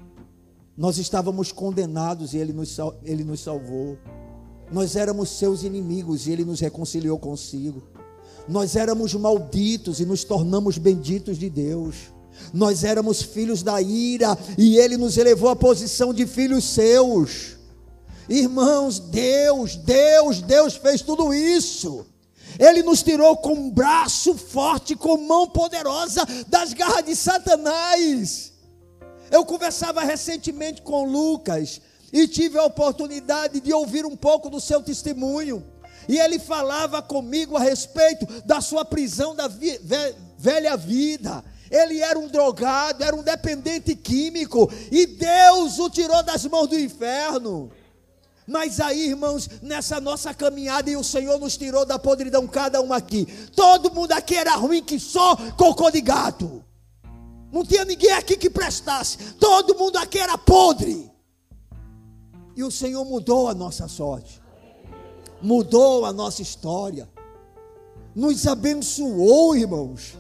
Nós 0.77 0.97
estávamos 0.97 1.51
condenados 1.51 2.33
e 2.33 2.37
Ele 2.37 2.53
nos, 2.53 2.77
Ele 3.03 3.23
nos 3.23 3.41
salvou. 3.41 3.97
Nós 4.71 4.95
éramos 4.95 5.29
seus 5.29 5.63
inimigos 5.63 6.25
e 6.25 6.31
Ele 6.31 6.45
nos 6.45 6.59
reconciliou 6.59 7.19
consigo. 7.19 7.83
Nós 8.47 8.75
éramos 8.75 9.13
malditos 9.13 9.99
e 9.99 10.05
nos 10.05 10.23
tornamos 10.23 10.77
benditos 10.77 11.37
de 11.37 11.49
Deus. 11.49 12.13
Nós 12.53 12.83
éramos 12.83 13.21
filhos 13.21 13.61
da 13.61 13.81
ira 13.81 14.37
e 14.57 14.77
Ele 14.77 14.97
nos 14.97 15.17
elevou 15.17 15.49
à 15.49 15.55
posição 15.55 16.13
de 16.13 16.25
filhos 16.25 16.63
seus. 16.63 17.57
Irmãos, 18.27 18.99
Deus, 18.99 19.75
Deus, 19.75 20.41
Deus 20.41 20.75
fez 20.75 21.01
tudo 21.01 21.33
isso. 21.33 22.05
Ele 22.59 22.83
nos 22.83 23.03
tirou 23.03 23.37
com 23.37 23.53
um 23.53 23.69
braço 23.69 24.35
forte, 24.35 24.95
com 24.95 25.17
mão 25.17 25.47
poderosa 25.47 26.25
das 26.47 26.73
garras 26.73 27.05
de 27.05 27.15
Satanás. 27.15 28.53
Eu 29.31 29.45
conversava 29.45 30.03
recentemente 30.03 30.81
com 30.81 31.05
Lucas 31.05 31.81
e 32.11 32.27
tive 32.27 32.59
a 32.59 32.63
oportunidade 32.63 33.59
de 33.59 33.73
ouvir 33.73 34.05
um 34.05 34.15
pouco 34.15 34.49
do 34.49 34.61
seu 34.61 34.81
testemunho. 34.81 35.65
E 36.07 36.19
ele 36.19 36.37
falava 36.37 37.01
comigo 37.01 37.57
a 37.57 37.59
respeito 37.59 38.27
da 38.43 38.61
sua 38.61 38.85
prisão 38.85 39.35
da 39.35 39.49
velha 40.37 40.77
vida. 40.77 41.43
Ele 41.71 42.01
era 42.01 42.19
um 42.19 42.27
drogado, 42.27 43.03
era 43.03 43.15
um 43.15 43.23
dependente 43.23 43.95
químico, 43.95 44.71
e 44.91 45.07
Deus 45.07 45.79
o 45.79 45.89
tirou 45.89 46.21
das 46.21 46.45
mãos 46.45 46.67
do 46.67 46.79
inferno. 46.79 47.71
Mas 48.47 48.79
aí, 48.79 49.09
irmãos, 49.09 49.49
nessa 49.61 49.99
nossa 50.01 50.33
caminhada, 50.33 50.89
e 50.89 50.97
o 50.97 51.03
Senhor 51.03 51.39
nos 51.39 51.57
tirou 51.57 51.85
da 51.85 51.97
podridão, 51.97 52.47
cada 52.47 52.81
um 52.81 52.91
aqui. 52.91 53.25
Todo 53.55 53.93
mundo 53.93 54.11
aqui 54.11 54.35
era 54.35 54.55
ruim 54.55 54.83
que 54.83 54.99
só 54.99 55.35
cocô 55.57 55.89
de 55.89 56.01
gato. 56.01 56.63
Não 57.51 57.63
tinha 57.63 57.85
ninguém 57.85 58.11
aqui 58.11 58.35
que 58.35 58.49
prestasse. 58.49 59.33
Todo 59.35 59.75
mundo 59.75 59.97
aqui 59.97 60.17
era 60.17 60.37
podre. 60.37 61.11
E 62.55 62.63
o 62.63 62.71
Senhor 62.71 63.05
mudou 63.05 63.47
a 63.47 63.53
nossa 63.53 63.87
sorte. 63.87 64.41
Mudou 65.41 66.05
a 66.05 66.11
nossa 66.11 66.41
história. 66.41 67.09
Nos 68.15 68.45
abençoou, 68.47 69.55
irmãos. 69.55 70.15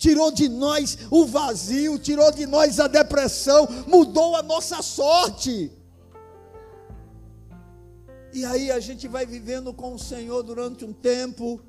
Tirou 0.00 0.32
de 0.32 0.48
nós 0.48 0.96
o 1.10 1.26
vazio, 1.26 1.98
tirou 1.98 2.32
de 2.32 2.46
nós 2.46 2.80
a 2.80 2.86
depressão, 2.86 3.68
mudou 3.86 4.34
a 4.34 4.42
nossa 4.42 4.80
sorte. 4.80 5.70
E 8.32 8.44
aí 8.46 8.70
a 8.70 8.80
gente 8.80 9.06
vai 9.06 9.26
vivendo 9.26 9.74
com 9.74 9.94
o 9.94 9.98
Senhor 9.98 10.42
durante 10.42 10.86
um 10.86 10.92
tempo, 10.92 11.60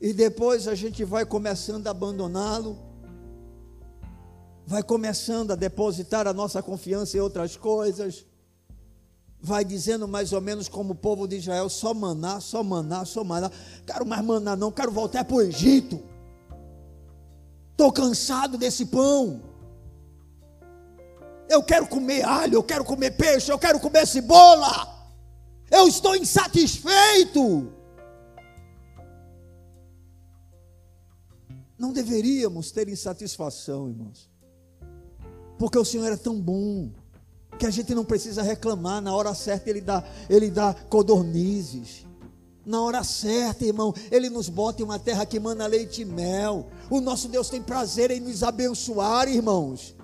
e 0.00 0.12
depois 0.12 0.66
a 0.66 0.74
gente 0.74 1.04
vai 1.04 1.24
começando 1.24 1.86
a 1.86 1.90
abandoná-lo, 1.92 2.76
vai 4.66 4.82
começando 4.82 5.52
a 5.52 5.54
depositar 5.54 6.26
a 6.26 6.32
nossa 6.32 6.60
confiança 6.60 7.16
em 7.16 7.20
outras 7.20 7.56
coisas, 7.56 8.26
vai 9.40 9.64
dizendo 9.64 10.08
mais 10.08 10.32
ou 10.32 10.40
menos 10.40 10.68
como 10.68 10.94
o 10.94 10.96
povo 10.96 11.28
de 11.28 11.36
Israel: 11.36 11.68
só 11.68 11.94
maná, 11.94 12.40
só 12.40 12.64
maná, 12.64 13.04
só 13.04 13.22
maná, 13.22 13.52
quero 13.86 14.04
mais 14.04 14.24
maná, 14.24 14.56
não, 14.56 14.72
quero 14.72 14.90
voltar 14.90 15.24
para 15.24 15.36
o 15.36 15.42
Egito. 15.42 16.17
Estou 17.78 17.92
cansado 17.92 18.58
desse 18.58 18.86
pão. 18.86 19.40
Eu 21.48 21.62
quero 21.62 21.86
comer 21.86 22.24
alho, 22.24 22.54
eu 22.56 22.62
quero 22.64 22.84
comer 22.84 23.12
peixe, 23.12 23.52
eu 23.52 23.58
quero 23.58 23.78
comer 23.78 24.04
cebola. 24.04 24.68
Eu 25.70 25.86
estou 25.86 26.16
insatisfeito. 26.16 27.72
Não 31.78 31.92
deveríamos 31.92 32.72
ter 32.72 32.88
insatisfação, 32.88 33.88
irmãos. 33.88 34.28
Porque 35.56 35.78
o 35.78 35.84
Senhor 35.84 36.12
é 36.12 36.16
tão 36.16 36.40
bom 36.40 36.90
que 37.60 37.66
a 37.66 37.70
gente 37.70 37.94
não 37.94 38.04
precisa 38.04 38.42
reclamar, 38.42 39.00
na 39.00 39.14
hora 39.14 39.32
certa 39.36 39.70
ele 39.70 39.80
dá, 39.80 40.02
ele 40.28 40.50
dá 40.50 40.74
codornizes 40.74 42.07
na 42.68 42.82
hora 42.82 43.02
certa, 43.02 43.64
irmão. 43.64 43.94
Ele 44.10 44.28
nos 44.28 44.48
bota 44.50 44.82
em 44.82 44.84
uma 44.84 44.98
terra 44.98 45.24
que 45.24 45.40
manda 45.40 45.66
leite 45.66 46.02
e 46.02 46.04
mel. 46.04 46.66
O 46.90 47.00
nosso 47.00 47.26
Deus 47.26 47.48
tem 47.48 47.62
prazer 47.62 48.10
em 48.10 48.20
nos 48.20 48.42
abençoar, 48.42 49.26
irmãos. 49.26 49.96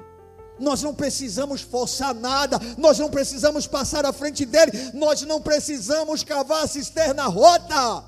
Nós 0.59 0.83
não 0.83 0.95
precisamos 0.95 1.61
forçar 1.61 2.15
nada, 2.15 2.59
nós 2.79 2.99
não 2.99 3.11
precisamos 3.11 3.67
passar 3.67 4.07
à 4.07 4.13
frente 4.13 4.47
dele, 4.47 4.71
nós 4.95 5.21
não 5.23 5.43
precisamos 5.43 6.23
cavar 6.23 6.65
a 6.65 6.69
cisterna 6.69 7.25
rota. 7.25 8.05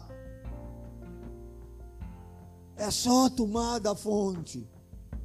É 2.76 2.90
só 2.90 3.28
tomar 3.28 3.80
da 3.80 3.94
fonte, 3.96 4.66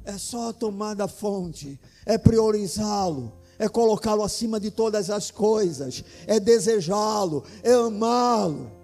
é 0.04 0.18
só 0.18 0.52
tomar 0.52 0.94
da 0.94 1.06
fonte, 1.06 1.80
é 2.04 2.18
priorizá-lo, 2.18 3.32
é 3.56 3.68
colocá-lo 3.68 4.24
acima 4.24 4.58
de 4.58 4.72
todas 4.72 5.08
as 5.08 5.30
coisas, 5.30 6.02
é 6.26 6.40
desejá-lo, 6.40 7.44
é 7.62 7.72
amá-lo 7.72 8.81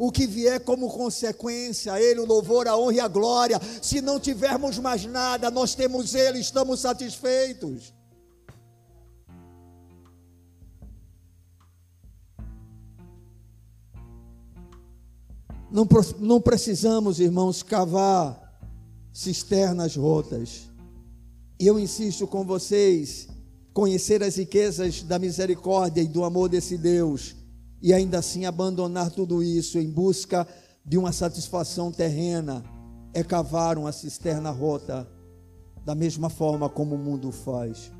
o 0.00 0.10
que 0.10 0.26
vier 0.26 0.58
como 0.60 0.88
consequência, 0.88 2.00
Ele 2.00 2.20
o 2.20 2.24
louvor, 2.24 2.66
a 2.66 2.74
honra 2.74 2.94
e 2.94 3.00
a 3.00 3.06
glória. 3.06 3.60
Se 3.82 4.00
não 4.00 4.18
tivermos 4.18 4.78
mais 4.78 5.04
nada, 5.04 5.50
nós 5.50 5.74
temos 5.74 6.14
Ele, 6.14 6.38
estamos 6.38 6.80
satisfeitos. 6.80 7.92
Não, 15.70 15.86
não 16.18 16.40
precisamos, 16.40 17.20
irmãos, 17.20 17.62
cavar 17.62 18.58
cisternas 19.12 19.96
rotas. 19.96 20.62
E 21.58 21.66
eu 21.66 21.78
insisto 21.78 22.26
com 22.26 22.42
vocês, 22.42 23.28
conhecer 23.74 24.22
as 24.22 24.36
riquezas 24.36 25.02
da 25.02 25.18
misericórdia 25.18 26.00
e 26.00 26.08
do 26.08 26.24
amor 26.24 26.48
desse 26.48 26.78
Deus 26.78 27.38
e 27.82 27.94
ainda 27.94 28.18
assim 28.18 28.44
abandonar 28.44 29.10
tudo 29.10 29.42
isso 29.42 29.78
em 29.78 29.90
busca 29.90 30.46
de 30.84 30.98
uma 30.98 31.12
satisfação 31.12 31.90
terrena 31.90 32.62
é 33.14 33.22
cavar 33.22 33.78
uma 33.78 33.92
cisterna 33.92 34.50
rota, 34.50 35.08
da 35.84 35.94
mesma 35.94 36.28
forma 36.28 36.68
como 36.68 36.94
o 36.94 36.98
mundo 36.98 37.32
faz. 37.32 37.90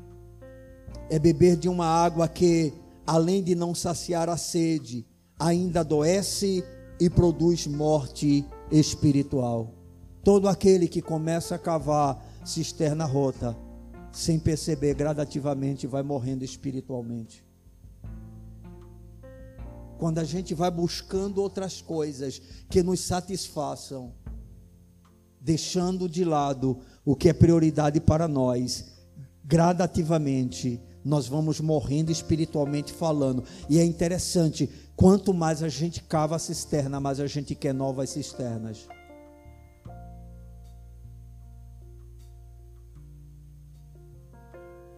É 1.09 1.19
beber 1.19 1.57
de 1.57 1.67
uma 1.67 1.85
água 1.85 2.27
que, 2.27 2.73
além 3.05 3.43
de 3.43 3.55
não 3.55 3.75
saciar 3.75 4.29
a 4.29 4.37
sede, 4.37 5.05
ainda 5.37 5.81
adoece 5.81 6.63
e 6.99 7.09
produz 7.09 7.67
morte 7.67 8.45
espiritual. 8.71 9.73
Todo 10.23 10.47
aquele 10.47 10.87
que 10.87 11.01
começa 11.01 11.55
a 11.55 11.59
cavar 11.59 12.23
cisterna 12.45 13.05
rota, 13.05 13.57
sem 14.11 14.39
perceber, 14.39 14.93
gradativamente 14.93 15.87
vai 15.87 16.03
morrendo 16.03 16.45
espiritualmente 16.45 17.50
quando 20.01 20.17
a 20.17 20.23
gente 20.23 20.55
vai 20.55 20.71
buscando 20.71 21.39
outras 21.39 21.79
coisas 21.79 22.41
que 22.67 22.81
nos 22.81 23.01
satisfaçam, 23.01 24.11
deixando 25.39 26.09
de 26.09 26.25
lado 26.25 26.79
o 27.05 27.15
que 27.15 27.29
é 27.29 27.33
prioridade 27.33 28.01
para 28.01 28.27
nós, 28.27 28.93
gradativamente 29.45 30.81
nós 31.05 31.27
vamos 31.27 31.59
morrendo 31.59 32.11
espiritualmente 32.11 32.91
falando. 32.91 33.43
E 33.69 33.77
é 33.77 33.85
interessante, 33.85 34.67
quanto 34.95 35.35
mais 35.35 35.61
a 35.61 35.69
gente 35.69 36.01
cava 36.01 36.35
a 36.35 36.39
cisterna, 36.39 36.99
mais 36.99 37.19
a 37.19 37.27
gente 37.27 37.53
quer 37.53 37.71
novas 37.71 38.09
cisternas. 38.09 38.87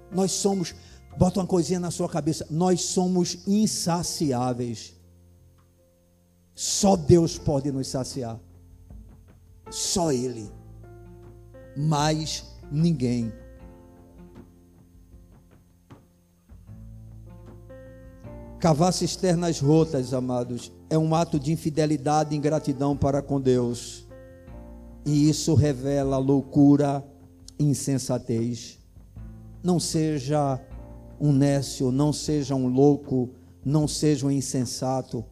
Nós 0.09 0.31
somos 0.31 0.73
Bota 1.17 1.39
uma 1.39 1.47
coisinha 1.47 1.79
na 1.79 1.91
sua 1.91 2.09
cabeça. 2.09 2.45
Nós 2.49 2.81
somos 2.81 3.47
insaciáveis. 3.47 4.92
Só 6.55 6.95
Deus 6.95 7.37
pode 7.37 7.71
nos 7.71 7.87
saciar. 7.87 8.39
Só 9.69 10.11
Ele. 10.11 10.49
Mais 11.75 12.45
ninguém. 12.71 13.31
Cavar 18.59 18.93
cisternas 18.93 19.59
rotas, 19.59 20.13
amados, 20.13 20.71
é 20.89 20.97
um 20.97 21.13
ato 21.13 21.37
de 21.37 21.51
infidelidade 21.51 22.33
e 22.33 22.37
ingratidão 22.37 22.95
para 22.95 23.21
com 23.21 23.41
Deus. 23.41 24.07
E 25.05 25.29
isso 25.29 25.53
revela 25.53 26.17
loucura 26.17 27.03
e 27.59 27.65
insensatez. 27.65 28.79
Não 29.61 29.79
seja 29.79 30.61
um 31.19 31.33
nécio, 31.33 31.91
não 31.91 32.13
seja 32.13 32.55
um 32.55 32.67
louco, 32.67 33.31
não 33.65 33.85
seja 33.85 34.27
um 34.27 34.31
insensato. 34.31 35.25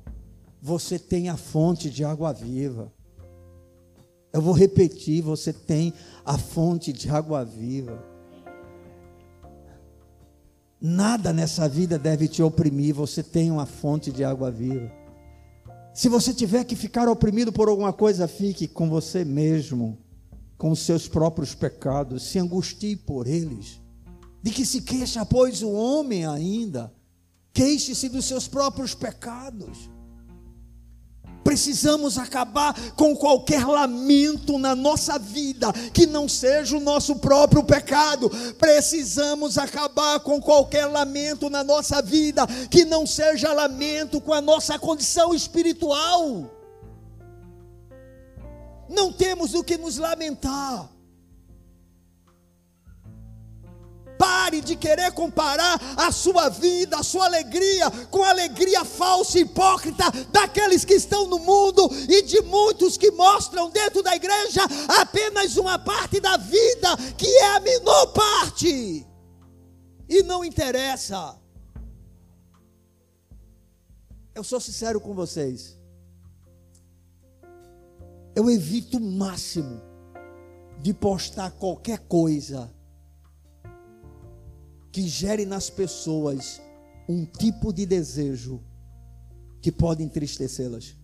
Você 0.62 1.00
tem 1.00 1.30
a 1.30 1.38
fonte 1.38 1.90
de 1.90 2.04
água 2.04 2.32
viva. 2.32 2.92
Eu 4.32 4.42
vou 4.42 4.54
repetir: 4.54 5.22
você 5.22 5.52
tem 5.52 5.94
a 6.24 6.38
fonte 6.38 6.94
de 6.94 7.10
água 7.10 7.44
viva. 7.44 8.04
Nada 10.80 11.32
nessa 11.32 11.70
vida 11.70 12.00
deve 12.00 12.28
te 12.28 12.42
oprimir, 12.42 12.94
você 12.94 13.22
tem 13.22 13.52
uma 13.52 13.66
fonte 13.66 14.12
de 14.12 14.24
água 14.24 14.50
viva. 14.50 14.92
Se 15.94 16.10
você 16.10 16.34
tiver 16.34 16.64
que 16.64 16.76
ficar 16.76 17.08
oprimido 17.08 17.52
por 17.52 17.68
alguma 17.68 17.94
coisa, 17.94 18.28
fique 18.28 18.68
com 18.68 18.90
você 18.90 19.24
mesmo, 19.24 19.98
com 20.58 20.72
os 20.72 20.80
seus 20.80 21.08
próprios 21.08 21.54
pecados, 21.54 22.24
se 22.24 22.40
angustie 22.40 22.96
por 22.96 23.28
eles 23.28 23.82
de 24.42 24.52
que 24.52 24.66
se 24.66 24.82
queixa, 24.82 25.26
pois, 25.26 25.62
o 25.62 25.72
homem 25.72 26.26
ainda, 26.26 26.92
queixe-se 27.54 28.10
dos 28.10 28.26
seus 28.26 28.48
próprios 28.48 28.96
pecados. 28.96 29.90
Precisamos 31.44 32.18
acabar 32.18 32.76
com 32.92 33.16
qualquer 33.16 33.66
lamento 33.66 34.60
na 34.60 34.76
nossa 34.76 35.18
vida 35.18 35.72
que 35.94 36.06
não 36.06 36.30
seja 36.30 36.78
o 36.78 36.80
nosso 36.80 37.16
próprio 37.16 37.64
pecado. 37.64 38.30
Precisamos 38.60 39.58
acabar 39.58 40.20
com 40.20 40.40
qualquer 40.42 40.86
lamento 40.86 41.50
na 41.50 41.64
nossa 41.64 42.02
vida 42.02 42.46
que 42.70 42.86
não 42.86 43.08
seja 43.08 43.54
lamento 43.54 44.22
com 44.22 44.34
a 44.34 44.42
nossa 44.42 44.78
condição 44.78 45.34
espiritual. 45.34 46.46
Não 48.88 49.12
temos 49.12 49.54
o 49.54 49.64
que 49.64 49.78
nos 49.78 49.98
lamentar. 49.98 50.91
Pare 54.22 54.62
de 54.62 54.76
querer 54.76 55.12
comparar 55.14 55.82
a 55.98 56.12
sua 56.12 56.48
vida, 56.48 56.96
a 56.96 57.02
sua 57.02 57.26
alegria, 57.26 57.90
com 58.12 58.24
a 58.24 58.30
alegria 58.30 58.86
falsa 58.86 59.40
e 59.40 59.42
hipócrita 59.42 60.04
daqueles 60.32 60.86
que 60.86 60.94
estão 60.94 61.26
no 61.26 61.40
mundo 61.40 61.90
e 62.08 62.22
de 62.22 62.40
muitos 62.44 62.98
que 62.98 63.10
mostram 63.10 63.72
dentro 63.72 64.04
da 64.04 64.16
igreja 64.16 64.62
apenas 65.02 65.58
uma 65.58 65.80
parte 65.80 66.20
da 66.20 66.38
vida, 66.38 66.96
que 67.18 67.26
é 67.26 67.56
a 67.56 67.60
menor 67.62 68.14
parte. 68.14 69.08
E 70.08 70.22
não 70.22 70.46
interessa. 70.46 71.36
Eu 74.36 74.44
sou 74.44 74.60
sincero 74.60 75.02
com 75.02 75.16
vocês. 75.16 75.80
Eu 78.36 78.52
evito 78.52 78.98
o 78.98 79.02
máximo 79.02 79.82
de 80.80 80.94
postar 80.94 81.50
qualquer 81.54 81.98
coisa 82.02 82.72
que 84.92 85.08
gere 85.08 85.46
nas 85.46 85.70
pessoas 85.70 86.62
um 87.08 87.26
tipo 87.26 87.72
de 87.72 87.86
desejo 87.86 88.62
que 89.62 89.72
pode 89.72 90.04
entristecê-las. 90.04 90.96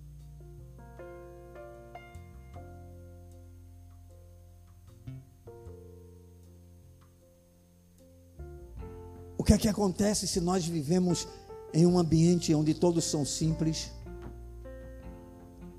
O 9.38 9.44
que 9.44 9.54
é 9.54 9.58
que 9.58 9.70
acontece 9.70 10.28
se 10.28 10.42
nós 10.42 10.66
vivemos 10.66 11.28
em 11.74 11.86
um 11.86 11.98
ambiente 11.98 12.54
onde 12.54 12.74
todos 12.74 13.06
são 13.06 13.24
simples, 13.24 13.92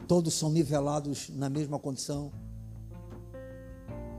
todos 0.07 0.33
são 0.33 0.51
nivelados 0.51 1.29
na 1.31 1.51
mesma 1.51 1.79
condição? 1.79 2.33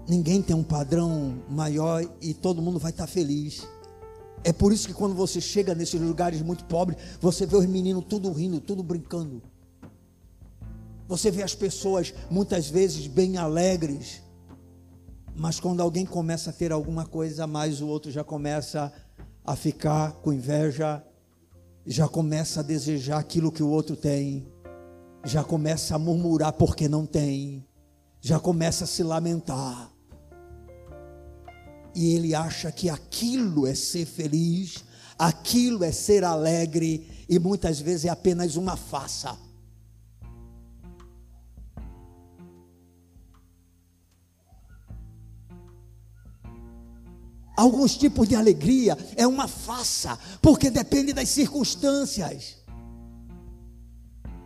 Ninguém 0.07 0.41
tem 0.41 0.55
um 0.55 0.63
padrão 0.63 1.43
maior 1.49 2.03
e 2.19 2.33
todo 2.33 2.61
mundo 2.61 2.79
vai 2.79 2.91
estar 2.91 3.07
feliz. 3.07 3.67
É 4.43 4.53
por 4.53 4.71
isso 4.71 4.87
que 4.87 4.93
quando 4.93 5.13
você 5.13 5.41
chega 5.41 5.75
nesses 5.75 5.99
lugares 5.99 6.41
muito 6.41 6.65
pobres, 6.65 6.97
você 7.19 7.45
vê 7.45 7.57
os 7.57 7.65
meninos 7.65 8.05
tudo 8.07 8.31
rindo, 8.31 8.59
tudo 8.59 8.81
brincando. 8.81 9.41
Você 11.07 11.29
vê 11.29 11.43
as 11.43 11.55
pessoas 11.55 12.13
muitas 12.29 12.69
vezes 12.69 13.07
bem 13.07 13.37
alegres. 13.37 14.21
Mas 15.35 15.59
quando 15.59 15.81
alguém 15.81 16.05
começa 16.05 16.49
a 16.49 16.53
ter 16.53 16.71
alguma 16.71 17.05
coisa 17.05 17.43
a 17.45 17.47
mais, 17.47 17.81
o 17.81 17.87
outro 17.87 18.11
já 18.11 18.23
começa 18.23 18.91
a 19.43 19.55
ficar 19.55 20.13
com 20.13 20.31
inveja, 20.31 21.03
já 21.85 22.07
começa 22.07 22.59
a 22.59 22.63
desejar 22.63 23.19
aquilo 23.19 23.51
que 23.51 23.63
o 23.63 23.69
outro 23.69 23.95
tem, 23.95 24.47
já 25.23 25.43
começa 25.43 25.95
a 25.95 25.99
murmurar 25.99 26.53
porque 26.53 26.87
não 26.87 27.05
tem, 27.05 27.65
já 28.21 28.39
começa 28.39 28.83
a 28.83 28.87
se 28.87 29.01
lamentar 29.01 29.91
e 31.99 32.15
ele 32.15 32.33
acha 32.33 32.71
que 32.71 32.89
aquilo 32.89 33.67
é 33.67 33.75
ser 33.75 34.05
feliz, 34.05 34.85
aquilo 35.17 35.83
é 35.83 35.91
ser 35.91 36.23
alegre, 36.23 37.25
e 37.27 37.37
muitas 37.37 37.81
vezes 37.81 38.05
é 38.05 38.09
apenas 38.09 38.55
uma 38.55 38.77
faça. 38.77 39.37
Alguns 47.57 47.97
tipos 47.97 48.29
de 48.29 48.35
alegria 48.37 48.97
é 49.17 49.27
uma 49.27 49.49
faça, 49.49 50.17
porque 50.41 50.69
depende 50.69 51.11
das 51.11 51.27
circunstâncias. 51.27 52.59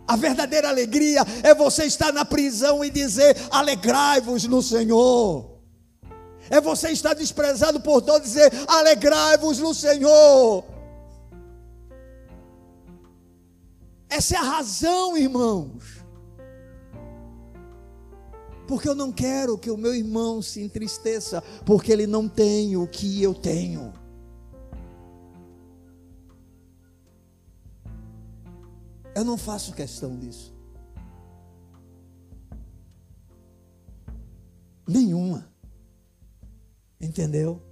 A 0.08 0.16
verdadeira 0.16 0.70
alegria 0.70 1.24
é 1.44 1.54
você 1.54 1.84
estar 1.84 2.12
na 2.12 2.24
prisão 2.24 2.84
e 2.84 2.90
dizer: 2.90 3.36
alegrai-vos 3.52 4.42
no 4.42 4.60
Senhor. 4.60 5.53
É 6.50 6.60
você 6.60 6.90
estar 6.90 7.14
desprezado 7.14 7.80
por 7.80 8.02
todos 8.02 8.28
e 8.28 8.32
dizer: 8.32 8.52
alegrai-vos 8.68 9.58
no 9.58 9.74
Senhor. 9.74 10.64
Essa 14.08 14.36
é 14.36 14.38
a 14.38 14.42
razão, 14.42 15.16
irmãos. 15.16 16.04
Porque 18.66 18.88
eu 18.88 18.94
não 18.94 19.12
quero 19.12 19.58
que 19.58 19.70
o 19.70 19.76
meu 19.76 19.94
irmão 19.94 20.40
se 20.40 20.62
entristeça, 20.62 21.42
porque 21.66 21.92
ele 21.92 22.06
não 22.06 22.28
tem 22.28 22.76
o 22.76 22.86
que 22.86 23.22
eu 23.22 23.34
tenho. 23.34 23.92
Eu 29.14 29.24
não 29.24 29.36
faço 29.36 29.72
questão 29.72 30.18
disso. 30.18 30.54
Nenhuma. 34.86 35.53
Entendeu? 37.14 37.62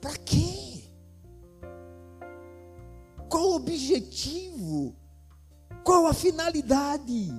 Para 0.00 0.16
quê? 0.16 0.84
Qual 3.28 3.50
o 3.50 3.56
objetivo? 3.56 4.96
Qual 5.84 6.06
a 6.06 6.14
finalidade? 6.14 7.30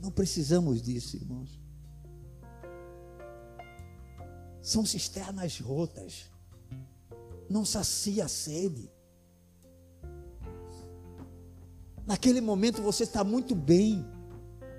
Não 0.00 0.12
precisamos 0.12 0.80
disso, 0.80 1.16
irmãos. 1.16 1.60
São 4.62 4.86
cisternas 4.86 5.58
rotas. 5.58 6.30
Não 7.50 7.64
sacia 7.64 8.26
a 8.26 8.28
sede. 8.28 8.88
Naquele 12.06 12.40
momento 12.40 12.80
você 12.80 13.02
está 13.02 13.24
muito 13.24 13.56
bem. 13.56 14.06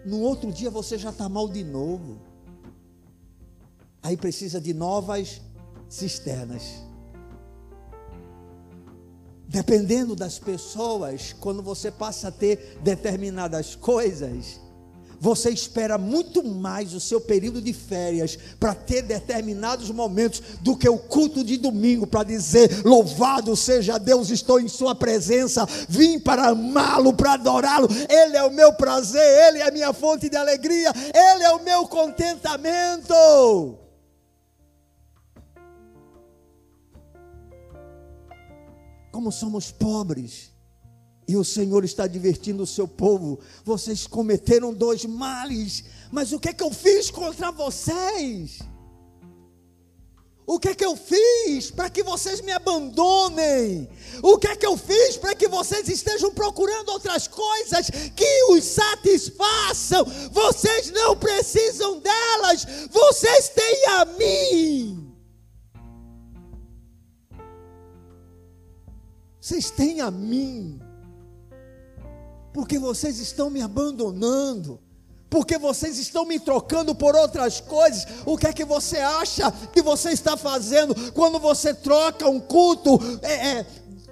No 0.06 0.20
outro 0.20 0.52
dia 0.52 0.70
você 0.70 0.98
já 0.98 1.10
está 1.10 1.30
mal 1.30 1.48
de 1.48 1.64
novo. 1.64 2.18
Aí 4.02 4.18
precisa 4.18 4.60
de 4.60 4.74
novas 4.74 5.42
cisternas. 5.88 6.84
Dependendo 9.48 10.16
das 10.16 10.40
pessoas, 10.40 11.32
quando 11.34 11.62
você 11.62 11.92
passa 11.92 12.30
a 12.30 12.32
ter 12.32 12.80
determinadas 12.84 13.76
coisas, 13.76 14.60
você 15.24 15.52
espera 15.52 15.98
muito 15.98 16.44
mais 16.44 16.94
o 16.94 17.00
seu 17.00 17.22
período 17.22 17.62
de 17.62 17.72
férias 17.72 18.38
para 18.60 18.76
ter 18.76 19.04
determinados 19.04 19.90
momentos 19.90 20.44
do 20.60 20.76
que 20.76 20.90
o 20.90 20.98
culto 20.98 21.46
de 21.46 21.56
domingo 21.56 22.06
para 22.06 22.26
dizer: 22.26 22.86
Louvado 22.86 23.56
seja 23.56 23.98
Deus, 23.98 24.30
estou 24.30 24.60
em 24.60 24.68
Sua 24.68 24.94
presença, 24.94 25.66
vim 25.88 26.20
para 26.20 26.50
amá-lo, 26.50 27.14
para 27.14 27.36
adorá-lo. 27.36 27.88
Ele 28.10 28.36
é 28.36 28.44
o 28.44 28.52
meu 28.52 28.74
prazer, 28.74 29.22
Ele 29.48 29.60
é 29.60 29.70
a 29.70 29.72
minha 29.72 29.94
fonte 29.94 30.28
de 30.28 30.36
alegria, 30.36 30.92
Ele 30.94 31.44
é 31.46 31.52
o 31.52 31.64
meu 31.64 31.88
contentamento. 31.88 33.14
Como 39.10 39.32
somos 39.32 39.72
pobres 39.72 40.53
e 41.28 41.38
o 41.38 41.44
Senhor 41.44 41.84
está 41.84 42.08
divertindo 42.08 42.64
o 42.64 42.68
seu 42.68 42.88
povo. 42.88 43.40
Vocês 43.64 44.06
cometeram 44.06 44.74
dois 44.74 45.06
males, 45.06 45.84
mas 46.12 46.34
o 46.34 46.40
que 46.40 46.50
é 46.50 46.54
que 46.54 46.64
eu 46.64 46.72
fiz 46.72 47.10
contra 47.10 47.52
vocês? 47.52 48.60
O 50.46 50.60
que 50.60 50.70
é 50.70 50.76
que 50.76 50.84
eu 50.84 50.98
fiz 50.98 51.72
para 51.72 51.90
que 51.90 52.04
vocês 52.04 52.42
me 52.42 52.52
abandonem? 52.52 53.90
O 54.22 54.38
que 54.38 54.48
é 54.48 54.56
que 54.58 54.66
eu 54.66 54.76
fiz 54.76 55.16
para 55.16 55.34
que 55.34 55.48
vocês 55.48 55.88
estejam 55.88 56.34
procurando 56.34 56.90
outras 56.90 57.30
coisas 57.30 57.90
que 58.14 58.44
os 58.50 58.64
satisfaçam? 58.66 60.04
Vocês 60.32 60.92
não 60.92 61.16
precisam 61.16 62.00
delas, 62.00 62.68
vocês 62.92 63.50
têm 63.50 63.86
a 63.88 64.06
mim. 64.06 65.16
Vocês 69.40 69.72
têm 69.72 70.02
a 70.02 70.12
mim 70.12 70.83
porque 72.54 72.78
vocês 72.78 73.20
estão 73.20 73.50
me 73.50 73.62
abandonando, 73.62 74.80
porque 75.30 75.58
vocês 75.58 75.98
estão 75.98 76.26
me 76.26 76.40
trocando 76.40 76.94
por 76.94 77.16
outras 77.16 77.60
coisas. 77.60 78.06
O 78.24 78.38
que 78.38 78.46
é 78.46 78.54
que 78.54 78.64
você 78.64 79.00
acha 79.00 79.52
que 79.52 79.82
você 79.82 80.12
está 80.12 80.38
fazendo 80.38 81.12
quando 81.12 81.40
você 81.40 81.74
troca 81.74 82.30
um 82.30 82.40
culto 82.40 83.00
é, 83.24 83.58
é, 83.58 83.66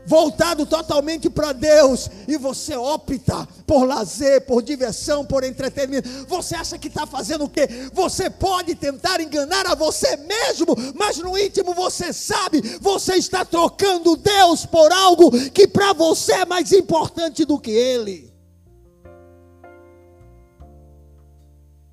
voltado 0.05 0.65
totalmente 0.65 1.29
para 1.29 1.53
Deus, 1.53 2.09
e 2.27 2.37
você 2.37 2.75
opta 2.75 3.47
por 3.67 3.85
lazer, 3.85 4.41
por 4.41 4.61
diversão, 4.61 5.25
por 5.25 5.43
entretenimento, 5.43 6.09
você 6.27 6.55
acha 6.55 6.77
que 6.77 6.87
está 6.87 7.05
fazendo 7.05 7.45
o 7.45 7.49
quê? 7.49 7.67
Você 7.93 8.29
pode 8.29 8.75
tentar 8.75 9.21
enganar 9.21 9.67
a 9.67 9.75
você 9.75 10.17
mesmo, 10.17 10.75
mas 10.95 11.17
no 11.17 11.37
íntimo 11.37 11.73
você 11.73 12.11
sabe, 12.11 12.61
você 12.81 13.15
está 13.15 13.45
trocando 13.45 14.17
Deus 14.17 14.65
por 14.65 14.91
algo 14.91 15.31
que 15.51 15.67
para 15.67 15.93
você 15.93 16.33
é 16.33 16.45
mais 16.45 16.71
importante 16.71 17.45
do 17.45 17.59
que 17.59 17.71
Ele. 17.71 18.30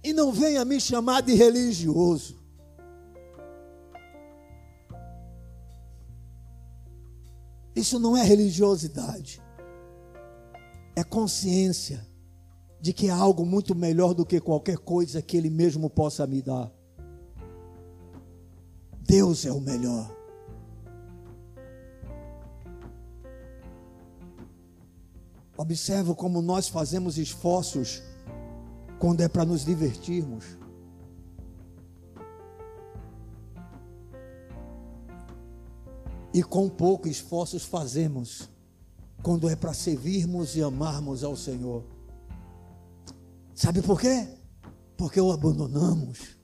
E 0.08 0.12
não 0.14 0.32
venha 0.32 0.64
me 0.64 0.80
chamar 0.80 1.20
de 1.20 1.34
religioso. 1.34 2.38
Isso 7.76 7.98
não 7.98 8.16
é 8.16 8.24
religiosidade. 8.24 9.42
É 10.96 11.04
consciência 11.04 12.08
de 12.80 12.94
que 12.94 13.10
há 13.10 13.16
algo 13.16 13.44
muito 13.44 13.74
melhor 13.74 14.14
do 14.14 14.24
que 14.24 14.40
qualquer 14.40 14.78
coisa 14.78 15.20
que 15.20 15.36
Ele 15.36 15.50
mesmo 15.50 15.90
possa 15.90 16.26
me 16.26 16.40
dar. 16.40 16.72
Deus 19.02 19.44
é 19.44 19.52
o 19.52 19.60
melhor. 19.60 20.10
Observa 25.54 26.14
como 26.14 26.40
nós 26.40 26.66
fazemos 26.66 27.18
esforços 27.18 28.07
quando 28.98 29.20
é 29.20 29.28
para 29.28 29.44
nos 29.44 29.64
divertirmos. 29.64 30.58
e 36.32 36.42
com 36.42 36.68
pouco 36.68 37.08
esforços 37.08 37.64
fazemos 37.64 38.48
quando 39.22 39.48
é 39.48 39.56
para 39.56 39.74
servirmos 39.74 40.54
e 40.54 40.62
amarmos 40.62 41.24
ao 41.24 41.36
Senhor. 41.36 41.82
Sabe 43.54 43.82
por 43.82 44.00
quê? 44.00 44.28
Porque 44.96 45.20
o 45.20 45.32
abandonamos. 45.32 46.36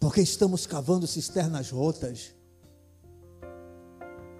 Porque 0.00 0.20
estamos 0.20 0.66
cavando 0.66 1.06
cisternas 1.06 1.70
rotas. 1.70 2.34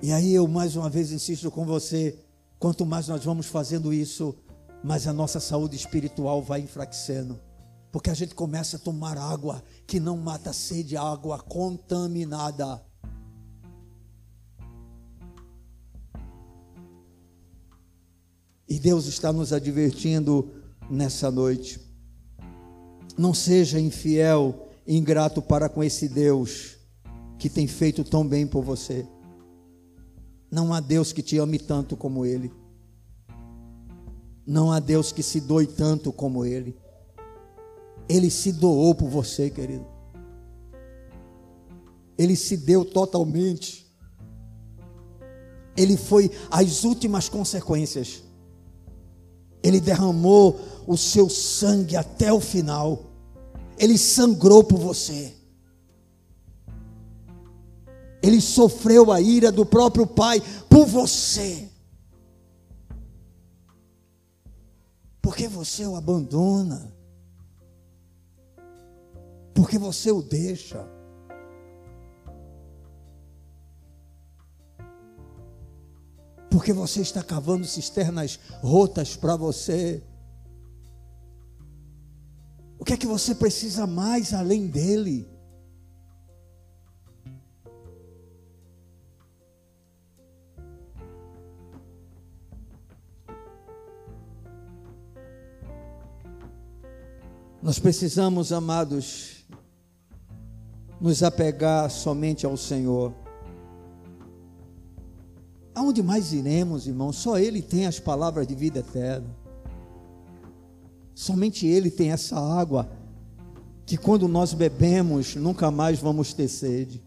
E 0.02 0.10
aí 0.10 0.34
eu 0.34 0.48
mais 0.48 0.74
uma 0.74 0.90
vez 0.90 1.12
insisto 1.12 1.50
com 1.50 1.64
você, 1.64 2.18
quanto 2.58 2.84
mais 2.84 3.06
nós 3.06 3.24
vamos 3.24 3.46
fazendo 3.46 3.92
isso, 3.92 4.34
mais 4.82 5.06
a 5.06 5.12
nossa 5.12 5.40
saúde 5.40 5.76
espiritual 5.76 6.42
vai 6.42 6.60
enfraquecendo. 6.60 7.40
Porque 7.90 8.10
a 8.10 8.14
gente 8.14 8.34
começa 8.34 8.76
a 8.76 8.80
tomar 8.80 9.16
água 9.16 9.62
que 9.86 9.98
não 9.98 10.16
mata 10.16 10.50
a 10.50 10.52
sede, 10.52 10.96
água 10.96 11.38
contaminada. 11.38 12.82
E 18.68 18.78
Deus 18.78 19.06
está 19.06 19.32
nos 19.32 19.52
advertindo 19.52 20.50
nessa 20.90 21.30
noite. 21.30 21.80
Não 23.16 23.32
seja 23.32 23.80
infiel 23.80 24.68
e 24.86 24.96
ingrato 24.96 25.40
para 25.40 25.68
com 25.68 25.82
esse 25.82 26.08
Deus 26.08 26.76
que 27.38 27.48
tem 27.48 27.66
feito 27.66 28.04
tão 28.04 28.26
bem 28.26 28.46
por 28.46 28.62
você. 28.62 29.06
Não 30.50 30.72
há 30.72 30.80
Deus 30.80 31.12
que 31.12 31.22
te 31.22 31.38
ame 31.38 31.58
tanto 31.58 31.96
como 31.96 32.26
Ele. 32.26 32.52
Não 34.48 34.72
há 34.72 34.80
Deus 34.80 35.12
que 35.12 35.22
se 35.22 35.42
doe 35.42 35.66
tanto 35.66 36.10
como 36.10 36.42
Ele. 36.42 36.74
Ele 38.08 38.30
se 38.30 38.50
doou 38.50 38.94
por 38.94 39.06
você, 39.06 39.50
querido. 39.50 39.84
Ele 42.16 42.34
se 42.34 42.56
deu 42.56 42.82
totalmente. 42.82 43.94
Ele 45.76 45.98
foi 45.98 46.30
as 46.50 46.82
últimas 46.84 47.28
consequências. 47.28 48.22
Ele 49.62 49.82
derramou 49.82 50.58
o 50.86 50.96
seu 50.96 51.28
sangue 51.28 51.94
até 51.94 52.32
o 52.32 52.40
final. 52.40 53.02
Ele 53.78 53.98
sangrou 53.98 54.64
por 54.64 54.78
você. 54.78 55.34
Ele 58.22 58.40
sofreu 58.40 59.12
a 59.12 59.20
ira 59.20 59.52
do 59.52 59.66
próprio 59.66 60.06
Pai 60.06 60.42
por 60.70 60.86
você. 60.86 61.68
Porque 65.20 65.48
você 65.48 65.86
o 65.86 65.96
abandona 65.96 66.98
porque 69.58 69.76
você 69.76 70.12
o 70.12 70.22
deixa. 70.22 70.88
Porque 76.48 76.72
você 76.72 77.00
está 77.00 77.24
cavando 77.24 77.66
cisternas 77.66 78.38
rotas 78.62 79.16
para 79.16 79.34
você. 79.34 80.00
O 82.78 82.84
que 82.84 82.92
é 82.92 82.96
que 82.96 83.06
você 83.06 83.34
precisa 83.34 83.84
mais 83.84 84.32
além 84.32 84.68
dele? 84.68 85.28
Nós 97.60 97.80
precisamos, 97.80 98.52
amados, 98.52 99.44
nos 101.00 101.24
apegar 101.24 101.90
somente 101.90 102.46
ao 102.46 102.56
Senhor. 102.56 103.12
Aonde 105.74 106.00
mais 106.00 106.32
iremos, 106.32 106.86
irmão? 106.86 107.12
Só 107.12 107.36
Ele 107.36 107.60
tem 107.60 107.86
as 107.86 107.98
palavras 107.98 108.46
de 108.46 108.54
vida 108.54 108.78
eterna. 108.78 109.28
Somente 111.12 111.66
Ele 111.66 111.90
tem 111.90 112.12
essa 112.12 112.38
água 112.38 112.88
que 113.84 113.96
quando 113.96 114.28
nós 114.28 114.54
bebemos 114.54 115.34
nunca 115.34 115.68
mais 115.68 115.98
vamos 115.98 116.32
ter 116.32 116.46
sede. 116.46 117.02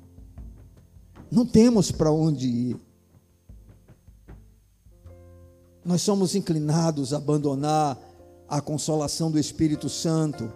Não 1.32 1.46
temos 1.46 1.94
para 1.94 2.12
onde 2.12 2.48
ir. 2.48 2.78
Nós 5.86 6.02
somos 6.02 6.36
inclinados 6.36 7.14
a 7.14 7.18
abandonar 7.18 7.98
a 8.52 8.60
consolação 8.60 9.32
do 9.32 9.40
Espírito 9.40 9.88
Santo 9.88 10.52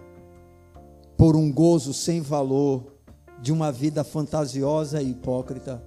por 1.16 1.34
um 1.34 1.50
gozo 1.50 1.94
sem 1.94 2.20
valor 2.20 2.92
de 3.40 3.50
uma 3.50 3.72
vida 3.72 4.04
fantasiosa 4.04 5.00
e 5.00 5.12
hipócrita. 5.12 5.82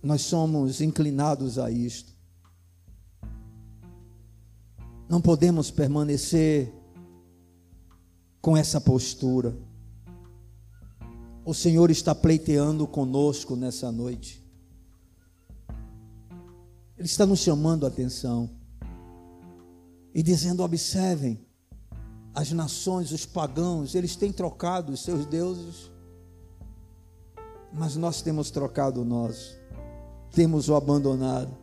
Nós 0.00 0.22
somos 0.22 0.80
inclinados 0.80 1.58
a 1.58 1.72
isto. 1.72 2.16
Não 5.08 5.20
podemos 5.20 5.68
permanecer 5.68 6.72
com 8.40 8.56
essa 8.56 8.80
postura. 8.80 9.58
O 11.44 11.52
Senhor 11.52 11.90
está 11.90 12.14
pleiteando 12.14 12.86
conosco 12.86 13.56
nessa 13.56 13.90
noite. 13.90 14.47
Ele 16.98 17.06
está 17.06 17.24
nos 17.24 17.38
chamando 17.38 17.86
a 17.86 17.88
atenção 17.88 18.50
e 20.12 20.22
dizendo: 20.22 20.64
observem, 20.64 21.40
as 22.34 22.50
nações, 22.50 23.12
os 23.12 23.24
pagãos, 23.24 23.94
eles 23.94 24.16
têm 24.16 24.32
trocado 24.32 24.92
os 24.92 25.02
seus 25.02 25.24
deuses, 25.24 25.92
mas 27.72 27.94
nós 27.96 28.20
temos 28.20 28.50
trocado 28.50 29.04
nosso, 29.04 29.56
temos 30.32 30.68
o 30.68 30.74
abandonado, 30.74 31.56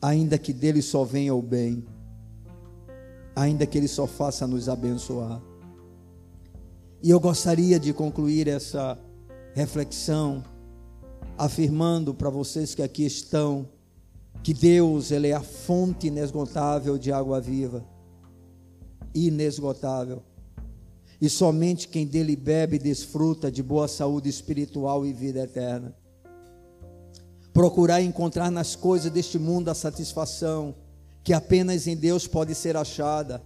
ainda 0.00 0.38
que 0.38 0.52
dele 0.52 0.80
só 0.80 1.02
venha 1.02 1.34
o 1.34 1.42
bem, 1.42 1.84
ainda 3.34 3.66
que 3.66 3.76
ele 3.76 3.88
só 3.88 4.06
faça 4.06 4.46
nos 4.46 4.68
abençoar. 4.68 5.42
E 7.02 7.10
eu 7.10 7.18
gostaria 7.18 7.80
de 7.80 7.92
concluir 7.92 8.46
essa 8.46 8.98
reflexão 9.54 10.42
afirmando 11.36 12.14
para 12.14 12.30
vocês 12.30 12.74
que 12.74 12.82
aqui 12.82 13.04
estão 13.04 13.68
que 14.42 14.54
Deus 14.54 15.10
ele 15.10 15.28
é 15.28 15.34
a 15.34 15.42
fonte 15.42 16.06
inesgotável 16.06 16.96
de 16.96 17.12
água 17.12 17.40
viva 17.40 17.84
inesgotável. 19.16 20.22
E 21.20 21.30
somente 21.30 21.88
quem 21.88 22.06
dele 22.06 22.36
bebe 22.36 22.78
desfruta 22.78 23.50
de 23.50 23.62
boa 23.62 23.88
saúde 23.88 24.28
espiritual 24.28 25.06
e 25.06 25.12
vida 25.12 25.40
eterna. 25.40 25.96
Procurar 27.52 28.02
encontrar 28.02 28.50
nas 28.50 28.76
coisas 28.76 29.10
deste 29.10 29.38
mundo 29.38 29.70
a 29.70 29.74
satisfação 29.74 30.74
que 31.24 31.32
apenas 31.32 31.86
em 31.86 31.96
Deus 31.96 32.26
pode 32.26 32.54
ser 32.54 32.76
achada, 32.76 33.42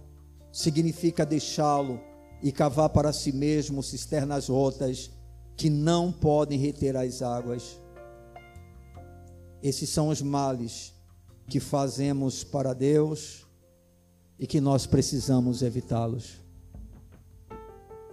significa 0.51 1.25
deixá-lo 1.25 1.99
e 2.43 2.51
cavar 2.51 2.89
para 2.89 3.13
si 3.13 3.31
mesmo 3.31 3.81
cisternas 3.81 4.49
rotas 4.49 5.09
que 5.55 5.69
não 5.69 6.11
podem 6.11 6.59
reter 6.59 6.97
as 6.97 7.21
águas. 7.21 7.79
Esses 9.61 9.89
são 9.89 10.09
os 10.09 10.21
males 10.21 10.93
que 11.47 11.59
fazemos 11.59 12.43
para 12.43 12.73
Deus 12.73 13.45
e 14.39 14.47
que 14.47 14.59
nós 14.59 14.85
precisamos 14.85 15.61
evitá-los. 15.61 16.41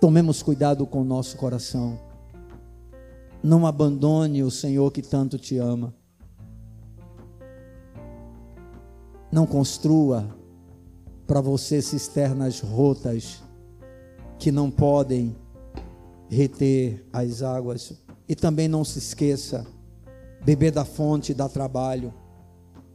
Tomemos 0.00 0.42
cuidado 0.42 0.86
com 0.86 1.00
o 1.00 1.04
nosso 1.04 1.36
coração. 1.36 1.98
Não 3.42 3.66
abandone 3.66 4.42
o 4.42 4.50
Senhor 4.50 4.90
que 4.92 5.00
tanto 5.02 5.38
te 5.38 5.56
ama. 5.56 5.94
Não 9.32 9.46
construa 9.46 10.36
para 11.26 11.40
você 11.40 11.80
cisternas 11.82 12.60
rotas 12.60 13.42
que 14.38 14.52
não 14.52 14.70
podem 14.70 15.36
reter 16.28 17.06
as 17.12 17.42
águas. 17.42 17.94
E 18.28 18.34
também 18.34 18.68
não 18.68 18.84
se 18.84 18.98
esqueça, 18.98 19.66
beber 20.44 20.73
da 20.73 20.85
fonte 20.85 21.35
dá 21.35 21.48
trabalho, 21.48 22.12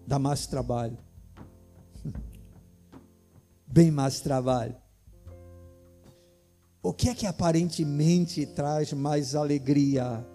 dá 0.07 0.18
mais 0.18 0.48
trabalho. 0.48 0.98
Bem 3.68 3.91
mais 3.91 4.20
trabalho. 4.20 4.76
O 6.82 6.91
que 6.91 7.10
é 7.10 7.15
que 7.15 7.26
aparentemente 7.26 8.45
traz 8.45 8.91
mais 8.91 9.36
alegria? 9.36 10.26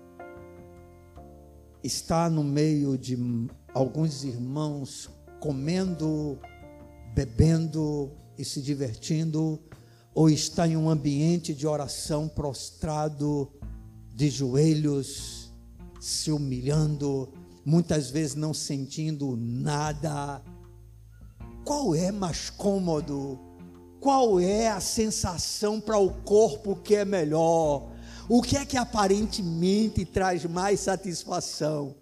Está 1.82 2.30
no 2.30 2.42
meio 2.42 2.96
de 2.96 3.18
alguns 3.74 4.24
irmãos 4.24 5.10
comendo, 5.40 6.38
bebendo 7.14 8.10
e 8.36 8.44
se 8.44 8.62
divertindo, 8.62 9.60
ou 10.14 10.30
está 10.30 10.66
em 10.66 10.76
um 10.76 10.88
ambiente 10.88 11.54
de 11.54 11.66
oração 11.66 12.28
prostrado, 12.28 13.52
de 14.14 14.30
joelhos, 14.30 15.47
se 16.00 16.30
humilhando, 16.30 17.28
muitas 17.64 18.10
vezes 18.10 18.34
não 18.34 18.54
sentindo 18.54 19.36
nada. 19.36 20.42
Qual 21.64 21.94
é 21.94 22.10
mais 22.10 22.50
cômodo? 22.50 23.38
Qual 24.00 24.38
é 24.38 24.68
a 24.68 24.80
sensação 24.80 25.80
para 25.80 25.98
o 25.98 26.10
corpo 26.22 26.76
que 26.76 26.94
é 26.94 27.04
melhor? 27.04 27.90
O 28.28 28.42
que 28.42 28.56
é 28.56 28.64
que 28.64 28.76
aparentemente 28.76 30.04
traz 30.04 30.44
mais 30.44 30.80
satisfação? 30.80 31.96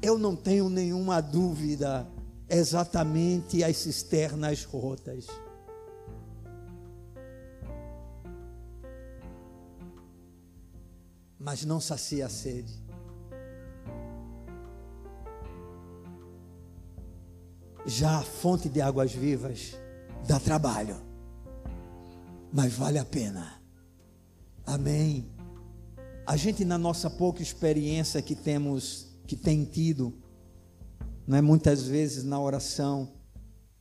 Eu 0.00 0.18
não 0.18 0.36
tenho 0.36 0.68
nenhuma 0.68 1.20
dúvida, 1.20 2.06
exatamente 2.48 3.64
as 3.64 3.76
cisternas 3.76 4.64
rotas. 4.64 5.26
Mas 11.38 11.64
não 11.64 11.80
sacia 11.80 12.26
a 12.26 12.28
sede. 12.28 12.89
Já 17.86 18.18
a 18.18 18.22
fonte 18.22 18.68
de 18.68 18.80
águas 18.80 19.12
vivas 19.12 19.76
dá 20.26 20.38
trabalho 20.38 21.10
mas 22.52 22.72
vale 22.72 22.98
a 22.98 23.04
pena. 23.04 23.60
Amém. 24.66 25.30
A 26.26 26.36
gente 26.36 26.64
na 26.64 26.76
nossa 26.76 27.08
pouca 27.08 27.42
experiência 27.42 28.20
que 28.20 28.34
temos, 28.34 29.08
que 29.26 29.36
tem 29.36 29.64
tido, 29.64 30.14
não 31.26 31.38
é 31.38 31.40
muitas 31.40 31.86
vezes 31.86 32.24
na 32.24 32.40
oração, 32.40 33.12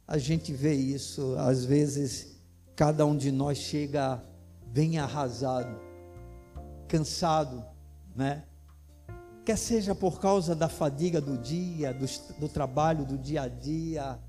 a 0.07 0.17
gente 0.17 0.53
vê 0.53 0.73
isso. 0.73 1.35
Às 1.37 1.65
vezes 1.65 2.39
cada 2.75 3.05
um 3.05 3.15
de 3.15 3.31
nós 3.31 3.57
chega 3.57 4.23
bem 4.67 4.99
arrasado, 4.99 5.79
cansado, 6.87 7.63
né? 8.15 8.43
Quer 9.49 9.57
seja 9.57 9.95
por 9.95 10.19
causa 10.19 10.53
da 10.53 10.69
fadiga 10.69 11.19
do 11.19 11.35
dia, 11.35 11.91
do, 11.91 12.05
do 12.37 12.47
trabalho 12.47 13.03
do 13.03 13.17
dia 13.17 13.41
a 13.41 13.47
dia, 13.47 14.19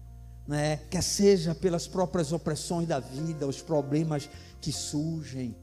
né? 0.48 0.78
quer 0.88 1.02
seja 1.02 1.54
pelas 1.54 1.86
próprias 1.86 2.32
opressões 2.32 2.88
da 2.88 2.98
vida, 3.00 3.46
os 3.46 3.60
problemas 3.60 4.30
que 4.62 4.72
surgem, 4.72 5.54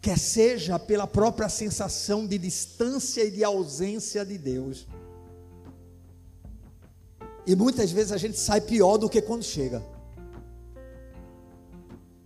quer 0.00 0.18
seja 0.18 0.78
pela 0.78 1.06
própria 1.06 1.50
sensação 1.50 2.26
de 2.26 2.38
distância 2.38 3.22
e 3.22 3.30
de 3.30 3.44
ausência 3.44 4.24
de 4.24 4.38
Deus. 4.38 4.88
E 7.46 7.54
muitas 7.54 7.92
vezes 7.92 8.12
a 8.12 8.16
gente 8.16 8.38
sai 8.38 8.62
pior 8.62 8.96
do 8.96 9.10
que 9.10 9.20
quando 9.20 9.42
chega. 9.42 9.84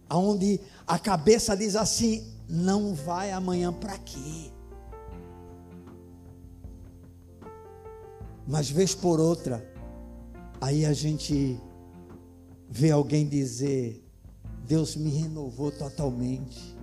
Aonde 0.09 0.61
a 0.87 1.01
cabeça 1.01 1.57
diz 1.57 1.75
assim: 1.75 2.33
não 2.49 2.95
vai 2.95 3.33
amanhã 3.33 3.73
para 3.73 3.99
quê? 3.99 4.53
Mas 8.47 8.71
vez 8.71 8.95
por 8.95 9.19
outra, 9.19 9.67
aí 10.61 10.87
a 10.87 10.93
gente 10.93 11.61
ver 12.69 12.93
alguém 12.93 13.27
dizer: 13.27 14.05
Deus 14.67 14.95
me 14.97 15.11
renovou 15.11 15.73
totalmente. 15.73 16.77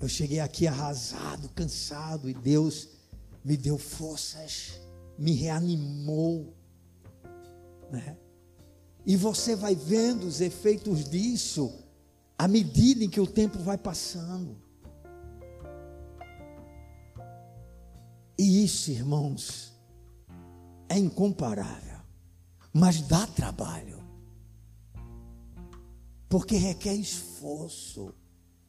Eu 0.00 0.08
cheguei 0.08 0.40
aqui 0.40 0.66
arrasado, 0.66 1.48
cansado, 1.50 2.28
e 2.28 2.34
Deus 2.34 2.88
me 3.44 3.56
deu 3.56 3.78
forças, 3.78 4.80
me 5.18 5.32
reanimou. 5.32 6.54
Né? 7.90 8.16
E 9.04 9.16
você 9.16 9.54
vai 9.54 9.74
vendo 9.74 10.26
os 10.26 10.40
efeitos 10.40 11.08
disso 11.08 11.72
à 12.38 12.46
medida 12.46 13.04
em 13.04 13.08
que 13.08 13.20
o 13.20 13.26
tempo 13.26 13.58
vai 13.58 13.78
passando. 13.78 14.65
E 18.38 18.64
isso, 18.64 18.90
irmãos, 18.90 19.72
é 20.88 20.98
incomparável 20.98 21.96
mas 22.76 23.00
dá 23.00 23.26
trabalho. 23.26 23.96
Porque 26.28 26.56
requer 26.56 26.92
esforço, 26.94 28.12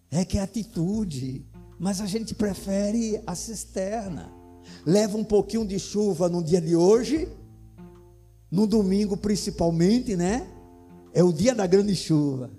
requer 0.10 0.39
atitude, 0.39 1.45
mas 1.77 1.99
a 1.99 2.06
gente 2.06 2.34
prefere 2.34 3.22
a 3.27 3.35
cisterna. 3.35 4.31
Leva 4.85 5.18
um 5.18 5.26
pouquinho 5.26 5.68
de 5.68 5.77
chuva 5.77 6.30
no 6.30 6.41
dia 6.41 6.61
de 6.61 6.73
hoje, 6.73 7.27
no 8.49 8.65
domingo 8.65 9.18
principalmente, 9.18 10.15
né? 10.15 10.48
É 11.14 11.22
o 11.22 11.34
dia 11.34 11.53
da 11.53 11.68
grande 11.68 11.94
chuva. 11.94 12.49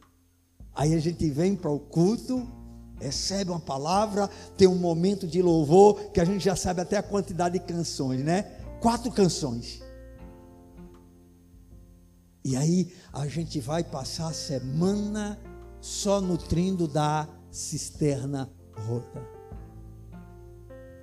Aí 0.75 0.95
a 0.95 1.01
gente 1.01 1.31
vem 1.31 1.57
para 1.57 1.71
o 1.71 1.81
culto, 1.81 2.47
recebe 3.01 3.51
uma 3.51 3.61
palavra, 3.61 4.29
tem 4.57 4.69
um 4.69 4.77
momento 4.77 5.27
de 5.27 5.41
louvor, 5.41 6.11
que 6.11 6.21
a 6.21 6.25
gente 6.25 6.45
já 6.45 6.57
sabe 6.57 6.81
até 6.81 6.97
a 6.97 7.03
quantidade 7.03 7.59
de 7.59 7.65
canções, 7.65 8.23
né? 8.23 8.43
Quatro 8.81 9.11
canções. 9.11 9.83
E 12.45 12.57
aí 12.57 12.93
a 13.13 13.27
gente 13.27 13.61
vai 13.61 13.85
passar 13.85 14.29
a 14.29 14.33
semana 14.33 15.39
só 15.81 16.21
nutrindo 16.21 16.89
da 16.89 17.29
cisterna 17.51 18.51
rota. 18.87 19.23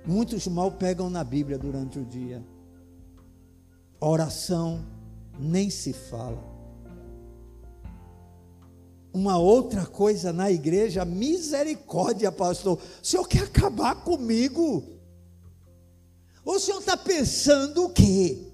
Muitos 0.06 0.46
mal 0.46 0.72
pegam 0.72 1.10
na 1.10 1.24
Bíblia 1.24 1.58
durante 1.58 1.98
o 1.98 2.04
dia. 2.04 2.44
Oração 4.00 4.84
nem 5.38 5.68
se 5.70 5.92
fala. 5.92 6.55
Uma 9.16 9.38
outra 9.38 9.86
coisa 9.86 10.32
na 10.32 10.50
igreja, 10.50 11.04
misericórdia, 11.04 12.30
pastor. 12.30 12.78
O 12.78 13.06
senhor 13.06 13.26
quer 13.26 13.44
acabar 13.44 13.94
comigo? 14.04 14.84
O 16.44 16.58
senhor 16.58 16.80
está 16.80 16.96
pensando 16.96 17.86
o 17.86 17.90
quê? 17.90 18.46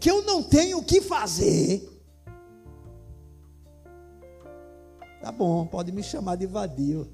que 0.00 0.10
eu 0.10 0.22
não 0.22 0.42
tenho 0.42 0.78
o 0.78 0.84
que 0.84 1.00
fazer. 1.00 1.86
Tá 5.20 5.32
bom, 5.32 5.66
pode 5.66 5.90
me 5.90 6.02
chamar 6.02 6.36
de 6.36 6.46
vadio. 6.46 7.12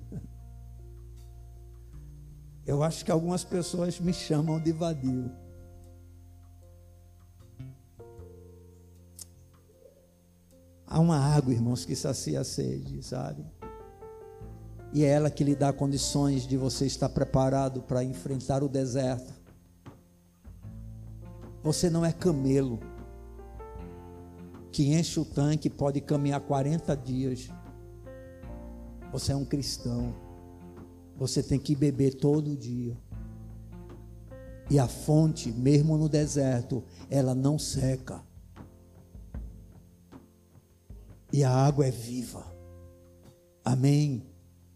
Eu 2.67 2.83
acho 2.83 3.05
que 3.05 3.11
algumas 3.11 3.45
pessoas 3.45 3.99
me 3.99 4.13
chamam 4.13 4.61
de 4.61 4.73
vadio. 4.73 5.31
Há 10.95 11.01
uma 11.01 11.19
água, 11.19 11.53
irmãos, 11.53 11.85
que 11.85 11.97
sacia 11.97 12.41
a 12.41 12.45
sede, 12.45 13.03
sabe? 13.03 13.45
E 14.93 15.03
é 15.05 15.09
ela 15.09 15.29
que 15.31 15.43
lhe 15.43 15.57
dá 15.57 15.73
condições 15.73 16.47
de 16.47 16.57
você 16.57 16.87
estar 16.87 17.09
preparado 17.09 17.83
para 17.83 18.05
enfrentar 18.05 18.63
o 18.63 18.69
deserto 18.69 19.45
você 21.65 21.89
não 21.89 22.05
é 22.05 22.13
camelo 22.13 22.79
que 24.71 24.93
enche 24.93 25.19
o 25.19 25.25
tanque 25.25 25.71
pode 25.71 25.99
caminhar 26.03 26.41
40 26.43 26.95
dias. 26.95 27.49
Você 29.11 29.33
é 29.33 29.37
um 29.37 29.47
cristão. 29.47 30.15
Você 31.17 31.43
tem 31.43 31.59
que 31.59 31.75
beber 31.75 32.17
todo 32.17 32.55
dia. 32.55 32.99
E 34.69 34.79
a 34.79 34.87
fonte, 34.87 35.51
mesmo 35.51 35.97
no 35.97 36.07
deserto, 36.07 36.85
ela 37.09 37.35
não 37.35 37.59
seca. 37.59 38.21
E 41.35 41.43
a 41.43 41.51
água 41.51 41.85
é 41.85 41.91
viva. 41.91 42.47
Amém. 43.65 44.23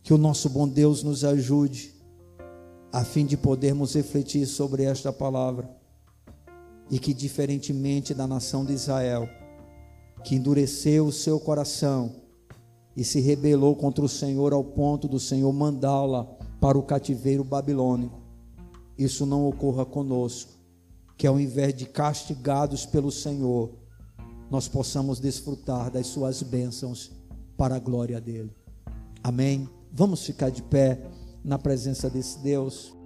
Que 0.02 0.12
o 0.12 0.18
nosso 0.18 0.50
bom 0.50 0.66
Deus 0.66 1.04
nos 1.04 1.22
ajude, 1.22 1.94
a 2.92 3.04
fim 3.04 3.24
de 3.24 3.36
podermos 3.36 3.94
refletir 3.94 4.44
sobre 4.44 4.82
esta 4.82 5.12
palavra 5.12 5.70
e 6.90 6.98
que, 6.98 7.14
diferentemente 7.14 8.12
da 8.12 8.26
nação 8.26 8.64
de 8.64 8.72
Israel, 8.72 9.28
que 10.24 10.34
endureceu 10.34 11.06
o 11.06 11.12
seu 11.12 11.38
coração 11.38 12.10
e 12.96 13.04
se 13.04 13.20
rebelou 13.20 13.76
contra 13.76 14.04
o 14.04 14.08
Senhor 14.08 14.52
ao 14.52 14.64
ponto 14.64 15.06
do 15.06 15.20
Senhor 15.20 15.52
mandá-la 15.52 16.24
para 16.60 16.76
o 16.76 16.82
cativeiro 16.82 17.44
babilônico, 17.44 18.20
isso 18.98 19.24
não 19.24 19.46
ocorra 19.46 19.86
conosco, 19.86 20.50
que 21.16 21.24
ao 21.24 21.38
invés 21.38 21.72
de 21.72 21.86
castigados 21.86 22.84
pelo 22.84 23.12
Senhor, 23.12 23.77
nós 24.50 24.68
possamos 24.68 25.20
desfrutar 25.20 25.90
das 25.90 26.06
suas 26.06 26.42
bênçãos 26.42 27.10
para 27.56 27.76
a 27.76 27.78
glória 27.78 28.20
dele. 28.20 28.50
Amém. 29.22 29.68
Vamos 29.92 30.24
ficar 30.24 30.50
de 30.50 30.62
pé 30.62 31.00
na 31.44 31.58
presença 31.58 32.08
desse 32.08 32.38
Deus. 32.38 32.97